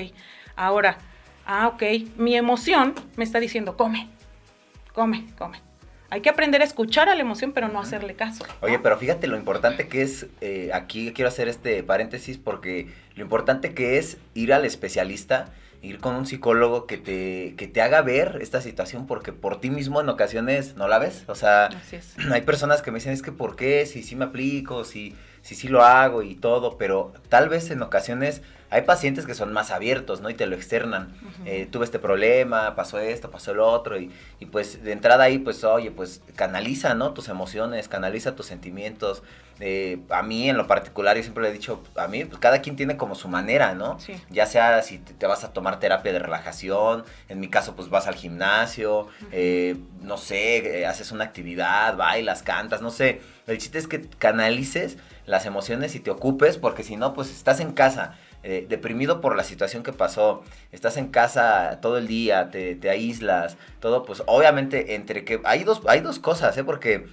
Ahora, 0.55 0.97
ah, 1.45 1.67
ok, 1.67 1.83
mi 2.17 2.35
emoción 2.35 2.95
me 3.15 3.23
está 3.23 3.39
diciendo, 3.39 3.77
come 3.77 4.09
come, 4.99 5.25
come. 5.37 5.68
Hay 6.11 6.21
que 6.21 6.29
aprender 6.29 6.61
a 6.61 6.65
escuchar 6.65 7.07
a 7.09 7.15
la 7.15 7.21
emoción, 7.21 7.51
pero 7.51 7.67
no 7.67 7.79
hacerle 7.79 8.15
caso. 8.15 8.45
Oye, 8.61 8.79
pero 8.79 8.97
fíjate 8.97 9.27
lo 9.27 9.37
importante 9.37 9.87
que 9.87 10.01
es, 10.01 10.27
eh, 10.41 10.71
aquí 10.73 11.13
quiero 11.13 11.29
hacer 11.29 11.47
este 11.47 11.83
paréntesis 11.83 12.37
porque 12.37 12.87
lo 13.15 13.23
importante 13.23 13.73
que 13.73 13.99
es 13.99 14.17
ir 14.33 14.53
al 14.53 14.65
especialista, 14.65 15.53
ir 15.81 15.99
con 15.99 16.15
un 16.15 16.25
psicólogo 16.25 16.87
que 16.87 16.97
te, 16.97 17.53
que 17.57 17.67
te 17.67 17.81
haga 17.81 18.01
ver 18.01 18.39
esta 18.41 18.59
situación 18.61 19.05
porque 19.05 19.33
por 19.33 19.61
ti 19.61 19.69
mismo 19.69 20.01
en 20.01 20.09
ocasiones 20.09 20.75
no 20.75 20.87
la 20.87 20.97
ves. 20.97 21.25
O 21.27 21.35
sea, 21.35 21.69
hay 22.31 22.41
personas 22.41 22.81
que 22.81 22.91
me 22.91 22.97
dicen, 22.97 23.13
es 23.13 23.21
que 23.21 23.31
¿por 23.31 23.55
qué? 23.55 23.85
Si 23.85 24.01
sí 24.01 24.15
me 24.15 24.25
aplico, 24.25 24.83
si 24.85 25.15
sí, 25.41 25.55
sí 25.55 25.67
lo 25.67 25.83
hago 25.83 26.23
y 26.23 26.35
todo, 26.35 26.77
pero 26.77 27.13
tal 27.29 27.49
vez 27.49 27.69
en 27.71 27.81
ocasiones 27.81 28.41
hay 28.71 28.83
pacientes 28.83 29.25
que 29.25 29.33
son 29.33 29.51
más 29.51 29.71
abiertos, 29.71 30.21
¿no? 30.21 30.29
Y 30.29 30.35
te 30.35 30.45
lo 30.45 30.55
externan. 30.55 31.13
Eh, 31.45 31.67
tuve 31.71 31.85
este 31.85 31.99
problema, 31.99 32.75
pasó 32.75 32.99
esto, 32.99 33.31
pasó 33.31 33.51
el 33.51 33.59
otro, 33.59 33.99
y, 33.99 34.11
y, 34.39 34.45
pues 34.45 34.83
de 34.83 34.91
entrada 34.91 35.23
ahí, 35.23 35.39
pues, 35.39 35.63
oye, 35.63 35.91
pues 35.91 36.21
canaliza, 36.35 36.93
¿no? 36.93 37.13
Tus 37.13 37.29
emociones, 37.29 37.87
canaliza 37.87 38.35
tus 38.35 38.45
sentimientos. 38.45 39.23
Eh, 39.61 39.99
a 40.09 40.21
mí 40.21 40.49
en 40.49 40.55
lo 40.55 40.67
particular, 40.67 41.17
yo 41.17 41.23
siempre 41.23 41.43
le 41.43 41.49
he 41.49 41.51
dicho, 41.51 41.83
a 41.95 42.07
mí, 42.07 42.23
pues 42.23 42.39
cada 42.39 42.61
quien 42.61 42.75
tiene 42.75 42.95
como 42.95 43.15
su 43.15 43.27
manera, 43.27 43.73
¿no? 43.73 43.99
Sí. 43.99 44.13
Ya 44.29 44.45
sea 44.45 44.81
si 44.83 44.99
te, 44.99 45.13
te, 45.13 45.27
vas 45.27 45.43
a 45.43 45.51
tomar 45.51 45.79
terapia 45.79 46.13
de 46.13 46.19
relajación, 46.19 47.03
en 47.27 47.39
mi 47.39 47.49
caso, 47.49 47.75
pues 47.75 47.89
vas 47.89 48.07
al 48.07 48.15
gimnasio, 48.15 49.07
eh, 49.31 49.75
no 50.01 50.17
sé, 50.17 50.85
haces 50.85 51.11
una 51.11 51.25
actividad, 51.25 51.97
bailas, 51.97 52.43
cantas, 52.43 52.81
no 52.81 52.91
sé. 52.91 53.21
El 53.47 53.57
chiste 53.57 53.79
es 53.79 53.87
que 53.87 54.01
canalices 54.01 54.97
las 55.29 55.45
emociones 55.45 55.95
y 55.95 55.99
te 55.99 56.11
ocupes, 56.11 56.57
porque 56.57 56.83
si 56.83 56.97
no, 56.97 57.13
pues 57.13 57.29
estás 57.29 57.59
en 57.59 57.71
casa 57.71 58.17
eh, 58.43 58.65
deprimido 58.67 59.21
por 59.21 59.35
la 59.35 59.43
situación 59.43 59.83
que 59.83 59.93
pasó, 59.93 60.43
estás 60.71 60.97
en 60.97 61.09
casa 61.09 61.79
todo 61.81 61.97
el 61.97 62.07
día, 62.07 62.49
te, 62.49 62.75
te, 62.75 62.89
aíslas, 62.89 63.57
todo, 63.79 64.03
pues 64.03 64.23
obviamente 64.25 64.95
entre 64.95 65.25
que 65.25 65.39
hay 65.43 65.63
dos, 65.63 65.81
hay 65.87 66.01
dos 66.01 66.19
cosas, 66.19 66.57
¿eh? 66.57 66.63
Porque 66.63 67.05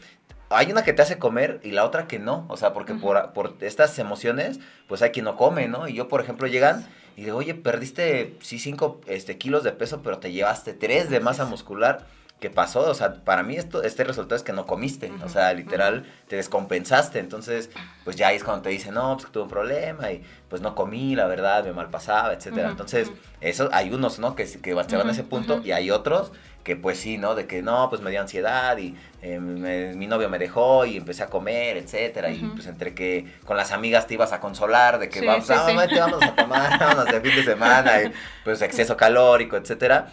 hay 0.48 0.70
una 0.70 0.82
que 0.82 0.92
te 0.92 1.02
hace 1.02 1.18
comer 1.18 1.60
y 1.62 1.72
la 1.72 1.84
otra 1.84 2.06
que 2.06 2.18
no, 2.18 2.46
o 2.48 2.56
sea, 2.56 2.72
porque 2.72 2.92
uh 2.92 2.96
-huh. 2.96 3.32
por, 3.32 3.32
por 3.32 3.56
estas 3.60 3.98
emociones, 3.98 4.60
pues 4.88 5.02
hay 5.02 5.10
quien 5.10 5.24
no 5.24 5.36
come, 5.36 5.68
¿no? 5.68 5.88
Y 5.88 5.94
yo, 5.94 6.08
por 6.08 6.20
ejemplo, 6.20 6.46
llegan 6.46 6.86
y 7.16 7.24
digo, 7.24 7.38
oye, 7.38 7.54
perdiste, 7.54 8.36
sí, 8.40 8.58
cinco 8.58 9.00
este, 9.06 9.36
kilos 9.36 9.64
de 9.64 9.72
peso, 9.72 10.00
pero 10.02 10.18
te 10.18 10.32
llevaste 10.32 10.74
tres 10.74 11.10
de 11.10 11.20
masa 11.20 11.44
muscular. 11.44 12.06
¿Qué 12.40 12.50
pasó? 12.50 12.90
O 12.90 12.94
sea, 12.94 13.14
para 13.24 13.42
mí 13.42 13.56
esto, 13.56 13.82
este 13.82 14.04
resultado 14.04 14.36
es 14.36 14.42
que 14.42 14.52
no 14.52 14.66
comiste. 14.66 15.10
O 15.24 15.28
sea, 15.28 15.54
literal, 15.54 16.04
te 16.28 16.36
descompensaste. 16.36 17.18
Entonces, 17.18 17.70
pues 18.04 18.16
ya 18.16 18.28
ahí 18.28 18.36
es 18.36 18.44
cuando 18.44 18.62
te 18.62 18.68
dicen, 18.68 18.94
no, 18.94 19.14
pues 19.14 19.26
que 19.26 19.32
tuve 19.32 19.44
un 19.44 19.48
problema 19.48 20.12
y 20.12 20.22
pues 20.50 20.60
no 20.60 20.74
comí, 20.74 21.14
la 21.14 21.26
verdad, 21.26 21.64
me 21.64 21.72
malpasaba, 21.72 22.34
etcétera. 22.34 22.68
Entonces, 22.68 23.10
eso, 23.40 23.70
hay 23.72 23.90
unos, 23.90 24.18
¿no? 24.18 24.36
Que, 24.36 24.44
que 24.44 24.70
se 24.86 24.96
van 24.96 25.08
a 25.08 25.12
ese 25.12 25.24
punto 25.24 25.62
y 25.64 25.72
hay 25.72 25.90
otros 25.90 26.30
que 26.66 26.74
pues 26.74 26.98
sí, 26.98 27.16
¿no? 27.16 27.36
De 27.36 27.46
que 27.46 27.62
no, 27.62 27.88
pues 27.88 28.02
me 28.02 28.10
dio 28.10 28.20
ansiedad 28.20 28.76
y 28.76 28.96
eh, 29.22 29.38
me, 29.38 29.94
mi 29.94 30.08
novio 30.08 30.28
me 30.28 30.36
dejó 30.36 30.84
y 30.84 30.96
empecé 30.96 31.22
a 31.22 31.28
comer, 31.28 31.76
etcétera. 31.76 32.28
Uh 32.28 32.32
-huh. 32.32 32.38
Y 32.38 32.48
pues 32.56 32.66
entre 32.66 32.92
que 32.92 33.24
con 33.44 33.56
las 33.56 33.70
amigas 33.70 34.08
te 34.08 34.14
ibas 34.14 34.32
a 34.32 34.40
consolar 34.40 34.98
de 34.98 35.08
que 35.08 35.20
sí, 35.20 35.26
vamos, 35.26 35.46
sí, 35.46 35.52
ah, 35.54 35.64
sí. 35.68 35.96
vamos 35.96 36.22
a 36.24 36.34
tomar, 36.34 36.78
vamos 36.80 37.04
de 37.04 37.20
fin 37.20 37.36
de 37.36 37.44
semana, 37.44 38.02
y 38.02 38.12
pues 38.42 38.60
exceso 38.62 38.96
calórico, 39.04 39.56
etcétera. 39.56 40.08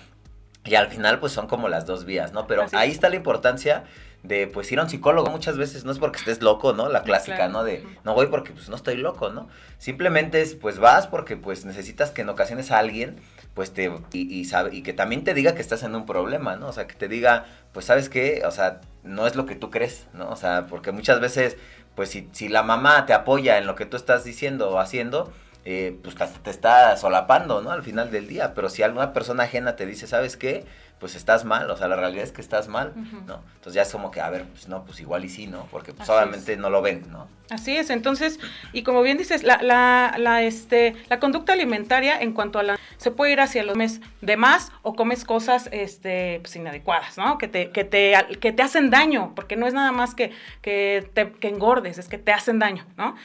Y 0.66 0.76
al 0.76 0.88
final 0.88 1.20
pues 1.20 1.34
son 1.34 1.48
como 1.48 1.68
las 1.68 1.86
dos 1.86 2.06
vías, 2.06 2.32
¿no? 2.32 2.48
Pero 2.48 2.64
Así 2.64 2.76
ahí 2.76 2.92
está 2.92 3.10
la 3.10 3.18
importancia 3.18 3.84
de 4.24 4.48
pues 4.48 4.72
ir 4.72 4.80
a 4.80 4.84
un 4.84 4.90
psicólogo 4.90 5.30
muchas 5.30 5.58
veces 5.58 5.84
no 5.84 5.92
es 5.92 6.00
porque 6.00 6.18
estés 6.18 6.42
loco, 6.42 6.72
¿no? 6.72 6.88
La 6.88 7.04
clásica, 7.04 7.36
claro. 7.36 7.52
¿no? 7.52 7.64
De 7.66 7.86
no 8.06 8.14
voy 8.14 8.28
porque 8.28 8.54
pues 8.54 8.70
no 8.70 8.78
estoy 8.78 8.96
loco, 8.96 9.30
¿no? 9.30 9.50
Simplemente 9.78 10.42
es 10.42 10.56
pues 10.56 10.80
vas 10.80 11.08
porque 11.08 11.36
pues 11.36 11.66
necesitas 11.66 12.12
que 12.12 12.22
en 12.22 12.30
ocasiones 12.30 12.72
a 12.72 12.80
alguien 12.80 13.18
pues 13.54 13.74
te 13.74 13.92
y, 14.14 14.34
y, 14.34 14.46
sabe 14.46 14.74
y 14.74 14.82
que 14.82 14.94
también 14.94 15.26
te 15.26 15.34
diga 15.34 15.54
que 15.54 15.62
estás 15.62 15.84
en 15.84 15.94
un 15.96 16.06
problema, 16.06 16.56
¿no? 16.56 16.70
O 16.70 16.74
sea, 16.74 16.88
que 16.88 16.96
te 16.96 17.10
diga, 17.10 17.46
pues 17.74 17.86
sabes 17.86 18.08
qué, 18.08 18.44
o 18.46 18.52
sea, 18.52 18.80
no 19.04 19.28
es 19.28 19.36
lo 19.36 19.46
que 19.46 19.56
tú 19.56 19.70
crees, 19.70 20.08
¿no? 20.14 20.30
O 20.30 20.38
sea, 20.38 20.68
porque 20.68 20.94
muchas 20.94 21.20
veces 21.20 21.58
pues 21.96 22.10
si, 22.10 22.30
si 22.32 22.48
la 22.48 22.64
mamá 22.64 23.06
te 23.06 23.14
apoya 23.14 23.58
en 23.58 23.68
lo 23.68 23.76
que 23.76 23.86
tú 23.86 23.98
estás 23.98 24.24
diciendo 24.24 24.70
o 24.70 24.80
haciendo, 24.80 25.34
eh, 25.66 25.98
pues 26.04 26.16
te 26.16 26.50
está 26.50 26.98
solapando, 26.98 27.62
¿no? 27.62 27.72
Al 27.72 27.84
final 27.84 28.12
del 28.12 28.28
día. 28.28 28.54
Pero 28.54 28.70
si 28.70 28.84
alguna 28.84 29.14
persona 29.14 29.44
ajena 29.44 29.76
te 29.76 29.86
dice, 29.86 30.08
¿sabes 30.08 30.36
qué? 30.36 30.66
Pues 31.00 31.16
estás 31.16 31.44
mal, 31.44 31.70
o 31.70 31.76
sea, 31.76 31.88
la 31.90 31.98
realidad 31.98 32.24
es 32.24 32.32
que 32.32 32.40
estás 32.40 32.70
mal, 32.70 32.94
uh 32.96 33.00
-huh. 33.00 33.26
¿no? 33.26 33.44
Entonces 33.56 33.74
ya 33.74 33.82
es 33.82 33.92
como 33.92 34.10
que, 34.10 34.22
a 34.22 34.30
ver, 34.30 34.46
pues 34.46 34.70
no, 34.70 34.86
pues 34.86 35.02
igual 35.02 35.26
y 35.26 35.30
sí, 35.30 35.48
¿no? 35.48 35.68
Porque 35.70 35.94
pues 35.94 36.08
obviamente 36.10 36.54
es. 36.54 36.60
no 36.60 36.70
lo 36.70 36.82
ven, 36.82 37.06
¿no? 37.12 37.28
Así 37.50 37.76
es, 37.76 37.90
entonces, 37.90 38.40
y 38.72 38.84
como 38.84 39.02
bien 39.02 39.18
dices, 39.18 39.44
la, 39.44 39.62
la, 39.62 40.16
la, 40.18 40.44
este, 40.44 40.96
la 41.10 41.20
conducta 41.20 41.54
alimentaria 41.54 42.18
en 42.20 42.32
cuanto 42.32 42.58
a 42.58 42.64
la, 42.64 42.80
se 42.98 43.12
puede 43.12 43.34
ir 43.34 43.42
hacia 43.42 43.64
los 43.64 43.76
mes 43.76 44.00
de 44.22 44.38
más 44.38 44.72
o 44.82 44.96
comes 44.96 45.26
cosas 45.26 45.68
este, 45.74 46.40
pues, 46.42 46.56
inadecuadas, 46.56 47.18
¿no? 47.18 47.38
Que 47.38 47.50
te, 47.50 47.72
que, 47.72 47.84
te, 47.84 48.16
que 48.40 48.54
te 48.54 48.64
hacen 48.64 48.90
daño, 48.90 49.34
porque 49.36 49.58
no 49.58 49.68
es 49.68 49.74
nada 49.74 49.92
más 49.92 50.16
que, 50.16 50.32
que, 50.62 51.10
te, 51.14 51.34
que 51.34 51.50
engordes, 51.50 51.98
es 51.98 52.08
que 52.08 52.18
te 52.18 52.32
hacen 52.32 52.60
daño, 52.60 52.86
¿no? 52.96 53.16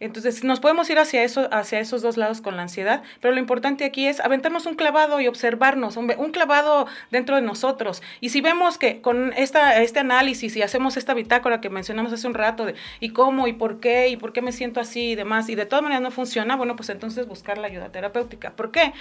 Entonces, 0.00 0.44
nos 0.44 0.60
podemos 0.60 0.88
ir 0.90 0.98
hacia, 0.98 1.24
eso, 1.24 1.48
hacia 1.52 1.80
esos 1.80 2.02
dos 2.02 2.16
lados 2.16 2.40
con 2.40 2.56
la 2.56 2.62
ansiedad, 2.62 3.02
pero 3.20 3.34
lo 3.34 3.40
importante 3.40 3.84
aquí 3.84 4.06
es 4.06 4.20
aventarnos 4.20 4.66
un 4.66 4.76
clavado 4.76 5.20
y 5.20 5.26
observarnos, 5.26 5.96
un, 5.96 6.12
un 6.16 6.30
clavado 6.30 6.86
dentro 7.10 7.34
de 7.34 7.42
nosotros. 7.42 8.00
Y 8.20 8.28
si 8.28 8.40
vemos 8.40 8.78
que 8.78 9.00
con 9.00 9.32
esta, 9.32 9.82
este 9.82 9.98
análisis 9.98 10.54
y 10.56 10.62
hacemos 10.62 10.96
esta 10.96 11.14
bitácora 11.14 11.60
que 11.60 11.68
mencionamos 11.68 12.12
hace 12.12 12.28
un 12.28 12.34
rato 12.34 12.64
de 12.64 12.76
y 13.00 13.10
cómo 13.10 13.48
y 13.48 13.52
por 13.54 13.80
qué 13.80 14.08
y 14.08 14.16
por 14.16 14.32
qué 14.32 14.40
me 14.40 14.52
siento 14.52 14.78
así 14.78 15.10
y 15.10 15.14
demás, 15.16 15.48
y 15.48 15.56
de 15.56 15.66
todas 15.66 15.82
maneras 15.82 16.02
no 16.02 16.12
funciona, 16.12 16.54
bueno, 16.54 16.76
pues 16.76 16.90
entonces 16.90 17.26
buscar 17.26 17.58
la 17.58 17.66
ayuda 17.66 17.90
terapéutica. 17.90 18.52
¿Por 18.52 18.70
qué? 18.70 18.92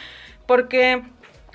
Porque 0.47 1.03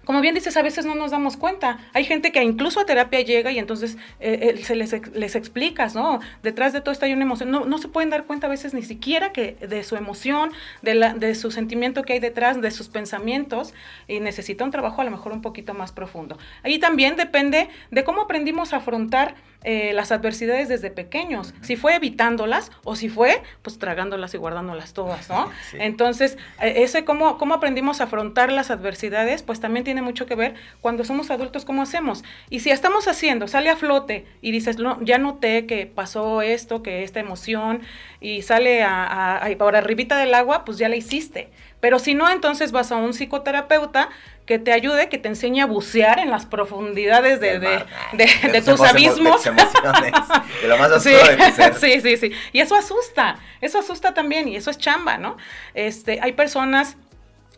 como 0.04 0.20
bien 0.20 0.34
dices, 0.34 0.56
a 0.56 0.62
veces 0.62 0.84
no 0.84 0.94
nos 0.94 1.10
damos 1.10 1.36
cuenta. 1.36 1.78
Hay 1.92 2.04
gente 2.04 2.32
que 2.32 2.42
incluso 2.42 2.80
a 2.80 2.86
terapia 2.86 3.20
llega 3.20 3.52
y 3.52 3.58
entonces 3.58 3.96
eh, 4.20 4.54
eh, 4.56 4.64
se 4.64 4.74
les, 4.74 4.92
les 5.14 5.34
explicas, 5.36 5.94
¿no? 5.94 6.20
Detrás 6.42 6.72
de 6.72 6.80
todo 6.80 6.94
hay 7.02 7.12
una 7.12 7.22
emoción. 7.22 7.50
No, 7.50 7.64
no 7.64 7.78
se 7.78 7.88
pueden 7.88 8.10
dar 8.10 8.24
cuenta 8.24 8.46
a 8.46 8.50
veces 8.50 8.74
ni 8.74 8.82
siquiera 8.82 9.32
que 9.32 9.54
de 9.54 9.82
su 9.84 9.96
emoción, 9.96 10.52
de, 10.82 10.94
la, 10.94 11.14
de 11.14 11.34
su 11.34 11.50
sentimiento 11.50 12.02
que 12.02 12.14
hay 12.14 12.20
detrás, 12.20 12.60
de 12.60 12.70
sus 12.70 12.88
pensamientos, 12.88 13.74
y 14.08 14.20
necesita 14.20 14.64
un 14.64 14.70
trabajo 14.70 15.00
a 15.00 15.04
lo 15.04 15.10
mejor 15.10 15.32
un 15.32 15.42
poquito 15.42 15.74
más 15.74 15.92
profundo. 15.92 16.38
Ahí 16.62 16.78
también 16.78 17.16
depende 17.16 17.68
de 17.90 18.04
cómo 18.04 18.22
aprendimos 18.22 18.72
a 18.72 18.78
afrontar 18.78 19.34
eh, 19.64 19.92
las 19.94 20.12
adversidades 20.12 20.68
desde 20.68 20.90
pequeños, 20.90 21.54
si 21.62 21.76
fue 21.76 21.94
evitándolas 21.96 22.70
o 22.84 22.96
si 22.96 23.08
fue 23.08 23.42
pues 23.62 23.78
tragándolas 23.78 24.34
y 24.34 24.38
guardándolas 24.38 24.92
todas, 24.92 25.28
¿no? 25.28 25.50
Sí. 25.70 25.78
Entonces, 25.80 26.36
ese 26.60 27.04
cómo, 27.04 27.38
cómo 27.38 27.54
aprendimos 27.54 28.00
a 28.00 28.04
afrontar 28.04 28.52
las 28.52 28.70
adversidades, 28.70 29.42
pues 29.42 29.60
también 29.60 29.84
tiene 29.84 30.02
mucho 30.02 30.26
que 30.26 30.34
ver 30.34 30.54
cuando 30.80 31.04
somos 31.04 31.30
adultos 31.30 31.64
cómo 31.64 31.82
hacemos. 31.82 32.24
Y 32.50 32.60
si 32.60 32.70
estamos 32.70 33.08
haciendo, 33.08 33.48
sale 33.48 33.70
a 33.70 33.76
flote 33.76 34.26
y 34.40 34.50
dices, 34.50 34.78
no, 34.78 34.98
ya 35.02 35.18
noté 35.18 35.66
que 35.66 35.86
pasó 35.86 36.42
esto, 36.42 36.82
que 36.82 37.04
esta 37.04 37.20
emoción, 37.20 37.82
y 38.20 38.42
sale 38.42 38.82
a, 38.82 39.04
a, 39.04 39.46
a, 39.46 39.56
por 39.58 39.76
arribita 39.76 40.16
del 40.16 40.34
agua, 40.34 40.64
pues 40.64 40.78
ya 40.78 40.88
la 40.88 40.96
hiciste. 40.96 41.50
Pero 41.80 41.98
si 41.98 42.14
no, 42.14 42.30
entonces 42.30 42.70
vas 42.70 42.92
a 42.92 42.96
un 42.96 43.12
psicoterapeuta 43.12 44.08
que 44.46 44.58
te 44.58 44.72
ayude, 44.72 45.08
que 45.08 45.18
te 45.18 45.28
enseñe 45.28 45.60
a 45.60 45.66
bucear 45.66 46.18
en 46.18 46.30
las 46.30 46.46
profundidades 46.46 47.40
de, 47.40 47.58
de, 47.60 47.84
de, 48.12 48.50
de 48.50 48.62
tus 48.62 48.80
abismos. 48.80 49.44
De 49.44 50.68
lo 50.68 50.76
más 50.78 51.02
sí, 51.02 51.14
sí, 51.80 52.00
sí, 52.00 52.16
sí. 52.16 52.32
Y 52.52 52.60
eso 52.60 52.74
asusta, 52.74 53.38
eso 53.60 53.78
asusta 53.78 54.14
también 54.14 54.48
y 54.48 54.56
eso 54.56 54.70
es 54.70 54.78
chamba, 54.78 55.18
¿no? 55.18 55.36
Este, 55.74 56.18
hay 56.20 56.32
personas 56.32 56.96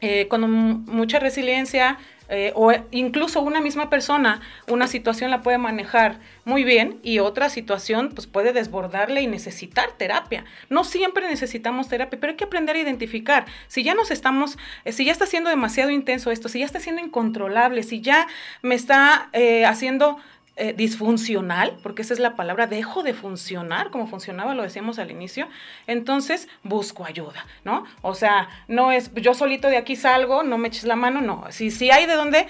eh, 0.01 0.29
con 0.29 0.85
mucha 0.85 1.19
resiliencia, 1.19 1.99
eh, 2.29 2.53
o 2.55 2.73
incluso 2.91 3.41
una 3.41 3.61
misma 3.61 3.91
persona, 3.91 4.41
una 4.69 4.87
situación 4.87 5.31
la 5.31 5.43
puede 5.43 5.59
manejar 5.59 6.21
muy 6.45 6.65
bien 6.65 6.99
y 7.03 7.19
otra 7.19 7.51
situación 7.51 8.11
pues 8.15 8.27
puede 8.27 8.53
desbordarle 8.53 9.21
y 9.23 9.27
necesitar 9.27 9.93
terapia. 9.97 10.45
No 10.71 10.85
siempre 10.85 11.29
necesitamos 11.29 11.89
terapia, 11.89 12.19
pero 12.19 12.31
hay 12.33 12.37
que 12.37 12.45
aprender 12.45 12.77
a 12.77 12.81
identificar. 12.81 13.47
Si 13.69 13.83
ya 13.83 13.95
nos 13.95 14.11
estamos, 14.11 14.57
eh, 14.85 14.93
si 14.93 15.05
ya 15.05 15.13
está 15.13 15.27
siendo 15.27 15.51
demasiado 15.51 15.91
intenso 15.91 16.31
esto, 16.31 16.49
si 16.49 16.61
ya 16.61 16.67
está 16.67 16.81
siendo 16.81 17.03
incontrolable, 17.03 17.83
si 17.83 18.01
ya 18.01 18.27
me 18.63 18.75
está 18.75 19.29
eh, 19.33 19.67
haciendo 19.67 20.19
eh, 20.57 20.73
disfuncional, 20.73 21.77
porque 21.83 22.03
esa 22.03 22.15
es 22.15 22.21
la 22.21 22.37
palabra, 22.37 22.69
dejo 22.69 23.03
de 23.03 23.13
funcionar 23.13 23.91
como 23.91 24.07
funcionaba, 24.07 24.55
lo 24.55 24.63
decíamos 24.63 25.01
al 25.01 25.11
inicio, 25.11 25.49
entonces 25.89 26.49
busco 26.63 27.05
ayuda, 27.05 27.45
¿no? 27.65 27.85
O 28.03 28.15
sea, 28.15 28.49
no 28.69 28.93
es 28.93 29.13
yo 29.15 29.35
solito 29.35 29.67
de 29.67 29.77
aquí 29.77 29.97
salgo, 29.97 30.45
no 30.45 30.57
me 30.57 30.69
eches 30.69 30.85
la 30.85 30.95
mano, 30.95 31.21
no. 31.21 31.45
Si, 31.51 31.73
si 31.73 31.91
hay 31.91 32.07
de 32.07 32.15
dónde, 32.15 32.47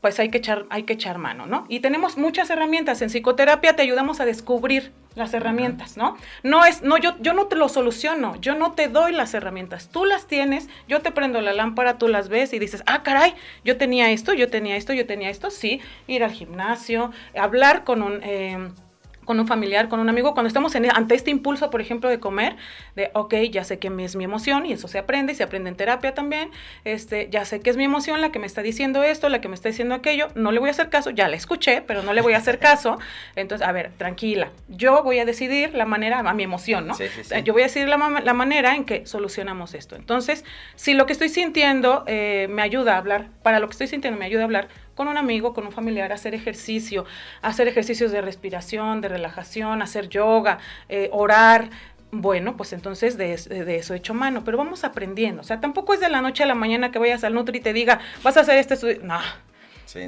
pues 0.00 0.18
hay 0.18 0.30
que 0.30 0.38
echar, 0.38 0.66
hay 0.70 0.84
que 0.84 0.94
echar 0.94 1.18
mano, 1.18 1.46
¿no? 1.46 1.66
Y 1.68 1.80
tenemos 1.80 2.16
muchas 2.16 2.48
herramientas. 2.50 3.02
En 3.02 3.10
psicoterapia 3.10 3.76
te 3.76 3.82
ayudamos 3.82 4.20
a 4.20 4.24
descubrir 4.24 4.92
las 5.14 5.34
herramientas, 5.34 5.96
¿no? 5.96 6.16
No 6.42 6.64
es, 6.64 6.82
no, 6.82 6.96
yo, 6.96 7.16
yo 7.20 7.34
no 7.34 7.46
te 7.46 7.56
lo 7.56 7.68
soluciono, 7.68 8.36
yo 8.40 8.54
no 8.54 8.72
te 8.72 8.88
doy 8.88 9.12
las 9.12 9.34
herramientas, 9.34 9.88
tú 9.90 10.04
las 10.04 10.26
tienes, 10.26 10.68
yo 10.88 11.00
te 11.00 11.10
prendo 11.10 11.40
la 11.40 11.52
lámpara, 11.52 11.98
tú 11.98 12.08
las 12.08 12.28
ves 12.28 12.52
y 12.52 12.58
dices, 12.58 12.82
ah, 12.86 13.02
caray, 13.02 13.34
yo 13.64 13.76
tenía 13.76 14.10
esto, 14.10 14.32
yo 14.32 14.48
tenía 14.48 14.76
esto, 14.76 14.92
yo 14.92 15.06
tenía 15.06 15.28
esto, 15.30 15.50
sí, 15.50 15.80
ir 16.06 16.24
al 16.24 16.32
gimnasio, 16.32 17.10
hablar 17.34 17.84
con 17.84 18.02
un... 18.02 18.20
Eh, 18.22 18.70
con 19.24 19.38
un 19.38 19.46
familiar, 19.46 19.88
con 19.88 20.00
un 20.00 20.08
amigo, 20.08 20.34
cuando 20.34 20.48
estamos 20.48 20.74
en, 20.74 20.90
ante 20.90 21.14
este 21.14 21.30
impulso, 21.30 21.70
por 21.70 21.80
ejemplo, 21.80 22.08
de 22.08 22.20
comer, 22.20 22.56
de, 22.96 23.10
ok, 23.14 23.34
ya 23.50 23.64
sé 23.64 23.78
que 23.78 23.88
es 23.88 24.16
mi 24.16 24.24
emoción 24.24 24.66
y 24.66 24.72
eso 24.72 24.88
se 24.88 24.98
aprende 24.98 25.32
y 25.32 25.36
se 25.36 25.42
aprende 25.42 25.70
en 25.70 25.76
terapia 25.76 26.14
también, 26.14 26.50
este, 26.84 27.28
ya 27.30 27.44
sé 27.44 27.60
que 27.60 27.70
es 27.70 27.76
mi 27.76 27.84
emoción 27.84 28.20
la 28.20 28.32
que 28.32 28.38
me 28.38 28.46
está 28.46 28.62
diciendo 28.62 29.02
esto, 29.02 29.28
la 29.28 29.40
que 29.40 29.48
me 29.48 29.54
está 29.54 29.68
diciendo 29.68 29.94
aquello, 29.94 30.28
no 30.34 30.52
le 30.52 30.60
voy 30.60 30.68
a 30.68 30.72
hacer 30.72 30.88
caso, 30.88 31.10
ya 31.10 31.28
la 31.28 31.36
escuché, 31.36 31.82
pero 31.82 32.02
no 32.02 32.12
le 32.12 32.22
voy 32.22 32.32
a 32.32 32.38
hacer 32.38 32.58
caso, 32.58 32.98
entonces, 33.36 33.66
a 33.66 33.72
ver, 33.72 33.92
tranquila, 33.96 34.50
yo 34.68 35.02
voy 35.02 35.18
a 35.18 35.24
decidir 35.24 35.74
la 35.74 35.84
manera, 35.84 36.20
a 36.20 36.34
mi 36.34 36.42
emoción, 36.42 36.86
¿no? 36.86 36.94
Sí, 36.94 37.04
sí, 37.08 37.24
sí. 37.24 37.34
Yo 37.44 37.52
voy 37.52 37.62
a 37.62 37.66
decidir 37.66 37.88
la, 37.88 38.20
la, 38.22 38.34
manera 38.34 38.74
en 38.74 38.84
que 38.84 39.06
solucionamos 39.06 39.74
esto. 39.74 39.96
Entonces, 39.96 40.44
si 40.74 40.94
lo 40.94 41.06
que 41.06 41.12
estoy 41.12 41.28
sintiendo 41.28 42.04
eh, 42.06 42.46
me 42.50 42.62
ayuda 42.62 42.94
a 42.94 42.98
hablar, 42.98 43.28
para 43.42 43.60
lo 43.60 43.68
que 43.68 43.72
estoy 43.72 43.86
sintiendo 43.86 44.18
me 44.18 44.26
ayuda 44.26 44.42
a 44.42 44.44
hablar, 44.44 44.68
con 45.00 45.08
un 45.08 45.16
amigo, 45.16 45.54
con 45.54 45.64
un 45.64 45.72
familiar, 45.72 46.12
hacer 46.12 46.34
ejercicio, 46.34 47.06
hacer 47.40 47.66
ejercicios 47.66 48.12
de 48.12 48.20
respiración, 48.20 49.00
de 49.00 49.08
relajación, 49.08 49.80
hacer 49.80 50.10
yoga, 50.10 50.58
eh, 50.90 51.08
orar, 51.10 51.70
bueno, 52.10 52.54
pues 52.54 52.74
entonces 52.74 53.16
de, 53.16 53.34
de, 53.34 53.76
eso 53.76 53.94
hecho 53.94 54.12
mano, 54.12 54.44
pero 54.44 54.58
vamos 54.58 54.84
aprendiendo. 54.84 55.40
O 55.40 55.44
sea, 55.44 55.58
tampoco 55.58 55.94
es 55.94 56.00
de 56.00 56.10
la 56.10 56.20
noche 56.20 56.42
a 56.42 56.46
la 56.46 56.54
mañana 56.54 56.90
que 56.90 56.98
vayas 56.98 57.24
al 57.24 57.32
Nutri 57.32 57.56
y 57.56 57.60
te 57.62 57.72
diga, 57.72 57.98
vas 58.22 58.36
a 58.36 58.40
hacer 58.40 58.58
este 58.58 58.74
estudio. 58.74 58.98
No. 59.02 59.18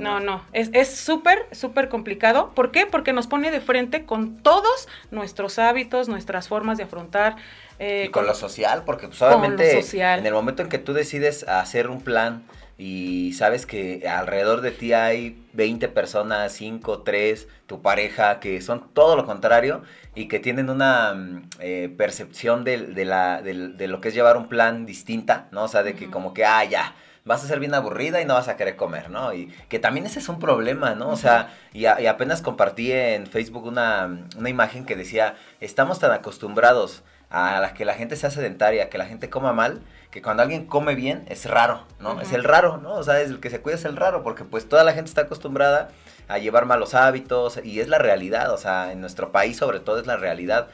No, 0.00 0.20
no, 0.20 0.44
es 0.52 0.94
súper, 0.94 1.46
súper 1.52 1.88
complicado. 1.88 2.52
¿Por 2.54 2.70
qué? 2.70 2.86
Porque 2.86 3.12
nos 3.12 3.26
pone 3.26 3.50
de 3.50 3.60
frente 3.60 4.04
con 4.04 4.36
todos 4.42 4.88
nuestros 5.10 5.58
hábitos, 5.58 6.08
nuestras 6.08 6.48
formas 6.48 6.78
de 6.78 6.84
afrontar. 6.84 7.36
Eh, 7.78 8.06
y 8.06 8.10
con, 8.10 8.26
lo 8.26 8.34
social, 8.34 8.84
porque 8.84 9.08
pues 9.08 9.20
obviamente 9.22 9.80
en 9.92 10.26
el 10.26 10.32
momento 10.32 10.62
en 10.62 10.68
que 10.68 10.78
tú 10.78 10.92
decides 10.92 11.44
hacer 11.48 11.88
un 11.88 12.00
plan, 12.00 12.44
y 12.78 13.32
sabes 13.34 13.64
que 13.64 14.08
alrededor 14.08 14.60
de 14.60 14.72
ti 14.72 14.92
hay 14.92 15.40
20 15.52 15.88
personas, 15.88 16.52
5, 16.54 17.02
3, 17.02 17.46
tu 17.66 17.80
pareja, 17.80 18.40
que 18.40 18.60
son 18.60 18.88
todo 18.92 19.14
lo 19.14 19.24
contrario 19.24 19.82
y 20.14 20.26
que 20.26 20.40
tienen 20.40 20.68
una 20.68 21.14
mm, 21.14 21.42
eh, 21.60 21.94
percepción 21.96 22.64
de, 22.64 22.78
de, 22.78 23.04
la, 23.04 23.40
de, 23.40 23.86
lo 23.86 24.00
que 24.00 24.08
es 24.08 24.14
llevar 24.14 24.36
un 24.36 24.48
plan 24.48 24.84
distinta, 24.84 25.46
¿no? 25.52 25.64
O 25.64 25.68
sea, 25.68 25.82
de 25.82 25.94
que 25.94 26.10
como 26.10 26.34
que, 26.34 26.44
ah, 26.44 26.64
ya, 26.64 26.94
vas 27.24 27.44
a 27.44 27.46
ser 27.46 27.60
bien 27.60 27.74
aburrida 27.74 28.20
y 28.20 28.24
no 28.24 28.34
vas 28.34 28.48
a 28.48 28.56
querer 28.56 28.76
comer, 28.76 29.10
¿no? 29.10 29.32
Y 29.32 29.46
que 29.68 29.78
también 29.78 30.06
ese 30.06 30.18
es 30.18 30.28
un 30.28 30.38
problema, 30.38 30.94
¿no? 30.94 31.10
O 31.10 31.16
sea, 31.16 31.54
y, 31.72 31.82
y 31.82 32.06
apenas 32.06 32.42
compartí 32.42 32.92
en 32.92 33.26
Facebook 33.26 33.66
una, 33.66 34.26
una 34.36 34.48
imagen 34.48 34.84
que 34.84 34.96
decía, 34.96 35.36
estamos 35.60 35.98
tan 35.98 36.12
acostumbrados 36.12 37.02
a 37.32 37.60
la 37.60 37.72
que 37.72 37.86
la 37.86 37.94
gente 37.94 38.14
sea 38.16 38.30
sedentaria, 38.30 38.90
que 38.90 38.98
la 38.98 39.06
gente 39.06 39.30
coma 39.30 39.54
mal, 39.54 39.80
que 40.10 40.20
cuando 40.20 40.42
alguien 40.42 40.66
come 40.66 40.94
bien 40.94 41.24
es 41.28 41.46
raro, 41.46 41.86
¿no? 41.98 42.20
Es 42.20 42.32
el 42.34 42.44
raro, 42.44 42.76
¿no? 42.76 42.92
O 42.92 43.02
sea, 43.02 43.22
es 43.22 43.30
el 43.30 43.40
que 43.40 43.48
se 43.48 43.62
cuida 43.62 43.76
es 43.76 43.86
el 43.86 43.96
raro, 43.96 44.22
porque 44.22 44.44
pues 44.44 44.68
toda 44.68 44.84
la 44.84 44.92
gente 44.92 45.08
está 45.08 45.22
acostumbrada 45.22 45.88
a 46.28 46.36
llevar 46.36 46.66
malos 46.66 46.94
hábitos 46.94 47.58
y 47.64 47.80
es 47.80 47.88
la 47.88 47.98
realidad, 47.98 48.52
o 48.52 48.58
sea, 48.58 48.92
en 48.92 49.00
nuestro 49.00 49.32
país 49.32 49.56
sobre 49.56 49.80
todo 49.80 49.98
es 49.98 50.06
la 50.06 50.18
realidad. 50.18 50.68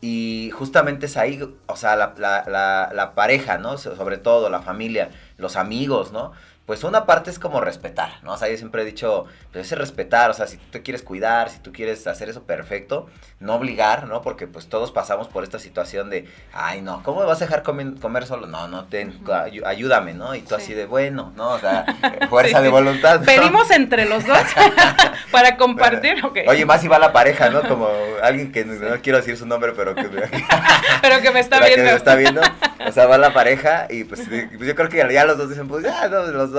Y 0.00 0.50
justamente 0.54 1.06
es 1.06 1.16
ahí, 1.16 1.40
o 1.66 1.76
sea, 1.76 1.96
la, 1.96 2.14
la, 2.16 2.90
la 2.94 3.14
pareja, 3.14 3.58
¿no? 3.58 3.78
Sobre 3.78 4.16
todo 4.16 4.48
la 4.48 4.62
familia, 4.62 5.10
los 5.36 5.56
amigos, 5.56 6.12
¿no? 6.12 6.32
Pues 6.68 6.84
una 6.84 7.06
parte 7.06 7.30
es 7.30 7.38
como 7.38 7.62
respetar, 7.62 8.22
¿no? 8.22 8.34
O 8.34 8.36
sea, 8.36 8.50
yo 8.50 8.58
siempre 8.58 8.82
he 8.82 8.84
dicho, 8.84 9.24
pues 9.54 9.72
es 9.72 9.78
respetar, 9.78 10.28
o 10.28 10.34
sea, 10.34 10.46
si 10.46 10.58
tú 10.58 10.66
te 10.70 10.82
quieres 10.82 11.00
cuidar, 11.02 11.48
si 11.48 11.60
tú 11.60 11.72
quieres 11.72 12.06
hacer 12.06 12.28
eso 12.28 12.42
perfecto, 12.42 13.06
no 13.40 13.54
obligar, 13.54 14.06
¿no? 14.06 14.20
Porque 14.20 14.46
pues 14.46 14.68
todos 14.68 14.92
pasamos 14.92 15.28
por 15.28 15.44
esta 15.44 15.58
situación 15.58 16.10
de, 16.10 16.28
ay, 16.52 16.82
no, 16.82 17.02
¿cómo 17.04 17.20
me 17.20 17.26
vas 17.26 17.40
a 17.40 17.46
dejar 17.46 17.62
comer, 17.62 18.26
solo? 18.26 18.46
No, 18.46 18.68
no, 18.68 18.84
ten, 18.84 19.18
ayúdame, 19.64 20.12
¿no? 20.12 20.34
Y 20.34 20.42
tú 20.42 20.56
así 20.56 20.74
de, 20.74 20.84
bueno, 20.84 21.32
¿no? 21.36 21.52
O 21.52 21.58
sea, 21.58 21.86
fuerza 22.28 22.60
de 22.60 22.68
voluntad. 22.68 23.24
Pedimos 23.24 23.70
entre 23.70 24.04
los 24.04 24.26
dos 24.26 24.36
para 25.32 25.56
compartir, 25.56 26.22
ok. 26.22 26.40
Oye, 26.48 26.66
más 26.66 26.82
si 26.82 26.88
va 26.88 26.98
la 26.98 27.14
pareja, 27.14 27.48
¿no? 27.48 27.62
Como 27.62 27.88
alguien 28.22 28.52
que 28.52 28.66
no, 28.66 29.00
quiero 29.00 29.16
decir 29.16 29.38
su 29.38 29.46
nombre, 29.46 29.72
pero 29.74 29.94
que, 29.94 30.02
pero 31.00 31.22
que 31.22 31.30
me 31.30 31.40
está 31.40 31.60
viendo. 31.60 31.76
Que 31.76 31.82
me 31.82 31.96
está 31.96 32.14
viendo. 32.14 32.42
O 32.86 32.92
sea, 32.92 33.06
va 33.06 33.16
la 33.16 33.32
pareja 33.32 33.86
y 33.88 34.04
pues, 34.04 34.20
pues 34.28 34.68
yo 34.68 34.74
creo 34.74 34.90
que 34.90 35.12
ya 35.12 35.24
los 35.24 35.38
dos 35.38 35.48
dicen, 35.48 35.66
pues 35.66 35.82
ya, 35.82 36.08
no, 36.08 36.24
los 36.24 36.52
dos 36.52 36.57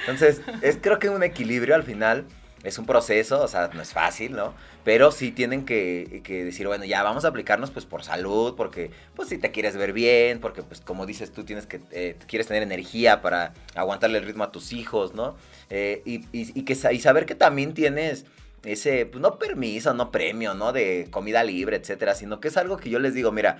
entonces, 0.00 0.40
es 0.62 0.78
creo 0.80 0.98
que 0.98 1.08
un 1.08 1.22
equilibrio 1.22 1.74
al 1.74 1.82
final. 1.82 2.24
Es 2.64 2.76
un 2.76 2.86
proceso, 2.86 3.40
o 3.40 3.46
sea, 3.46 3.70
no 3.72 3.80
es 3.80 3.92
fácil, 3.92 4.32
¿no? 4.32 4.52
Pero 4.82 5.12
sí 5.12 5.30
tienen 5.30 5.64
que, 5.64 6.22
decir, 6.26 6.66
bueno, 6.66 6.84
ya 6.84 7.04
vamos 7.04 7.24
a 7.24 7.28
aplicarnos 7.28 7.70
pues 7.70 7.84
por 7.84 8.02
salud, 8.02 8.56
porque 8.56 8.90
pues 9.14 9.28
si 9.28 9.38
te 9.38 9.52
quieres 9.52 9.76
ver 9.76 9.92
bien, 9.92 10.40
porque 10.40 10.64
pues 10.64 10.80
como 10.80 11.06
dices 11.06 11.30
tú 11.30 11.44
tienes 11.44 11.66
que, 11.66 11.80
eh, 11.92 12.16
quieres 12.26 12.48
tener 12.48 12.64
energía 12.64 13.22
para 13.22 13.54
aguantarle 13.76 14.18
el 14.18 14.24
ritmo 14.24 14.42
a 14.42 14.50
tus 14.50 14.72
hijos, 14.72 15.14
¿no? 15.14 15.36
Eh, 15.70 16.02
y, 16.04 16.24
y, 16.32 16.64
que, 16.64 16.72
y 16.72 16.98
saber 16.98 17.26
que 17.26 17.36
también 17.36 17.74
tienes 17.74 18.24
ese, 18.64 19.06
pues 19.06 19.22
no 19.22 19.38
permiso, 19.38 19.94
no 19.94 20.10
premio, 20.10 20.54
¿no? 20.54 20.72
De 20.72 21.06
comida 21.12 21.44
libre, 21.44 21.76
etcétera, 21.76 22.16
sino 22.16 22.40
que 22.40 22.48
es 22.48 22.56
algo 22.56 22.76
que 22.76 22.90
yo 22.90 22.98
les 22.98 23.14
digo, 23.14 23.30
mira, 23.30 23.58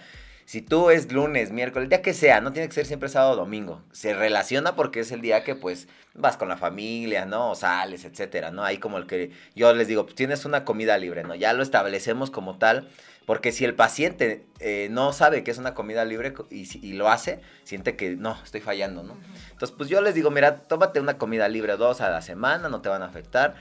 si 0.49 0.63
tú 0.63 0.89
es 0.89 1.13
lunes, 1.13 1.53
miércoles, 1.53 1.85
el 1.85 1.89
día 1.91 2.01
que 2.01 2.15
sea, 2.15 2.41
no 2.41 2.55
tiene 2.55 2.69
que 2.69 2.75
ser 2.75 2.87
siempre 2.87 3.11
sábado 3.11 3.33
o 3.33 3.37
domingo. 3.37 3.83
Se 3.93 4.15
relaciona 4.15 4.77
porque 4.77 5.01
es 5.01 5.13
el 5.13 5.21
día 5.21 5.45
que 5.45 5.55
pues 5.55 5.89
vas 6.15 6.39
con 6.39 6.49
la 6.49 6.57
familia, 6.57 7.27
¿no? 7.27 7.51
O 7.51 7.55
sales, 7.55 8.07
etcétera, 8.07 8.51
¿no? 8.51 8.65
Ahí 8.65 8.79
como 8.79 8.97
el 8.97 9.07
que 9.07 9.31
yo 9.55 9.71
les 9.75 9.89
digo, 9.89 10.05
pues 10.05 10.15
tienes 10.15 10.47
una 10.47 10.65
comida 10.65 10.97
libre, 10.97 11.23
¿no? 11.23 11.35
Ya 11.35 11.53
lo 11.53 11.63
establecemos 11.63 12.31
como 12.31 12.57
tal 12.57 12.89
porque 13.29 13.53
si 13.53 13.67
el 13.67 13.75
paciente 13.75 14.47
eh, 14.59 14.89
no 14.91 15.13
sabe 15.13 15.45
que 15.45 15.51
es 15.51 15.59
una 15.59 15.75
comida 15.75 16.03
libre 16.07 16.33
y, 16.49 16.95
lo 16.95 17.11
hace, 17.11 17.43
siente 17.63 17.95
que 17.95 18.17
no, 18.17 18.39
estoy 18.43 18.63
fallando, 18.63 19.03
¿no? 19.03 19.19
Entonces, 19.51 19.77
pues 19.77 19.91
yo 19.91 20.01
les 20.01 20.15
digo, 20.15 20.31
mira, 20.31 20.63
tómate 20.63 20.99
una 20.99 21.19
comida 21.19 21.47
libre 21.47 21.77
dos 21.77 22.01
a 22.01 22.09
la 22.09 22.23
semana, 22.23 22.71
no 22.71 22.81
te 22.81 22.89
van 22.89 23.03
a 23.03 23.05
afectar, 23.05 23.55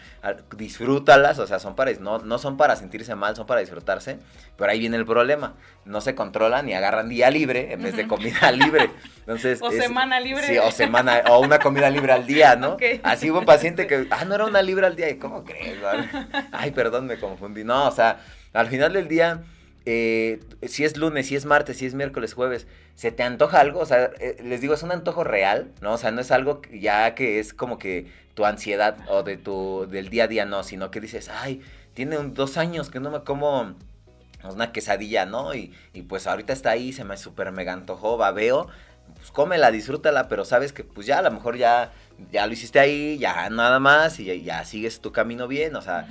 disfrútalas, 0.56 1.38
o 1.40 1.48
sea, 1.48 1.60
son 1.60 1.76
para, 1.76 1.92
no, 1.96 2.20
no 2.20 2.38
son 2.38 2.56
para 2.56 2.78
sentirse 2.78 3.14
mal, 3.16 3.36
son 3.36 3.46
para 3.46 3.60
disfrutarse, 3.60 4.20
pero 4.56 4.72
ahí 4.72 4.80
viene 4.80 4.96
el 4.96 5.06
problema, 5.06 5.56
no 5.84 6.00
se 6.00 6.16
controlan 6.16 6.70
y 6.70 6.74
agarran 6.74 7.10
día 7.10 7.30
libre 7.30 7.74
en 7.74 7.84
vez 7.84 7.98
de 7.98 8.08
comida 8.08 8.50
libre. 8.54 8.90
Entonces, 9.20 9.62
o 9.62 9.70
semana 9.70 10.22
libre. 10.22 10.48
Sí, 10.48 10.58
o 10.60 10.72
semana, 10.72 11.24
o 11.30 11.42
una 11.42 11.60
comida 11.60 11.90
libre 11.90 12.14
al 12.14 12.26
día, 12.26 12.56
¿no? 12.56 12.78
Así 13.04 13.30
hubo 13.30 13.40
un 13.40 13.46
paciente 13.46 13.86
que, 13.86 14.08
ah, 14.12 14.24
no 14.24 14.34
era 14.34 14.46
una 14.46 14.62
libre 14.62 14.88
al 14.88 14.96
día, 14.96 15.10
y 15.10 15.18
¿cómo 15.18 15.44
crees? 15.44 15.78
Ay, 16.54 16.72
perdón, 16.72 17.06
me 17.06 17.20
confundí. 17.20 17.66
No, 17.66 17.86
o 17.86 17.92
sea, 17.92 18.22
al 18.54 18.68
final 18.68 18.94
del 18.94 19.10
día 19.10 19.44
eh, 19.90 20.42
si 20.68 20.84
es 20.84 20.98
lunes, 20.98 21.28
si 21.28 21.38
es 21.38 21.46
martes, 21.46 21.78
si 21.78 21.86
es 21.86 21.94
miércoles, 21.94 22.34
jueves, 22.34 22.68
¿se 22.94 23.10
te 23.14 23.24
antoja 23.24 23.62
algo? 23.62 23.80
O 23.80 23.86
sea, 23.86 24.12
eh, 24.20 24.36
les 24.44 24.60
digo, 24.60 24.74
es 24.74 24.84
un 24.84 24.92
antojo 24.92 25.24
real, 25.24 25.72
¿no? 25.80 25.94
O 25.94 25.98
sea, 25.98 26.12
no 26.12 26.20
es 26.20 26.30
algo 26.32 26.62
ya 26.74 27.16
que 27.16 27.40
es 27.40 27.54
como 27.54 27.78
que 27.78 28.12
tu 28.34 28.44
ansiedad 28.44 28.98
o 29.08 29.24
de 29.24 29.38
tu, 29.38 29.88
del 29.90 30.10
día 30.10 30.26
a 30.26 30.28
día, 30.28 30.44
no, 30.44 30.64
sino 30.64 30.92
que 30.92 31.00
dices, 31.00 31.30
ay, 31.30 31.62
tiene 31.94 32.18
dos 32.18 32.58
años 32.58 32.90
que 32.90 33.00
no 33.00 33.12
me 33.12 33.24
como 33.24 33.76
una 34.44 34.74
quesadilla, 34.74 35.26
¿no? 35.26 35.56
Y, 35.56 35.72
y 35.94 36.02
pues 36.02 36.28
ahorita 36.28 36.52
está 36.52 36.72
ahí, 36.72 36.92
se 36.92 37.06
me 37.06 37.16
súper 37.16 37.54
mega 37.54 37.72
antojó, 37.72 38.18
babeo, 38.18 38.68
pues 39.16 39.32
cómela, 39.32 39.72
disfrútala, 39.72 40.28
pero 40.28 40.44
sabes 40.44 40.74
que 40.74 40.84
pues 40.84 41.08
ya 41.08 41.20
a 41.20 41.22
lo 41.22 41.32
mejor 41.32 41.56
ya, 41.56 41.94
ya 42.30 42.46
lo 42.46 42.52
hiciste 42.52 42.80
ahí, 42.82 43.18
ya 43.20 43.50
nada 43.50 43.80
más 43.80 44.20
y 44.20 44.44
ya, 44.44 44.66
sigues 44.66 45.00
tu 45.00 45.14
camino 45.14 45.48
bien, 45.48 45.78
o 45.78 45.82
sea, 45.82 46.10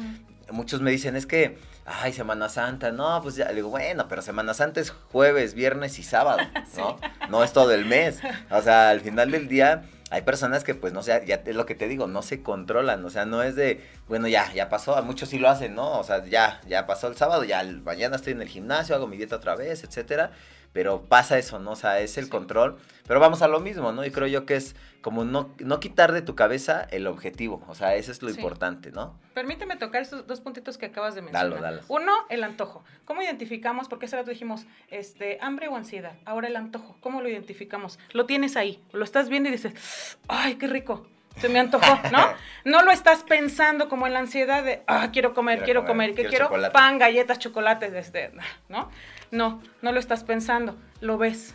muchos 0.51 0.81
me 0.81 0.91
dicen, 0.91 1.15
es 1.15 1.27
que 1.27 1.59
ay, 1.87 2.13
Semana 2.13 2.49
Santa, 2.49 2.91
no, 2.91 3.21
pues 3.23 3.37
ya, 3.37 3.49
le 3.49 3.55
digo, 3.55 3.71
bueno, 3.71 4.07
pero 4.09 4.21
Semana 4.21 4.55
Santa 4.55 4.81
es 4.81 4.91
jueves, 4.91 5.55
viernes 5.55 5.99
y 5.99 6.03
sábado, 6.03 6.41
¿no? 6.77 6.99
No 7.31 7.45
es 7.45 7.53
todo 7.53 7.73
el 7.73 7.85
mes. 7.85 8.21
O 8.51 8.61
sea, 8.61 8.91
al 8.91 9.01
final 9.01 9.31
del 9.31 9.49
día 9.49 9.85
hay 10.11 10.23
personas 10.23 10.63
que 10.63 10.75
pues 10.75 10.93
no 10.93 11.03
sé, 11.03 11.23
ya 11.27 11.43
es 11.45 11.57
lo 11.57 11.67
que 11.67 11.75
te 11.75 11.89
digo, 11.89 12.07
no 12.07 12.23
se 12.23 12.43
controlan, 12.43 13.05
o 13.05 13.11
sea, 13.11 13.25
no 13.25 13.43
es 13.43 13.57
de, 13.57 13.85
bueno, 14.09 14.29
ya, 14.29 14.53
ya 14.53 14.69
pasó, 14.69 14.97
a 14.97 15.03
muchos 15.03 15.29
sí 15.29 15.39
lo 15.39 15.49
hacen, 15.49 15.75
¿no? 15.75 15.99
O 15.99 16.05
sea, 16.05 16.25
ya, 16.25 16.61
ya 16.67 16.87
pasó 16.87 17.09
el 17.09 17.17
sábado, 17.17 17.45
ya 17.45 17.63
mañana 17.85 18.17
estoy 18.17 18.33
en 18.33 18.43
el 18.43 18.49
gimnasio, 18.49 18.95
hago 18.95 19.07
mi 19.07 19.17
dieta 19.17 19.37
otra 19.37 19.57
vez, 19.57 19.83
etcétera, 19.85 20.31
pero 20.77 21.01
pasa 21.01 21.39
eso, 21.39 21.59
¿no? 21.59 21.71
O 21.71 21.75
sea, 21.75 22.01
es 22.01 22.19
el 22.19 22.29
control, 22.29 22.77
pero 23.07 23.19
vamos 23.19 23.41
a 23.41 23.49
lo 23.49 23.61
mismo, 23.61 23.93
¿no? 23.93 24.05
Y 24.05 24.11
creo 24.11 24.27
yo 24.27 24.45
que 24.45 24.57
es 24.57 24.77
como 25.01 25.25
no, 25.25 25.55
no 25.59 25.81
quitar 25.81 26.13
de 26.13 26.21
tu 26.21 26.35
cabeza 26.35 26.87
el 26.91 27.07
objetivo, 27.07 27.65
o 27.67 27.75
sea, 27.75 27.95
eso 27.95 28.13
es 28.13 28.21
lo 28.21 28.29
importante, 28.29 28.93
¿no? 28.93 29.19
Permíteme 29.33 29.77
tocar 29.77 30.03
estos 30.03 30.27
dos 30.27 30.43
puntitos 30.43 30.77
que 30.77 30.85
acabas 30.85 31.15
de 31.15 31.23
mencionar. 31.23 31.49
Dalo, 31.49 31.63
dalo. 31.63 31.83
Uno, 31.89 32.13
el 32.29 32.45
antojo. 32.45 32.85
¿Cómo 33.07 33.23
identificamos? 33.23 33.89
Porque 33.89 34.05
hace 34.05 34.17
rato 34.17 34.29
dijimos, 34.29 34.67
este, 34.91 35.39
hambre 35.41 35.69
o 35.69 35.77
ansiedad. 35.77 36.13
Ahora 36.27 36.49
el 36.49 36.57
antojo, 36.57 36.99
¿cómo 37.01 37.23
lo 37.23 37.31
identificamos? 37.31 37.99
Lo 38.13 38.27
tienes 38.27 38.59
ahí, 38.59 38.85
lo 38.93 39.03
estás 39.03 39.31
viendo 39.31 39.49
y 39.49 39.53
dices, 39.53 40.19
ay, 40.29 40.57
qué 40.57 40.67
rico, 40.67 41.07
se 41.39 41.49
me 41.49 41.59
antojó, 41.59 42.01
¿no? 42.13 42.29
No 42.65 42.83
lo 42.83 42.91
estás 42.91 43.23
pensando 43.23 43.89
como 43.89 44.07
en 44.09 44.13
la 44.13 44.19
ansiedad 44.19 44.65
de, 44.65 44.83
ah, 44.89 45.11
quiero 45.13 45.33
comer, 45.33 45.63
quiero, 45.63 45.87
comer, 45.87 46.15
que 46.15 46.27
quiero, 46.27 46.51
pan, 46.73 46.99
galletas, 46.99 47.39
chocolates, 47.39 47.95
este, 47.95 48.33
¿no? 48.69 48.91
No, 49.31 49.61
no 49.83 49.93
lo 49.93 50.01
estás 50.01 50.25
pensando, 50.25 50.77
lo 51.01 51.19
ves, 51.19 51.55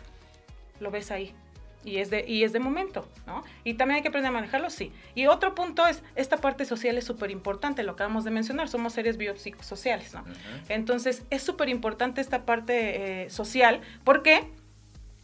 lo 0.80 0.90
ves 0.90 1.10
ahí. 1.10 1.34
Y 1.84 1.96
es, 1.96 2.10
de, 2.10 2.24
y 2.28 2.44
es 2.44 2.52
de 2.52 2.60
momento, 2.60 3.08
¿no? 3.26 3.42
Y 3.64 3.74
también 3.74 3.96
hay 3.96 4.02
que 4.02 4.08
aprender 4.08 4.28
a 4.28 4.32
manejarlo, 4.32 4.70
sí. 4.70 4.92
Y 5.16 5.26
otro 5.26 5.56
punto 5.56 5.84
es, 5.88 6.04
esta 6.14 6.36
parte 6.36 6.64
social 6.64 6.96
es 6.96 7.04
súper 7.04 7.32
importante, 7.32 7.82
lo 7.82 7.92
acabamos 7.92 8.22
de 8.22 8.30
mencionar, 8.30 8.68
somos 8.68 8.92
seres 8.92 9.16
biopsicosociales, 9.16 10.14
¿no? 10.14 10.22
Entonces, 10.68 11.24
es 11.30 11.42
súper 11.42 11.68
importante 11.68 12.20
esta 12.20 12.44
parte 12.44 13.24
eh, 13.24 13.30
social, 13.30 13.80
porque 14.04 14.48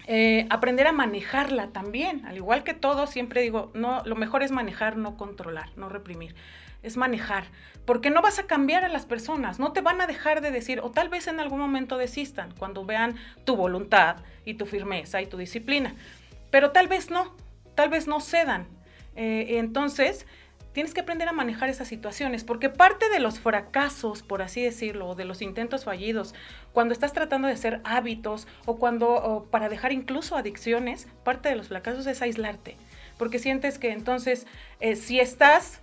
eh, 0.09 0.49
aprender 0.51 0.89
a 0.89 0.93
manejarla 0.93 1.69
también, 1.69 2.27
al 2.27 2.37
igual 2.37 2.65
que 2.65 2.75
todo, 2.75 3.07
siempre 3.07 3.41
digo, 3.41 3.71
no, 3.75 4.03
lo 4.05 4.17
mejor 4.17 4.43
es 4.43 4.51
manejar, 4.51 4.97
no 4.97 5.17
controlar, 5.17 5.71
no 5.77 5.89
reprimir 5.89 6.35
es 6.83 6.97
manejar, 6.97 7.45
porque 7.85 8.11
no 8.11 8.23
vas 8.23 8.39
a 8.39 8.47
cambiar 8.47 8.85
a 8.85 8.89
las 8.89 9.07
personas, 9.07 9.59
no 9.59 9.73
te 9.73 9.81
van 9.81 10.01
a 10.01 10.07
dejar 10.07 10.41
de 10.41 10.51
decir, 10.51 10.81
o 10.81 10.91
tal 10.91 11.09
vez 11.09 11.27
en 11.27 11.41
algún 11.41 11.59
momento 11.59 11.97
desistan 11.99 12.53
cuando 12.59 12.85
vean 12.85 13.17
tu 13.45 13.57
voluntad 13.57 14.17
y 14.45 14.55
tu 14.55 14.67
firmeza 14.67 15.21
y 15.21 15.27
tu 15.27 15.37
disciplina, 15.37 15.95
pero 16.51 16.71
tal 16.71 16.89
vez 16.89 17.11
no, 17.11 17.35
tal 17.75 17.91
vez 17.91 18.07
no 18.07 18.21
cedan. 18.21 18.67
Eh, 19.17 19.59
entonces, 19.59 20.27
tienes 20.73 20.95
que 20.95 21.01
aprender 21.01 21.29
a 21.29 21.33
manejar 21.33 21.69
esas 21.69 21.89
situaciones, 21.89 22.45
porque 22.45 22.69
parte 22.69 23.09
de 23.09 23.19
los 23.19 23.41
fracasos, 23.41 24.23
por 24.23 24.43
así 24.43 24.63
decirlo, 24.63 25.09
o 25.09 25.15
de 25.17 25.25
los 25.25 25.43
intentos 25.43 25.85
fallidos, 25.85 26.35
cuando 26.73 26.93
estás 26.93 27.13
tratando 27.13 27.49
de 27.49 27.55
hacer 27.55 27.81
hábitos 27.83 28.47
o 28.65 28.77
cuando 28.77 29.49
para 29.51 29.69
dejar 29.69 29.93
incluso 29.93 30.37
adicciones, 30.37 31.09
parte 31.25 31.49
de 31.49 31.57
los 31.57 31.67
fracasos 31.67 32.07
es 32.07 32.23
aislarte, 32.23 32.77
porque 33.17 33.41
sientes 33.41 33.79
que 33.79 33.91
entonces 33.91 34.47
eh, 34.79 34.95
si 34.95 35.19
estás 35.19 35.81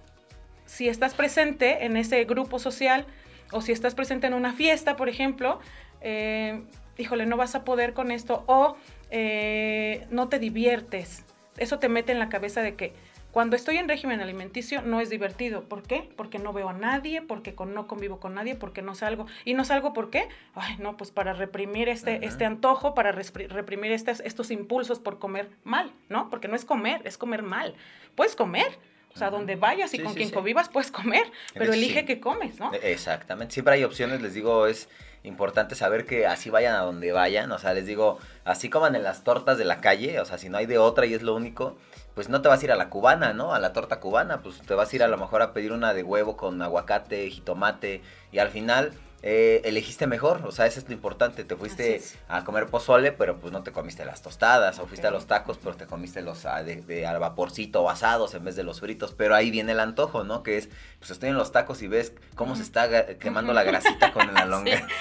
si 0.66 0.88
estás 0.90 1.14
presente 1.14 1.86
en 1.86 1.98
ese 1.98 2.24
grupo 2.26 2.60
social 2.60 3.06
o 3.52 3.62
si 3.62 3.72
estás 3.72 3.96
presente 3.96 4.28
en 4.28 4.34
una 4.34 4.54
fiesta, 4.54 4.96
por 4.96 5.10
ejemplo, 5.10 5.60
eh, 6.02 6.64
híjole, 6.98 7.26
no 7.26 7.38
vas 7.38 7.56
a 7.56 7.64
poder 7.64 7.94
con 7.94 8.12
esto 8.12 8.44
o 8.48 8.76
eh, 9.12 10.08
no 10.10 10.30
te 10.30 10.40
diviertes. 10.40 11.26
Eso 11.58 11.80
te 11.80 11.90
mete 11.90 12.12
en 12.12 12.20
la 12.20 12.30
cabeza 12.30 12.62
de 12.62 12.76
que 12.76 12.94
cuando 13.36 13.58
estoy 13.58 13.76
en 13.76 13.90
régimen 13.90 14.22
alimenticio 14.22 14.82
no 14.82 15.02
es 15.02 15.10
divertido. 15.10 15.64
¿Por 15.64 15.84
qué? 15.84 16.10
Porque 16.16 16.40
no 16.40 16.54
veo 16.54 16.70
a 16.70 16.74
nadie, 16.74 17.22
porque 17.22 17.54
no 17.68 17.86
convivo 17.86 18.18
con 18.18 18.34
nadie, 18.34 18.56
porque 18.56 18.82
no 18.82 18.96
salgo. 18.96 19.26
¿Y 19.44 19.56
no 19.56 19.66
salgo 19.66 19.92
por 19.92 20.10
qué? 20.10 20.30
Ay, 20.54 20.78
no, 20.80 20.96
pues 20.96 21.12
para 21.12 21.34
reprimir 21.34 21.90
este, 21.90 22.26
este 22.26 22.46
antojo, 22.46 22.94
para 22.94 23.12
reprimir 23.12 23.92
estos, 23.92 24.22
estos 24.22 24.52
impulsos 24.52 25.00
por 25.00 25.20
comer 25.20 25.50
mal, 25.66 25.92
¿no? 26.08 26.30
Porque 26.30 26.48
no 26.48 26.56
es 26.56 26.64
comer, 26.64 27.02
es 27.04 27.18
comer 27.18 27.44
mal. 27.44 27.76
Puedes 28.16 28.38
comer, 28.38 28.80
o 29.16 29.18
sea, 29.18 29.30
donde 29.30 29.56
vayas 29.56 29.94
y 29.94 30.00
con 30.00 30.14
quien 30.14 30.30
convivas 30.30 30.68
puedes 30.68 30.92
comer, 30.92 31.24
pero 31.54 31.72
elige 31.72 32.04
qué 32.04 32.20
comes, 32.20 32.60
¿no? 32.60 32.74
E, 32.74 32.92
exactamente. 32.92 33.54
Siempre 33.54 33.76
hay 33.76 33.86
opciones, 33.86 34.22
les 34.22 34.34
digo, 34.34 34.68
es 34.68 34.90
importante 35.24 35.76
saber 35.76 36.06
que 36.06 36.28
así 36.28 36.50
vayan 36.50 36.76
a 36.76 36.80
donde 36.80 37.14
vayan, 37.14 37.50
o 37.54 37.58
sea, 37.58 37.74
les 37.74 37.86
digo, 37.86 38.20
así 38.44 38.70
coman 38.70 38.94
en 38.94 39.04
las 39.04 39.24
tortas 39.24 39.58
de 39.58 39.64
la 39.64 39.80
calle, 39.80 40.20
o 40.20 40.26
sea, 40.26 40.38
si 40.38 40.50
no 40.50 40.58
hay 40.58 40.66
de 40.66 40.78
otra 40.78 41.06
y 41.06 41.14
es 41.14 41.22
lo 41.22 41.34
único, 41.34 41.78
pues 42.14 42.28
no 42.28 42.42
te 42.42 42.50
vas 42.50 42.62
a 42.62 42.66
ir 42.66 42.72
a 42.74 42.76
la 42.76 42.90
cubana, 42.90 43.32
¿no? 43.32 43.54
A 43.54 43.60
la 43.60 43.72
torta 43.72 44.02
cubana, 44.02 44.42
pues 44.42 44.60
te 44.62 44.74
vas 44.74 44.92
a 44.92 44.96
ir 44.96 45.04
a 45.04 45.08
lo 45.08 45.18
mejor 45.18 45.42
a 45.42 45.54
pedir 45.54 45.72
una 45.72 45.94
de 45.94 46.04
huevo 46.04 46.36
con 46.36 46.62
aguacate, 46.62 47.30
jitomate 47.30 48.02
y 48.34 48.40
al 48.40 48.50
final 48.50 48.92
eh, 49.28 49.64
elegiste 49.66 50.06
mejor, 50.06 50.44
o 50.46 50.52
sea, 50.52 50.68
eso 50.68 50.80
es 50.80 50.88
lo 50.88 50.94
importante, 50.94 51.44
te 51.44 51.56
fuiste 51.56 52.00
a 52.28 52.44
comer 52.44 52.68
pozole, 52.68 53.12
pero 53.12 53.40
pues 53.40 53.52
no 53.52 53.64
te 53.64 53.72
comiste 53.72 54.06
las 54.06 54.22
tostadas, 54.22 54.78
o 54.78 54.86
fuiste 54.86 55.08
a 55.08 55.10
los 55.10 55.26
tacos, 55.26 55.58
pero 55.58 55.76
te 55.76 55.88
comiste 55.88 56.22
los 56.22 56.46
ah, 56.46 56.62
de, 56.62 57.08
al 57.08 57.20
vaporcito 57.20 57.82
o 57.82 57.90
asados 57.90 58.36
en 58.36 58.46
vez 58.46 58.56
de 58.56 58.62
los 58.62 58.82
fritos, 58.82 59.16
pero 59.18 59.34
ahí 59.34 59.50
viene 59.50 59.72
el 59.72 59.80
antojo, 59.80 60.24
¿no? 60.24 60.44
Que 60.44 60.60
es, 60.60 60.70
pues 61.00 61.10
estoy 61.10 61.30
en 61.30 61.38
los 61.38 61.52
tacos 61.52 61.82
y 61.82 61.88
ves 61.88 62.14
cómo 62.36 62.56
se 62.56 62.62
está 62.62 63.18
quemando 63.18 63.52
la 63.52 63.64
grasita 63.64 64.14
con 64.14 64.32
la 64.32 64.46
longa. 64.46 64.88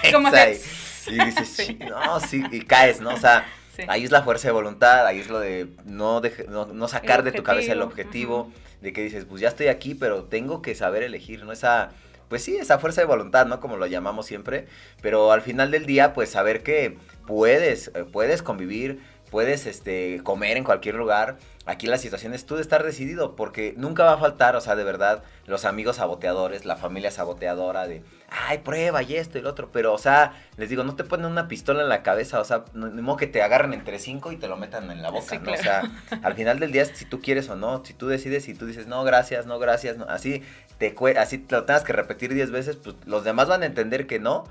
Sí. 1.05 1.11
y, 1.11 1.23
dices, 1.23 1.77
no, 1.91 2.19
sí, 2.19 2.43
y 2.51 2.63
caes, 2.63 3.03
¿no? 3.03 3.11
O 3.11 3.19
sea, 3.19 3.45
Ahí 3.89 4.05
es 4.05 4.11
la 4.11 4.23
fuerza 4.23 4.49
de 4.49 4.53
voluntad, 4.53 5.07
ahí 5.07 5.19
es 5.19 5.29
lo 5.29 5.41
de 5.41 5.69
no, 5.85 6.23
no, 6.49 6.89
sacar 6.89 7.25
de 7.25 7.33
tu 7.33 7.43
cabeza 7.43 7.73
el 7.73 7.83
objetivo, 7.83 8.51
de 8.81 8.93
que 8.93 9.03
dices, 9.03 9.25
pues 9.25 9.41
ya 9.41 9.49
estoy 9.49 9.67
aquí, 9.67 9.95
pero 9.95 10.25
tengo 10.25 10.63
que 10.63 10.75
saber 10.75 11.03
elegir, 11.03 11.45
¿no? 11.45 11.53
Esa, 11.53 11.91
pues 12.29 12.43
sí, 12.43 12.57
esa 12.57 12.79
fuerza 12.79 13.01
de 13.01 13.07
voluntad, 13.07 13.47
¿no? 13.47 13.61
Como 13.61 13.77
lo 13.77 13.87
llamamos 13.87 14.27
siempre, 14.27 14.67
pero 15.03 15.33
al 15.33 15.43
final 15.43 15.71
del 15.71 15.87
día, 15.87 16.15
pues 16.15 16.31
saber 16.31 16.63
que 16.63 16.97
puedes, 17.27 17.91
eh, 17.95 18.05
puedes 18.11 18.43
convivir, 18.43 19.01
puedes 19.35 19.67
este, 19.67 20.21
comer 20.23 20.57
en 20.57 20.63
cualquier 20.63 20.95
lugar, 20.95 21.39
Aquí 21.67 21.87
la 21.87 21.97
situación 21.97 22.35
es 22.35 22.45
tú 22.45 22.57
de 22.57 22.61
estar 22.61 22.83
decidido, 22.83 23.37
porque 23.37 23.73
nunca 23.79 24.05
va 24.05 24.13
a 24.13 24.19
faltar, 24.19 24.55
o 24.55 24.61
sea, 24.61 24.77
de 24.77 24.85
verdad, 24.85 25.23
los 25.47 25.65
amigos 25.65 25.97
saboteadores, 25.97 26.67
la 26.67 26.77
familia 26.77 27.11
saboteadora 27.11 27.87
de, 27.87 28.03
ay, 28.29 28.59
prueba 28.59 29.03
y 29.03 29.17
esto 29.17 29.39
y 29.39 29.41
lo 29.41 29.49
otro, 29.49 29.71
pero, 29.73 29.95
o 29.95 29.99
sea, 29.99 30.35
les 30.59 30.69
digo, 30.69 30.85
no 30.85 30.95
te 30.95 31.05
ponen 31.05 31.25
una 31.25 31.49
pistola 31.49 31.83
en 31.83 31.89
la 31.89 32.03
cabeza, 32.03 32.39
o 32.39 32.45
sea, 32.45 32.67
ni 32.75 33.01
modo 33.01 33.17
que 33.17 33.29
te 33.29 33.41
agarren 33.41 33.73
entre 33.73 33.99
cinco 33.99 34.31
y 34.31 34.37
te 34.37 34.47
lo 34.47 34.59
metan 34.59 34.91
en 34.91 35.01
la 35.01 35.11
boca, 35.11 35.39
¿no? 35.39 35.53
O 35.53 35.57
sea, 35.57 35.91
al 36.23 36.35
final 36.35 36.61
del 36.61 36.71
día, 36.71 36.85
si 36.85 37.07
tú 37.07 37.23
quieres 37.23 37.49
o 37.49 37.57
no, 37.57 37.83
si 37.83 37.95
tú 37.95 38.09
decides 38.09 38.47
y 38.49 38.55
tú 38.55 38.67
dices, 38.67 38.87
no, 38.87 39.03
gracias, 39.03 39.47
no, 39.47 39.59
gracias, 39.59 39.97
no, 39.97 40.05
así 40.05 40.43
te 40.77 40.95
así 41.17 41.39
te 41.39 41.55
lo 41.55 41.65
tengas 41.65 41.85
que 41.85 41.95
repetir 41.95 42.35
diez 42.35 42.51
veces, 42.51 42.77
pues 42.77 42.95
los 43.07 43.25
demás 43.25 43.49
van 43.49 43.63
a 43.63 43.67
entender 43.67 44.07
que 44.07 44.19
no, 44.19 44.45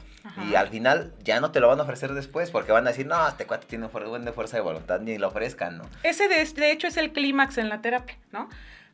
y 0.50 0.56
al 0.56 0.70
final 0.70 1.14
ya 1.24 1.40
no 1.42 1.52
te 1.52 1.60
lo 1.60 1.68
van 1.68 1.80
a 1.80 1.84
ofrecer 1.84 2.14
después, 2.14 2.50
porque 2.50 2.72
van 2.72 2.86
a 2.88 2.92
decir, 2.92 3.06
no, 3.06 3.28
este 3.28 3.46
cuate 3.46 3.68
tiene 3.68 3.88
buen 3.88 4.34
fuerza 4.34 4.58
de 4.58 4.62
voluntad, 4.64 5.00
ni 5.02 5.18
lo 5.18 5.28
ofrezcan, 5.28 5.78
¿no? 5.78 5.84
Ese 6.04 6.28
de, 6.28 6.46
de 6.46 6.72
hecho 6.72 6.88
es 6.88 6.98
el 6.98 7.12
clímax 7.12 7.58
en 7.58 7.70
la 7.70 7.82
terapia, 7.82 8.18
¿no? 8.32 8.50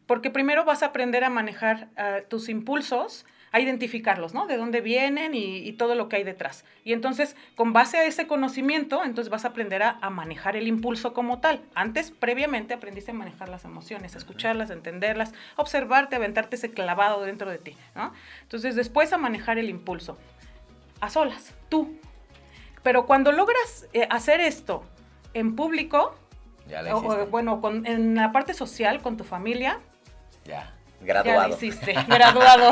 Porque 0.08 0.32
primero 0.32 0.66
vas 0.66 0.82
a 0.82 0.88
aprender 0.88 1.24
a 1.24 1.30
manejar 1.30 1.88
ah, 1.96 2.20
tus 2.28 2.50
impulsos, 2.50 3.26
a 3.52 3.60
identificarlos, 3.60 4.34
¿no? 4.34 4.48
De 4.48 4.58
dónde 4.58 4.82
vienen 4.82 5.34
y, 5.34 5.72
todo 5.74 5.96
lo 5.96 6.10
que 6.10 6.18
hay 6.18 6.24
detrás. 6.24 6.66
Y 6.84 6.94
entonces, 6.94 7.36
con 7.56 7.74
base 7.74 7.98
a 7.98 8.06
ese 8.06 8.28
conocimiento, 8.28 9.04
entonces 9.04 9.30
vas 9.30 9.46
a 9.46 9.50
aprender 9.50 9.82
a, 9.84 10.10
manejar 10.10 10.56
el 10.56 10.68
impulso 10.68 11.14
como 11.14 11.40
tal. 11.40 11.62
Antes, 11.74 12.12
previamente, 12.12 12.74
aprendiste 12.74 13.12
a 13.12 13.14
manejar 13.14 13.50
las 13.50 13.66
emociones, 13.66 14.16
a 14.16 14.18
escucharlas, 14.18 14.70
a 14.72 14.74
entenderlas, 14.74 15.34
observarte, 15.56 16.16
aventarte 16.16 16.58
ese 16.58 16.72
clavado 16.72 17.24
dentro 17.24 17.50
de 17.50 17.60
ti, 17.60 17.76
¿no? 17.96 18.14
Entonces, 18.42 18.76
después 18.76 19.14
a 19.14 19.18
manejar 19.18 19.58
el 19.58 19.70
impulso. 19.70 20.18
A 21.02 21.10
solas, 21.10 21.54
tú. 21.70 22.00
Pero 22.84 23.06
cuando 23.06 23.32
logras 23.32 23.88
eh, 23.94 24.08
hacer 24.10 24.40
esto 24.42 24.84
en 25.34 25.56
público, 25.56 26.16
bueno, 27.30 27.62
con, 27.62 27.86
en 27.86 28.16
la 28.16 28.32
parte 28.32 28.54
social, 28.54 29.02
con 29.02 29.18
tu 29.18 29.24
familia. 29.24 29.80
Ya. 30.46 30.74
Graduado. 31.02 31.42
Ya 31.42 31.48
lo 31.48 31.56
hiciste, 31.56 31.94
graduado. 32.08 32.72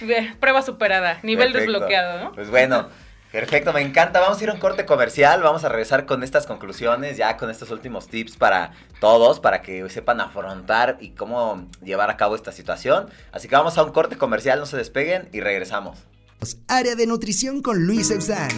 Prueba 0.40 0.62
superada, 0.62 1.18
nivel 1.22 1.52
desbloqueado, 1.52 2.24
¿no? 2.24 2.32
Pues 2.32 2.48
bueno, 2.48 2.88
perfecto, 3.32 3.72
me 3.72 3.80
encanta. 3.80 4.20
Vamos 4.20 4.40
a 4.40 4.44
ir 4.44 4.50
a 4.50 4.52
un 4.52 4.60
corte 4.60 4.86
comercial, 4.86 5.42
vamos 5.42 5.64
a 5.64 5.68
regresar 5.68 6.06
con 6.06 6.22
estas 6.22 6.46
conclusiones, 6.46 7.16
ya 7.16 7.36
con 7.36 7.50
estos 7.50 7.72
últimos 7.72 8.06
tips 8.06 8.36
para 8.36 8.70
todos, 9.00 9.40
para 9.40 9.62
que 9.62 9.88
sepan 9.88 10.20
afrontar 10.20 10.96
y 11.00 11.10
cómo 11.10 11.66
llevar 11.82 12.08
a 12.10 12.16
cabo 12.16 12.36
esta 12.36 12.52
situación. 12.52 13.10
Así 13.32 13.48
que 13.48 13.56
vamos 13.56 13.76
a 13.78 13.82
un 13.82 13.90
corte 13.90 14.16
comercial, 14.16 14.60
no 14.60 14.66
se 14.66 14.76
despeguen 14.76 15.28
y 15.32 15.40
regresamos. 15.40 16.06
Área 16.68 16.94
de 16.94 17.06
nutrición 17.06 17.60
con 17.60 17.84
Luis 17.84 18.10
Eusán. 18.10 18.48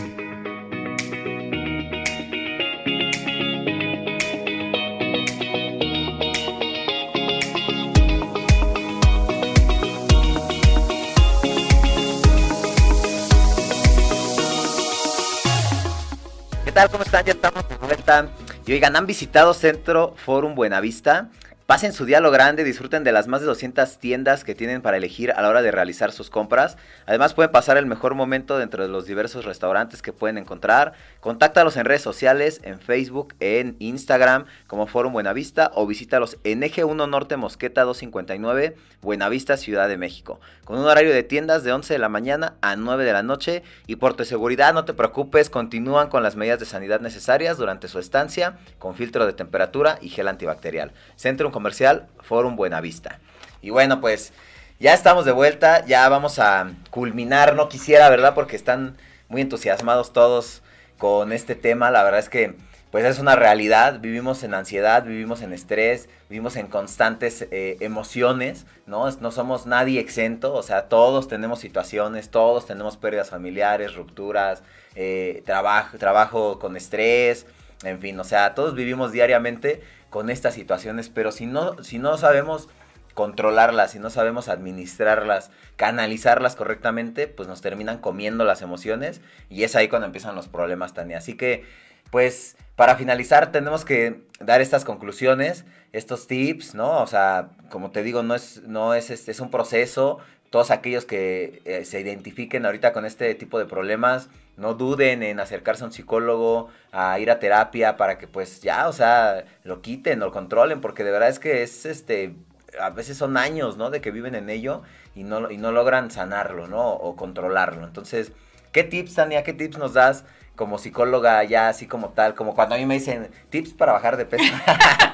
¿Qué 16.65 16.71
tal? 16.71 16.89
¿Cómo 16.89 17.03
están? 17.03 17.25
Ya 17.25 17.33
estamos 17.33 17.69
de 17.69 17.77
vuelta. 17.79 18.31
Y 18.65 18.73
oigan, 18.75 18.95
¿han 18.95 19.07
visitado 19.07 19.53
Centro 19.55 20.15
Forum 20.25 20.55
Buenavista? 20.55 21.31
Pasen 21.73 21.95
su 21.95 22.05
día 22.05 22.21
grande, 22.21 22.65
disfruten 22.65 23.03
de 23.03 23.13
las 23.13 23.29
más 23.29 23.41
de 23.41 23.47
200 23.47 23.97
tiendas 23.97 24.45
que 24.45 24.55
tienen 24.55 24.83
para 24.83 24.99
elegir 24.99 25.33
a 25.33 25.41
la 25.41 25.49
hora 25.49 25.63
de 25.63 25.71
realizar 25.71 26.13
sus 26.13 26.29
compras. 26.29 26.77
Además 27.07 27.33
pueden 27.33 27.51
pasar 27.51 27.79
el 27.79 27.87
mejor 27.87 28.15
momento 28.15 28.59
dentro 28.59 28.83
de 28.83 28.91
los 28.91 29.07
diversos 29.07 29.47
restaurantes 29.47 30.03
que 30.03 30.13
pueden 30.13 30.37
encontrar. 30.37 30.93
Contáctalos 31.21 31.79
en 31.79 31.87
redes 31.87 32.03
sociales, 32.03 32.61
en 32.63 32.79
Facebook, 32.79 33.35
en 33.41 33.77
Instagram 33.79 34.45
como 34.67 34.87
Forum 34.87 35.15
Buenavista 35.15 35.71
o 35.75 35.87
visítalos 35.87 36.37
en 36.45 36.63
Eje 36.63 36.85
1 36.85 37.07
Norte 37.07 37.39
Mosqueta 37.39 37.85
259, 37.85 38.77
Buenavista, 39.01 39.57
Ciudad 39.57 39.89
de 39.89 39.97
México. 39.97 40.41
Con 40.67 40.79
un 40.79 40.85
horario 40.85 41.15
de 41.15 41.23
tiendas 41.23 41.65
de 41.65 41.73
11 41.73 41.95
de 41.95 41.99
la 41.99 42.11
mañana 42.11 42.57
a 42.61 42.77
9 42.77 43.03
de 43.03 43.15
la 43.15 43.23
noche 43.23 43.63
y 43.87 43.97
por 43.97 44.13
tu 44.13 44.27
seguridad 44.27 44.75
no 44.75 44.85
te 44.85 44.93
preocupes, 44.93 45.49
continúan 45.49 46.11
con 46.11 46.23
las 46.23 46.37
medidas 46.37 46.61
de 46.61 46.67
sanidad 46.67 47.01
necesarias 47.01 47.57
durante 47.57 47.89
su 47.89 47.99
estancia 47.99 48.59
con 48.79 48.95
filtro 48.95 49.25
de 49.25 49.33
temperatura 49.33 49.99
y 50.03 50.11
gel 50.11 50.29
antibacterial. 50.29 50.93
Centro 51.17 51.51
comercial 51.63 52.09
Forum 52.23 52.57
Buenavista. 52.57 53.21
Y 53.61 53.71
bueno, 53.71 54.01
pues 54.01 54.33
ya 54.81 54.95
estamos 54.95 55.25
de 55.25 55.31
vuelta, 55.31 55.87
ya 55.87 56.09
vamos 56.09 56.41
a 56.41 56.73
culminar, 56.91 57.55
no 57.55 57.69
quisiera, 57.69 58.11
¿verdad? 58.11 58.35
Porque 58.35 58.57
están 58.57 58.97
muy 59.29 59.43
entusiasmados 59.43 60.13
todos 60.13 60.63
con 60.99 61.33
este 61.33 61.55
tema, 61.55 61.93
la 61.93 62.03
verdad 62.03 62.19
es 62.19 62.29
que 62.29 62.57
pues 62.91 63.05
es 63.05 63.21
una 63.21 63.37
realidad, 63.37 64.01
vivimos 64.01 64.43
en 64.43 64.55
ansiedad, 64.55 65.05
vivimos 65.05 65.41
en 65.41 65.53
estrés, 65.53 66.09
vivimos 66.29 66.57
en 66.57 66.67
constantes 66.67 67.47
eh, 67.51 67.77
emociones, 67.81 68.67
¿no? 68.87 69.09
No 69.11 69.31
somos 69.31 69.65
nadie 69.65 70.01
exento, 70.01 70.53
o 70.53 70.63
sea, 70.63 70.89
todos 70.89 71.29
tenemos 71.29 71.61
situaciones, 71.61 72.29
todos 72.29 72.67
tenemos 72.67 72.97
pérdidas 72.97 73.31
familiares, 73.31 73.95
rupturas, 73.95 74.63
eh, 74.95 75.43
trabajo, 75.47 75.97
trabajo 75.97 76.59
con 76.59 76.77
estrés, 76.77 77.47
en 77.85 78.01
fin, 78.01 78.19
o 78.21 78.25
sea, 78.25 78.55
todos 78.55 78.75
vivimos 78.75 79.13
diariamente 79.13 79.81
con 80.13 80.29
estas 80.29 80.53
situaciones, 80.53 81.09
pero 81.09 81.33
si 81.33 81.47
no, 81.47 81.83
si 81.83 81.99
no 81.99 82.19
sabemos 82.19 82.69
controlarlas, 83.15 83.93
si 83.93 83.99
no 83.99 84.11
sabemos 84.11 84.51
administrarlas, 84.51 85.51
canalizarlas 85.77 86.55
correctamente, 86.55 87.29
pues 87.29 87.49
nos 87.49 87.63
terminan 87.63 87.97
comiendo 87.97 88.45
las 88.45 88.61
emociones 88.61 89.23
y 89.49 89.65
es 89.65 89.75
ahí 89.75 89.89
cuando 89.89 90.05
empiezan 90.05 90.35
los 90.35 90.49
problemas, 90.49 90.93
Tania. 90.93 91.17
Así 91.17 91.35
que, 91.35 91.65
pues, 92.11 92.59
para 92.77 92.97
finalizar 92.97 93.53
tenemos 93.53 93.87
que 93.87 94.21
dar 94.39 94.61
estas 94.61 94.85
conclusiones, 94.85 95.65
estos 95.93 96.27
tips, 96.27 96.75
¿no? 96.75 97.01
O 97.01 97.07
sea, 97.07 97.49
como 97.71 97.91
te 97.91 98.03
digo, 98.03 98.23
no 98.23 98.35
es, 98.35 98.63
no 98.65 98.93
es, 98.93 99.09
este, 99.09 99.31
es 99.31 99.41
un 99.41 99.51
proceso, 99.51 100.19
todos 100.51 100.71
aquellos 100.71 101.07
que 101.07 101.63
eh, 101.65 101.87
se 101.87 102.01
identifiquen 102.01 102.67
ahorita 102.67 102.93
con 102.93 103.07
este 103.07 103.35
tipo 103.35 103.59
de 103.59 103.65
problemas, 103.65 104.29
no 104.57 104.75
duden 104.75 105.23
en 105.23 105.41
acercarse 105.41 105.83
a 105.83 105.87
un 105.87 105.93
psicólogo, 105.93 106.69
a 106.93 107.19
ir 107.19 107.31
a 107.31 107.39
terapia 107.39 107.97
para 107.97 108.19
que 108.19 108.29
pues 108.29 108.61
ya, 108.61 108.89
o 108.89 108.93
sea, 108.93 109.45
lo 109.65 109.81
quiten, 109.81 110.21
lo 110.21 110.31
controlen, 110.33 110.81
porque 110.81 111.05
de 111.05 111.11
verdad 111.11 111.29
es 111.29 111.39
que 111.39 111.63
es 111.63 111.87
este, 111.87 112.37
a 112.81 112.91
veces 112.91 113.17
son 113.17 113.37
años, 113.37 113.77
¿no? 113.77 113.91
De 113.91 114.01
que 114.01 114.11
viven 114.11 114.35
en 114.35 114.51
ello 114.51 114.83
y 115.15 115.25
no, 115.25 115.51
y 115.51 115.57
no 115.57 115.73
logran 115.73 116.11
sanarlo, 116.11 116.67
¿no? 116.69 116.91
O 116.91 117.17
controlarlo. 117.17 117.87
Entonces, 117.87 118.33
¿qué 118.73 118.85
tips, 118.85 119.15
Tania, 119.15 119.43
qué 119.43 119.53
tips 119.53 119.79
nos 119.79 119.95
das 119.95 120.25
como 120.57 120.79
psicóloga 120.79 121.43
ya 121.45 121.69
así 121.69 121.87
como 121.87 122.11
tal? 122.11 122.35
Como 122.35 122.55
cuando 122.55 122.75
a 122.75 122.79
mí 122.79 122.87
me 122.87 122.95
dicen 122.95 123.31
tips 123.51 123.75
para 123.75 123.93
bajar 123.93 124.17
de 124.17 124.27
peso. 124.27 124.45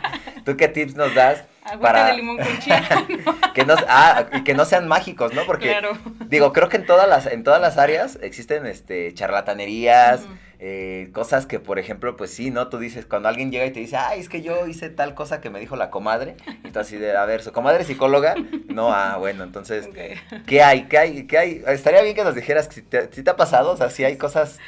¿Tú 0.48 0.56
qué 0.56 0.66
tips 0.66 0.94
nos 0.94 1.14
das? 1.14 1.44
para 1.82 2.06
de 2.06 2.14
limón 2.14 2.38
con 2.38 2.46
que 3.54 3.66
no, 3.66 3.74
ah, 3.86 4.24
y 4.32 4.44
que 4.44 4.54
no 4.54 4.64
sean 4.64 4.88
mágicos, 4.88 5.34
¿no? 5.34 5.42
Porque 5.44 5.76
digo, 6.24 6.54
creo 6.54 6.70
que 6.70 6.78
en 6.78 6.86
todas 6.86 7.06
las 7.06 7.26
en 7.26 7.44
todas 7.44 7.60
las 7.60 7.76
áreas 7.76 8.18
existen 8.22 8.64
este 8.64 9.12
charlatanerías, 9.12 10.22
eh, 10.60 11.10
cosas 11.12 11.46
que, 11.46 11.60
por 11.60 11.78
ejemplo, 11.78 12.16
pues 12.16 12.32
sí, 12.32 12.50
¿no? 12.50 12.66
Tú 12.66 12.78
dices, 12.78 13.06
cuando 13.06 13.28
alguien 13.28 13.52
llega 13.52 13.64
y 13.64 13.70
te 13.70 13.78
dice, 13.78 13.96
ay, 13.96 14.18
es 14.18 14.28
que 14.28 14.42
yo 14.42 14.66
hice 14.66 14.90
tal 14.90 15.14
cosa 15.14 15.40
que 15.40 15.50
me 15.50 15.60
dijo 15.60 15.76
la 15.76 15.90
comadre, 15.90 16.36
y 16.64 16.70
tú 16.72 16.80
así 16.80 16.96
de, 16.96 17.16
a 17.16 17.24
ver, 17.26 17.42
¿su 17.42 17.52
comadre 17.52 17.84
psicóloga? 17.84 18.34
No, 18.66 18.92
ah, 18.92 19.16
bueno, 19.18 19.44
entonces, 19.44 19.88
¿qué 20.46 20.62
hay? 20.62 20.84
¿Qué 20.84 20.98
hay? 20.98 21.26
¿Qué 21.28 21.38
hay? 21.38 21.62
Estaría 21.68 22.02
bien 22.02 22.16
que 22.16 22.24
nos 22.24 22.34
dijeras 22.34 22.68
si 22.72 22.82
te, 22.82 23.12
si 23.12 23.22
te 23.22 23.30
ha 23.30 23.36
pasado, 23.36 23.70
o 23.70 23.76
sea, 23.76 23.88
si 23.88 24.04
hay 24.04 24.16
cosas, 24.16 24.58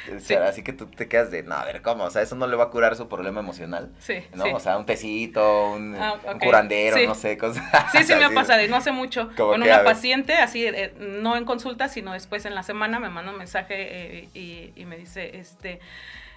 así 0.47 0.63
que 0.63 0.71
tú 0.71 0.85
te 0.87 1.09
quedas 1.09 1.29
de, 1.29 1.43
no, 1.43 1.55
a 1.55 1.65
ver, 1.65 1.81
¿cómo? 1.81 2.05
O 2.05 2.09
sea, 2.09 2.21
eso 2.21 2.35
no 2.35 2.47
le 2.47 2.55
va 2.55 2.65
a 2.65 2.69
curar 2.69 2.95
su 2.95 3.09
problema 3.09 3.41
emocional, 3.41 3.91
sí, 3.99 4.15
¿no? 4.33 4.45
O 4.55 4.59
sea, 4.61 4.77
un 4.77 4.85
tecito, 4.85 5.71
un, 5.71 5.95
ah, 5.95 6.15
curandero, 6.41 6.97
no 7.05 7.15
sé, 7.15 7.37
cosas 7.37 7.63
Sí, 7.91 8.03
sí 8.05 8.15
me 8.15 8.25
ha 8.25 8.29
pasado, 8.29 8.63
y 8.63 8.69
no 8.69 8.77
hace 8.77 8.93
mucho, 8.93 9.29
con 9.35 9.61
una 9.61 9.83
paciente, 9.83 10.35
así, 10.35 10.65
eh, 10.65 10.93
no 10.99 11.35
en 11.35 11.43
consulta, 11.43 11.89
sino 11.89 12.13
después 12.13 12.45
en 12.45 12.55
la 12.55 12.63
semana 12.63 12.99
me 12.99 13.09
manda 13.09 13.31
un 13.31 13.37
mensaje 13.37 13.75
eh, 13.77 14.29
y, 14.33 14.71
y 14.75 14.85
me 14.85 14.95
dice, 14.95 15.37
este 15.37 15.80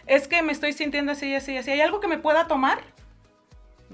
es 0.07 0.29
que 0.29 0.43
me 0.43 0.53
estoy 0.53 0.73
sintiendo 0.73 1.13
así, 1.13 1.35
así, 1.35 1.57
así. 1.57 1.71
¿Hay 1.71 1.81
algo 1.81 2.01
que 2.01 2.09
me 2.09 2.19
pueda 2.19 2.47
tomar? 2.47 2.79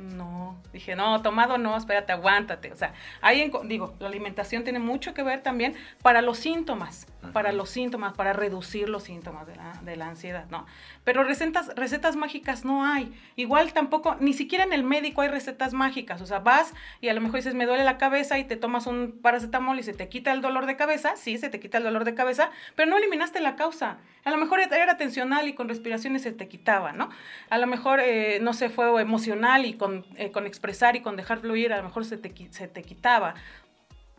No, 0.00 0.56
dije, 0.72 0.96
no, 0.96 1.20
tomado 1.20 1.58
no, 1.58 1.76
espérate, 1.76 2.12
aguántate. 2.12 2.72
O 2.72 2.76
sea, 2.76 2.94
ahí, 3.20 3.52
digo, 3.64 3.94
la 3.98 4.08
alimentación 4.08 4.64
tiene 4.64 4.78
mucho 4.78 5.12
que 5.12 5.22
ver 5.22 5.42
también 5.42 5.74
para 6.00 6.22
los 6.22 6.38
síntomas, 6.38 7.06
para 7.34 7.52
los 7.52 7.68
síntomas, 7.68 8.14
para 8.14 8.32
reducir 8.32 8.88
los 8.88 9.02
síntomas 9.02 9.46
de 9.46 9.56
la, 9.56 9.72
de 9.82 9.96
la, 9.96 10.08
ansiedad, 10.08 10.46
¿no? 10.48 10.64
Pero 11.04 11.22
recetas, 11.22 11.74
recetas 11.76 12.16
mágicas 12.16 12.64
no 12.64 12.84
hay. 12.84 13.12
Igual 13.36 13.74
tampoco, 13.74 14.16
ni 14.20 14.32
siquiera 14.32 14.64
en 14.64 14.72
el 14.72 14.84
médico 14.84 15.20
hay 15.20 15.28
recetas 15.28 15.74
mágicas. 15.74 16.22
O 16.22 16.26
sea, 16.26 16.38
vas 16.38 16.72
y 17.02 17.08
a 17.08 17.14
lo 17.14 17.20
mejor 17.20 17.36
dices, 17.36 17.54
me 17.54 17.66
duele 17.66 17.84
la 17.84 17.98
cabeza 17.98 18.38
y 18.38 18.44
te 18.44 18.56
tomas 18.56 18.86
un 18.86 19.18
paracetamol 19.20 19.78
y 19.78 19.82
se 19.82 19.92
te 19.92 20.08
quita 20.08 20.32
el 20.32 20.40
dolor 20.40 20.64
de 20.64 20.76
cabeza. 20.76 21.16
Sí, 21.16 21.36
se 21.36 21.50
te 21.50 21.60
quita 21.60 21.76
el 21.76 21.84
dolor 21.84 22.04
de 22.04 22.14
cabeza, 22.14 22.50
pero 22.74 22.88
no 22.88 22.96
eliminaste 22.96 23.40
la 23.40 23.54
causa. 23.54 23.98
A 24.24 24.30
lo 24.30 24.36
mejor 24.36 24.60
era 24.60 24.96
tensional 24.96 25.48
y 25.48 25.54
con 25.54 25.68
respiraciones 25.68 26.22
se 26.22 26.32
te 26.32 26.48
quitaba, 26.48 26.92
¿no? 26.92 27.08
A 27.48 27.58
lo 27.58 27.66
mejor, 27.66 28.00
eh, 28.00 28.38
no 28.40 28.52
sé, 28.52 28.68
fue 28.68 29.00
emocional 29.00 29.64
y 29.64 29.74
con, 29.74 30.04
eh, 30.16 30.30
con, 30.30 30.46
expresar 30.46 30.94
y 30.96 31.00
con 31.00 31.16
dejar 31.16 31.38
fluir, 31.38 31.72
a 31.72 31.78
lo 31.78 31.84
mejor 31.84 32.04
se 32.04 32.18
te, 32.18 32.32
se 32.50 32.68
te 32.68 32.82
quitaba. 32.82 33.34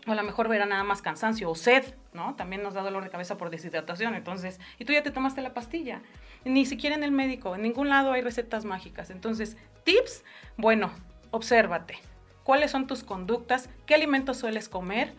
O 0.07 0.11
a 0.11 0.15
lo 0.15 0.23
mejor 0.23 0.51
era 0.53 0.65
nada 0.65 0.83
más 0.83 1.03
cansancio 1.03 1.49
o 1.51 1.53
sed, 1.53 1.93
¿no? 2.13 2.35
También 2.35 2.63
nos 2.63 2.73
da 2.73 2.81
dolor 2.81 3.03
de 3.03 3.11
cabeza 3.11 3.37
por 3.37 3.51
deshidratación. 3.51 4.15
Entonces, 4.15 4.59
y 4.79 4.85
tú 4.85 4.93
ya 4.93 5.03
te 5.03 5.11
tomaste 5.11 5.41
la 5.41 5.53
pastilla. 5.53 6.01
Ni 6.43 6.65
siquiera 6.65 6.95
en 6.95 7.03
el 7.03 7.11
médico, 7.11 7.53
en 7.53 7.61
ningún 7.61 7.89
lado 7.89 8.11
hay 8.11 8.21
recetas 8.23 8.65
mágicas. 8.65 9.11
Entonces, 9.11 9.57
tips, 9.83 10.23
bueno, 10.57 10.91
obsérvate. 11.29 11.99
¿Cuáles 12.43 12.71
son 12.71 12.87
tus 12.87 13.03
conductas? 13.03 13.69
¿Qué 13.85 13.93
alimentos 13.93 14.37
sueles 14.37 14.67
comer? 14.67 15.13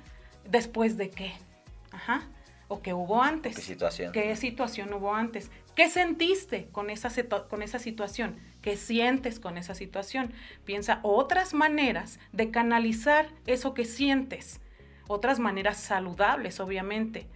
¿Después 0.44 0.96
de 0.96 1.10
qué? 1.10 1.32
Ajá 1.92 2.28
o 2.72 2.80
qué 2.80 2.94
hubo 2.94 3.22
antes. 3.22 3.56
¿Qué 3.56 3.62
situación? 3.62 4.12
¿Qué 4.12 4.34
situación 4.34 4.94
hubo 4.94 5.14
antes? 5.14 5.50
¿Qué 5.76 5.90
sentiste 5.90 6.68
con 6.72 6.88
esa, 6.88 7.10
con 7.48 7.62
esa 7.62 7.78
situación? 7.78 8.36
¿Qué 8.62 8.78
sientes 8.78 9.38
con 9.38 9.58
esa 9.58 9.74
situación? 9.74 10.32
Piensa 10.64 11.00
otras 11.02 11.52
maneras 11.52 12.18
de 12.32 12.50
canalizar 12.50 13.28
eso 13.46 13.74
que 13.74 13.84
sientes, 13.84 14.60
otras 15.06 15.38
maneras 15.38 15.76
saludables, 15.80 16.60
obviamente. 16.60 17.26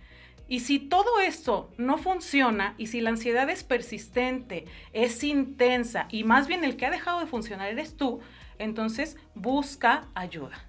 Y 0.48 0.60
si 0.60 0.78
todo 0.78 1.20
esto 1.20 1.70
no 1.76 1.98
funciona 1.98 2.74
y 2.78 2.86
si 2.86 3.02
la 3.02 3.10
ansiedad 3.10 3.50
es 3.50 3.62
persistente, 3.62 4.64
es 4.94 5.22
intensa 5.22 6.06
y 6.10 6.24
más 6.24 6.46
bien 6.46 6.64
el 6.64 6.76
que 6.76 6.86
ha 6.86 6.90
dejado 6.90 7.20
de 7.20 7.26
funcionar 7.26 7.68
eres 7.68 7.94
tú, 7.94 8.20
entonces 8.58 9.18
busca 9.34 10.08
ayuda. 10.14 10.65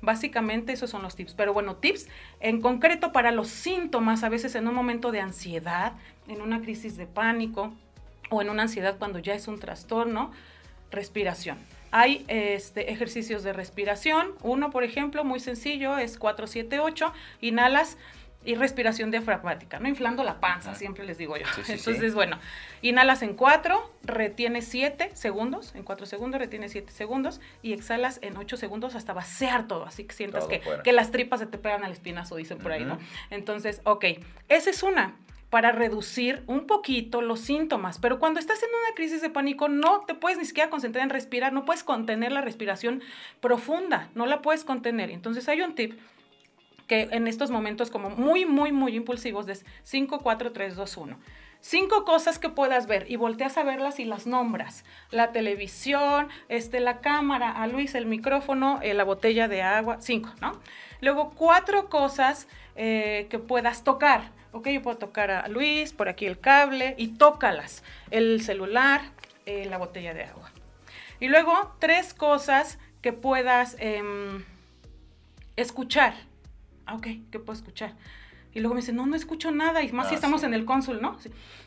Básicamente 0.00 0.72
esos 0.72 0.90
son 0.90 1.02
los 1.02 1.16
tips. 1.16 1.34
Pero 1.34 1.52
bueno, 1.52 1.76
tips 1.76 2.08
en 2.40 2.60
concreto 2.60 3.12
para 3.12 3.30
los 3.32 3.48
síntomas, 3.48 4.24
a 4.24 4.28
veces 4.28 4.54
en 4.54 4.68
un 4.68 4.74
momento 4.74 5.12
de 5.12 5.20
ansiedad, 5.20 5.92
en 6.28 6.40
una 6.40 6.60
crisis 6.60 6.96
de 6.96 7.06
pánico 7.06 7.72
o 8.30 8.42
en 8.42 8.50
una 8.50 8.62
ansiedad 8.62 8.98
cuando 8.98 9.18
ya 9.18 9.34
es 9.34 9.48
un 9.48 9.58
trastorno, 9.58 10.32
respiración. 10.90 11.58
Hay 11.92 12.24
este, 12.28 12.90
ejercicios 12.92 13.42
de 13.42 13.52
respiración. 13.52 14.32
Uno, 14.42 14.70
por 14.70 14.84
ejemplo, 14.84 15.24
muy 15.24 15.40
sencillo, 15.40 15.98
es 15.98 16.18
478. 16.18 17.12
Inhalas 17.40 17.96
y 18.46 18.54
respiración 18.54 19.10
diafragmática, 19.10 19.78
no 19.80 19.88
inflando 19.88 20.24
la 20.24 20.40
panza, 20.40 20.74
siempre 20.74 21.04
les 21.04 21.18
digo 21.18 21.36
yo. 21.36 21.44
Entonces, 21.68 22.14
bueno, 22.14 22.38
inhalas 22.80 23.22
en 23.22 23.34
4, 23.34 23.92
retienes 24.04 24.66
7 24.68 25.10
segundos, 25.14 25.74
en 25.74 25.82
4 25.82 26.06
segundos 26.06 26.40
retienes 26.40 26.72
7 26.72 26.90
segundos 26.92 27.40
y 27.62 27.72
exhalas 27.72 28.18
en 28.22 28.36
8 28.36 28.56
segundos 28.56 28.94
hasta 28.94 29.12
vaciar 29.12 29.66
todo, 29.66 29.84
así 29.84 30.04
que 30.04 30.14
sientas 30.14 30.46
que, 30.46 30.62
que, 30.84 30.92
las 30.92 31.10
tripas 31.10 31.40
se 31.40 31.46
te 31.46 31.58
pegan 31.58 31.84
al 31.84 31.92
espinazo, 31.92 32.36
dicen 32.36 32.58
por 32.58 32.72
ahí, 32.72 32.84
¿no? 32.84 32.98
Entonces, 33.30 33.80
ok, 33.84 34.04
esa 34.48 34.70
es 34.70 34.82
una 34.82 35.16
para 35.50 35.72
reducir 35.72 36.42
un 36.46 36.66
poquito 36.66 37.22
los 37.22 37.40
síntomas. 37.40 37.98
Pero 37.98 38.18
cuando 38.18 38.40
estás 38.40 38.62
en 38.62 38.68
una 38.68 38.94
crisis 38.94 39.22
de 39.22 39.30
pánico, 39.30 39.68
no 39.68 40.00
te 40.00 40.14
puedes 40.14 40.38
ni 40.38 40.44
siquiera 40.44 40.70
concentrar 40.70 41.04
en 41.04 41.10
respirar, 41.10 41.52
no 41.52 41.64
puedes 41.64 41.84
contener 41.84 42.32
la 42.32 42.40
respiración 42.40 43.02
profunda, 43.40 44.10
no 44.14 44.26
la 44.26 44.42
puedes 44.42 44.64
contener. 44.64 45.10
Entonces 45.10 45.48
hay 45.48 45.62
un 45.62 45.74
tip 45.74 45.98
que 46.86 47.08
en 47.12 47.26
estos 47.26 47.50
momentos 47.50 47.90
como 47.90 48.10
muy, 48.10 48.46
muy, 48.46 48.72
muy 48.72 48.94
impulsivos 48.96 49.48
es 49.48 49.64
5, 49.82 50.20
4, 50.20 50.52
3, 50.52 50.76
2, 50.76 50.96
1. 50.96 51.18
Cinco 51.60 52.04
cosas 52.04 52.38
que 52.38 52.48
puedas 52.48 52.86
ver 52.86 53.10
y 53.10 53.16
volteas 53.16 53.56
a 53.56 53.64
verlas 53.64 53.98
y 53.98 54.04
las 54.04 54.26
nombras. 54.26 54.84
La 55.10 55.32
televisión, 55.32 56.28
este, 56.48 56.78
la 56.78 57.00
cámara, 57.00 57.50
a 57.50 57.66
Luis 57.66 57.94
el 57.94 58.06
micrófono, 58.06 58.78
eh, 58.82 58.94
la 58.94 59.04
botella 59.04 59.48
de 59.48 59.62
agua, 59.62 59.96
cinco, 60.00 60.30
¿no? 60.40 60.60
Luego 61.00 61.30
cuatro 61.30 61.88
cosas 61.88 62.46
eh, 62.76 63.26
que 63.30 63.38
puedas 63.38 63.82
tocar. 63.82 64.30
Ok, 64.52 64.68
yo 64.68 64.82
puedo 64.82 64.96
tocar 64.96 65.30
a 65.30 65.48
Luis, 65.48 65.92
por 65.92 66.08
aquí 66.08 66.26
el 66.26 66.38
cable 66.38 66.94
y 66.98 67.08
tócalas. 67.08 67.82
El 68.12 68.42
celular, 68.42 69.00
eh, 69.44 69.66
la 69.68 69.78
botella 69.78 70.14
de 70.14 70.24
agua. 70.24 70.52
Y 71.18 71.28
luego 71.28 71.74
tres 71.80 72.14
cosas 72.14 72.78
que 73.02 73.12
puedas 73.12 73.76
em, 73.80 74.44
escuchar 75.56 76.14
ah, 76.86 76.94
ok, 76.94 77.06
¿qué 77.30 77.38
puedo 77.38 77.58
escuchar? 77.58 77.94
Y 78.54 78.60
luego 78.60 78.74
me 78.74 78.80
dice, 78.80 78.94
no, 78.94 79.04
no 79.04 79.16
escucho 79.16 79.50
nada, 79.50 79.82
y 79.82 79.92
más 79.92 80.08
si 80.08 80.14
ah, 80.14 80.16
estamos 80.16 80.42
en 80.42 80.54
el 80.54 80.64
cónsul, 80.64 81.02
¿no? 81.02 81.18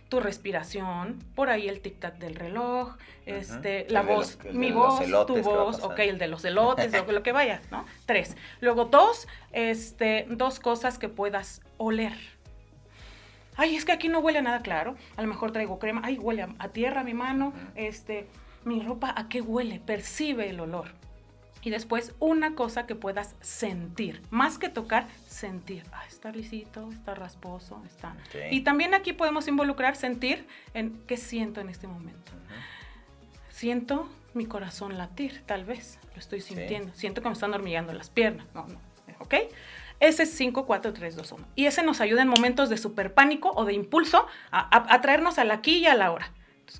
Tu 0.10 0.20
respiración, 0.20 1.20
por 1.36 1.52
ahí 1.52 1.70
el 1.70 1.84
tic-tac 1.84 2.18
del 2.18 2.34
reloj, 2.34 2.98
este, 3.28 3.86
la 3.90 4.02
voz, 4.02 4.40
mi 4.54 4.72
voz, 4.72 5.00
tu 5.28 5.40
voz, 5.44 5.84
ok, 5.84 6.00
el 6.00 6.18
de 6.18 6.28
los 6.28 6.44
elotes, 6.46 6.92
lo, 6.92 7.12
lo, 7.12 7.22
que 7.22 7.32
vaya, 7.32 7.62
¿no? 7.70 7.86
Tres. 8.08 8.36
Luego 8.60 8.86
dos, 8.86 9.28
este, 9.52 10.26
dos 10.32 10.60
cosas 10.60 10.98
que 10.98 11.10
puedas 11.10 11.62
oler. 11.78 12.18
Ay, 13.56 13.76
es 13.76 13.86
que 13.86 13.92
aquí 13.92 14.08
no 14.08 14.20
huele 14.20 14.40
a 14.40 14.42
nada 14.42 14.62
claro. 14.62 14.96
A 15.16 15.22
lo 15.22 15.28
mejor 15.28 15.52
traigo 15.52 15.78
crema. 15.78 16.02
Ay, 16.04 16.18
huele 16.18 16.42
a, 16.42 16.50
a 16.58 16.70
tierra 16.70 17.04
mi 17.04 17.14
mano. 17.14 17.54
Este, 17.76 18.26
mi 18.64 18.80
ropa, 18.82 19.14
¿a 19.16 19.30
qué 19.30 19.42
huele? 19.42 19.80
Percibe 19.80 20.50
el 20.50 20.60
olor. 20.60 20.94
Y 21.62 21.72
después 21.72 22.14
una 22.20 22.56
cosa 22.56 22.86
que 22.86 22.96
puedas 22.96 23.36
sentir, 23.42 24.22
más 24.30 24.58
que 24.58 24.70
tocar, 24.70 25.08
sentir. 25.28 25.84
Ah, 25.92 26.04
está 26.08 26.32
lisito, 26.32 26.90
está 26.92 27.16
rasposo, 27.16 27.82
está. 27.86 28.16
Y 28.50 28.62
también 28.62 28.94
aquí 28.94 29.14
podemos 29.14 29.48
involucrar 29.48 29.96
sentir 29.96 30.48
en 30.74 31.02
qué 31.06 31.18
siento 31.18 31.60
en 31.60 31.70
este 31.70 31.88
momento. 31.88 32.32
Siento 33.50 34.10
mi 34.34 34.46
corazón 34.46 34.98
latir, 34.98 35.42
tal 35.46 35.66
vez, 35.66 36.00
lo 36.14 36.20
estoy 36.20 36.40
sintiendo. 36.40 36.94
Siento 36.94 37.22
que 37.22 37.28
me 37.28 37.34
están 37.34 37.54
hormigueando 37.54 37.92
las 37.94 38.10
piernas. 38.10 38.48
No, 38.54 38.66
no. 38.68 38.80
¿Ok? 39.20 39.36
Ese 40.00 40.24
es 40.24 40.32
5, 40.32 40.66
4, 40.66 40.94
3, 40.94 41.16
2, 41.16 41.32
1. 41.34 41.48
Y 41.56 41.66
ese 41.66 41.84
nos 41.84 42.00
ayuda 42.00 42.22
en 42.22 42.30
momentos 42.30 42.70
de 42.70 42.78
super 42.78 43.14
pánico 43.14 43.52
o 43.56 43.66
de 43.66 43.74
impulso 43.74 44.26
a, 44.52 45.02
traernos 45.02 45.38
al 45.40 45.52
aquí 45.52 45.80
y 45.80 45.88
a 45.88 45.96
la 45.96 46.12
hora. 46.12 46.32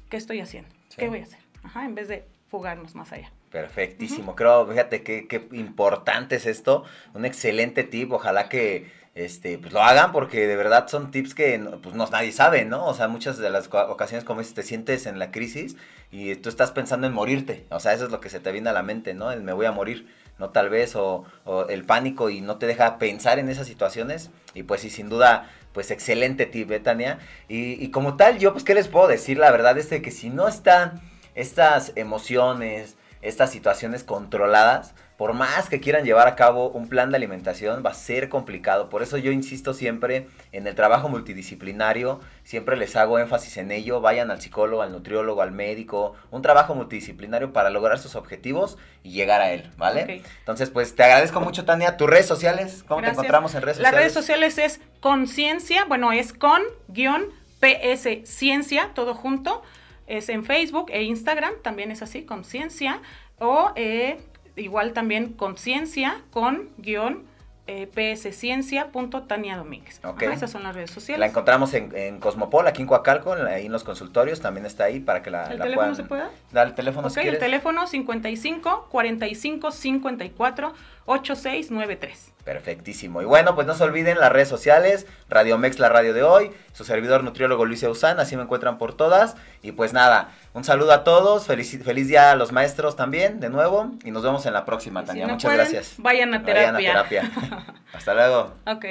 ¿Qué 0.10 0.16
estoy 0.16 0.40
haciendo? 0.40 0.74
¿Qué 0.96 1.10
voy 1.10 1.20
a 1.20 1.24
hacer? 1.24 1.40
Ajá, 1.64 1.84
en 1.84 1.96
vez 1.96 2.08
de 2.08 2.26
fugarnos 2.48 2.96
más 2.96 3.12
allá. 3.12 3.32
Perfectísimo. 3.52 4.36
Creo, 4.36 4.68
fíjate 4.68 5.04
qué, 5.04 5.28
qué 5.28 5.48
importante 5.54 6.36
es 6.36 6.46
esto. 6.46 6.84
Un 7.14 7.26
excelente 7.26 7.84
tip. 7.84 8.12
Ojalá 8.12 8.48
que 8.48 8.92
este, 9.16 9.58
pues 9.58 9.74
lo 9.74 9.82
hagan 9.82 10.12
porque 10.12 10.48
de 10.48 10.56
verdad 10.56 10.88
son 10.88 11.12
tips 11.12 11.34
que 11.34 11.60
pues 11.82 11.96
no, 11.96 12.08
nadie 12.08 12.32
sabe, 12.32 12.64
¿no? 12.66 12.86
O 12.86 12.94
sea, 12.94 13.08
muchas 13.08 13.38
de 13.38 13.50
las 13.50 13.68
ocasiones 13.68 14.24
como 14.24 14.40
dices, 14.40 14.54
te 14.54 14.64
sientes 14.64 15.06
en 15.08 15.20
la 15.20 15.32
crisis 15.32 15.76
y 16.12 16.36
tú 16.36 16.50
estás 16.50 16.72
pensando 16.72 17.08
en 17.08 17.14
morirte. 17.14 17.66
O 17.70 17.80
sea, 17.80 17.94
eso 17.94 18.06
es 18.06 18.12
lo 18.12 18.22
que 18.22 18.30
se 18.30 18.40
te 18.40 18.52
viene 18.52 18.70
a 18.70 18.74
la 18.74 18.84
mente, 18.84 19.14
¿no? 19.14 19.32
El 19.32 19.42
me 19.42 19.52
voy 19.52 19.66
a 19.66 19.72
morir, 19.72 20.08
¿no? 20.38 20.52
Tal 20.52 20.70
vez, 20.70 20.96
o, 20.96 21.26
el 21.70 21.86
pánico 21.86 22.30
y 22.30 22.42
no 22.42 22.58
te 22.58 22.68
deja 22.68 22.98
pensar 22.98 23.40
en 23.40 23.50
esas 23.50 23.68
situaciones. 23.68 24.30
Y 24.54 24.64
pues 24.64 24.82
sí, 24.82 24.90
sin 24.90 25.10
duda, 25.10 25.50
pues 25.74 25.92
excelente 25.92 26.46
tip, 26.46 26.70
Betania. 26.70 27.20
¿eh, 27.50 27.78
y, 27.80 27.84
y 27.84 27.92
como 27.92 28.16
tal, 28.16 28.40
yo 28.40 28.54
pues, 28.54 28.64
¿qué 28.64 28.74
les 28.74 28.88
puedo 28.88 29.08
decir? 29.08 29.38
La 29.38 29.52
verdad 29.52 29.78
es 29.78 29.90
de 29.90 30.02
que 30.02 30.12
si 30.12 30.30
no 30.30 30.48
están 30.48 31.02
estas 31.36 31.92
emociones, 31.96 32.96
estas 33.22 33.52
situaciones 33.52 34.04
controladas, 34.04 34.94
por 35.18 35.34
más 35.34 35.68
que 35.68 35.82
quieran 35.82 36.06
llevar 36.06 36.30
a 36.30 36.36
cabo 36.36 36.70
un 36.70 36.88
plan 36.88 37.10
de 37.10 37.18
alimentación, 37.18 37.84
va 37.86 37.90
a 37.90 37.94
ser 37.94 38.30
complicado. 38.30 38.88
Por 38.90 39.04
eso 39.04 39.18
yo 39.18 39.34
insisto 39.34 39.74
siempre 39.74 40.28
en 40.54 40.66
el 40.66 40.76
trabajo 40.76 41.10
multidisciplinario, 41.10 42.22
siempre 42.46 42.78
les 42.78 42.96
hago 42.96 43.20
énfasis 43.20 43.58
en 43.58 43.72
ello, 43.72 44.00
vayan 44.00 44.32
al 44.32 44.40
psicólogo, 44.40 44.82
al 44.82 44.94
nutriólogo, 44.94 45.42
al 45.42 45.52
médico, 45.52 46.14
un 46.32 46.42
trabajo 46.42 46.74
multidisciplinario 46.74 47.52
para 47.52 47.70
lograr 47.70 48.00
sus 48.00 48.16
objetivos 48.16 48.78
y 49.04 49.12
llegar 49.12 49.42
a 49.42 49.52
él, 49.52 49.70
¿vale? 49.76 50.24
Entonces, 50.40 50.70
pues 50.70 50.96
te 50.96 51.04
agradezco 51.04 51.42
mucho, 51.42 51.66
Tania. 51.66 51.98
¿Tus 51.98 52.10
redes 52.10 52.26
sociales? 52.26 52.86
¿Cómo 52.88 53.02
te 53.02 53.10
encontramos 53.10 53.54
en 53.56 53.62
redes 53.62 53.78
sociales? 53.78 53.92
Las 53.92 54.02
redes 54.02 54.14
sociales 54.14 54.58
es 54.58 54.80
conciencia, 55.02 55.84
bueno, 55.84 56.14
es 56.14 56.32
con 56.32 56.62
guion 56.88 57.26
PS 57.60 58.24
Ciencia, 58.24 58.92
todo 58.96 59.14
junto. 59.14 59.64
Es 60.10 60.28
en 60.28 60.44
Facebook 60.44 60.88
e 60.90 61.04
Instagram, 61.04 61.54
también 61.62 61.92
es 61.92 62.02
así, 62.02 62.24
Conciencia. 62.24 63.02
O 63.38 63.72
eh, 63.76 64.20
igual 64.58 64.92
también 64.92 65.34
Conciencia 65.34 66.22
con 66.32 66.70
guion 66.78 67.24
eh, 67.72 68.16
psciencia.tania 68.16 69.58
Domínguez. 69.58 70.02
esas 70.22 70.50
son 70.50 70.64
las 70.64 70.74
redes 70.74 70.90
sociales. 70.90 71.20
La 71.20 71.28
encontramos 71.28 71.76
en, 71.76 72.20
Cosmopol, 72.20 72.68
aquí 72.68 72.82
en 72.82 72.88
Coacalco, 72.88 73.34
ahí 73.34 73.68
en 73.68 73.72
los 73.72 73.84
consultorios, 73.84 74.42
también 74.42 74.66
está 74.66 74.86
ahí 74.86 75.00
para 75.00 75.22
que 75.22 75.30
la, 75.30 75.46
¿El 75.52 75.60
teléfono 75.60 75.94
se 75.94 76.04
pueda? 76.04 76.32
Da 76.52 76.64
el 76.64 76.74
teléfono 76.74 77.10
el 77.16 77.38
teléfono 77.38 77.86
55 77.86 78.88
45 78.90 79.72
54 79.72 80.74
8693. 81.06 82.34
Perfectísimo. 82.44 83.22
Y 83.22 83.26
bueno, 83.26 83.56
pues 83.56 83.68
no 83.68 83.76
se 83.76 83.84
olviden 83.84 84.20
las 84.20 84.32
redes 84.32 84.48
sociales, 84.48 85.06
Radio 85.30 85.58
Mex, 85.58 85.80
la 85.80 85.90
radio 85.90 86.14
de 86.14 86.24
hoy, 86.24 86.52
su 86.74 86.84
servidor 86.84 87.24
nutriólogo 87.24 87.66
Luis 87.66 87.84
Eusán, 87.84 88.20
así 88.20 88.36
me 88.36 88.44
encuentran 88.44 88.78
por 88.78 88.96
todas. 88.96 89.36
Y 89.62 89.72
pues 89.72 89.94
nada, 89.94 90.32
un 90.54 90.64
saludo 90.64 90.94
a 90.94 91.04
todos, 91.04 91.46
feliz, 91.46 91.78
feliz 91.84 92.08
día 92.08 92.32
a 92.32 92.36
los 92.36 92.52
maestros 92.52 92.96
también, 92.96 93.40
de 93.40 93.50
nuevo, 93.50 93.92
y 94.04 94.12
nos 94.12 94.24
vemos 94.24 94.46
en 94.46 94.54
la 94.54 94.66
próxima, 94.66 95.06
Tania. 95.06 95.28
Muchas 95.28 95.54
gracias. 95.54 95.94
Vayan 95.98 96.34
a 96.34 96.44
terapia. 96.44 96.72
Vayan 96.72 96.98
a 96.98 97.08
terapia. 97.08 97.76
Hasta 97.94 98.14
luego. 98.14 98.54
Ok. 98.66 98.86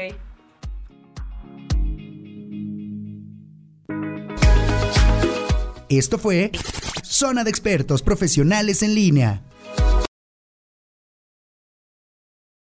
Esto 5.89 6.19
fue 6.19 6.51
Zona 7.03 7.45
de 7.45 7.51
Expertos 7.51 8.03
Profesionales 8.03 8.83
en 8.83 8.95
Línea. 8.95 9.43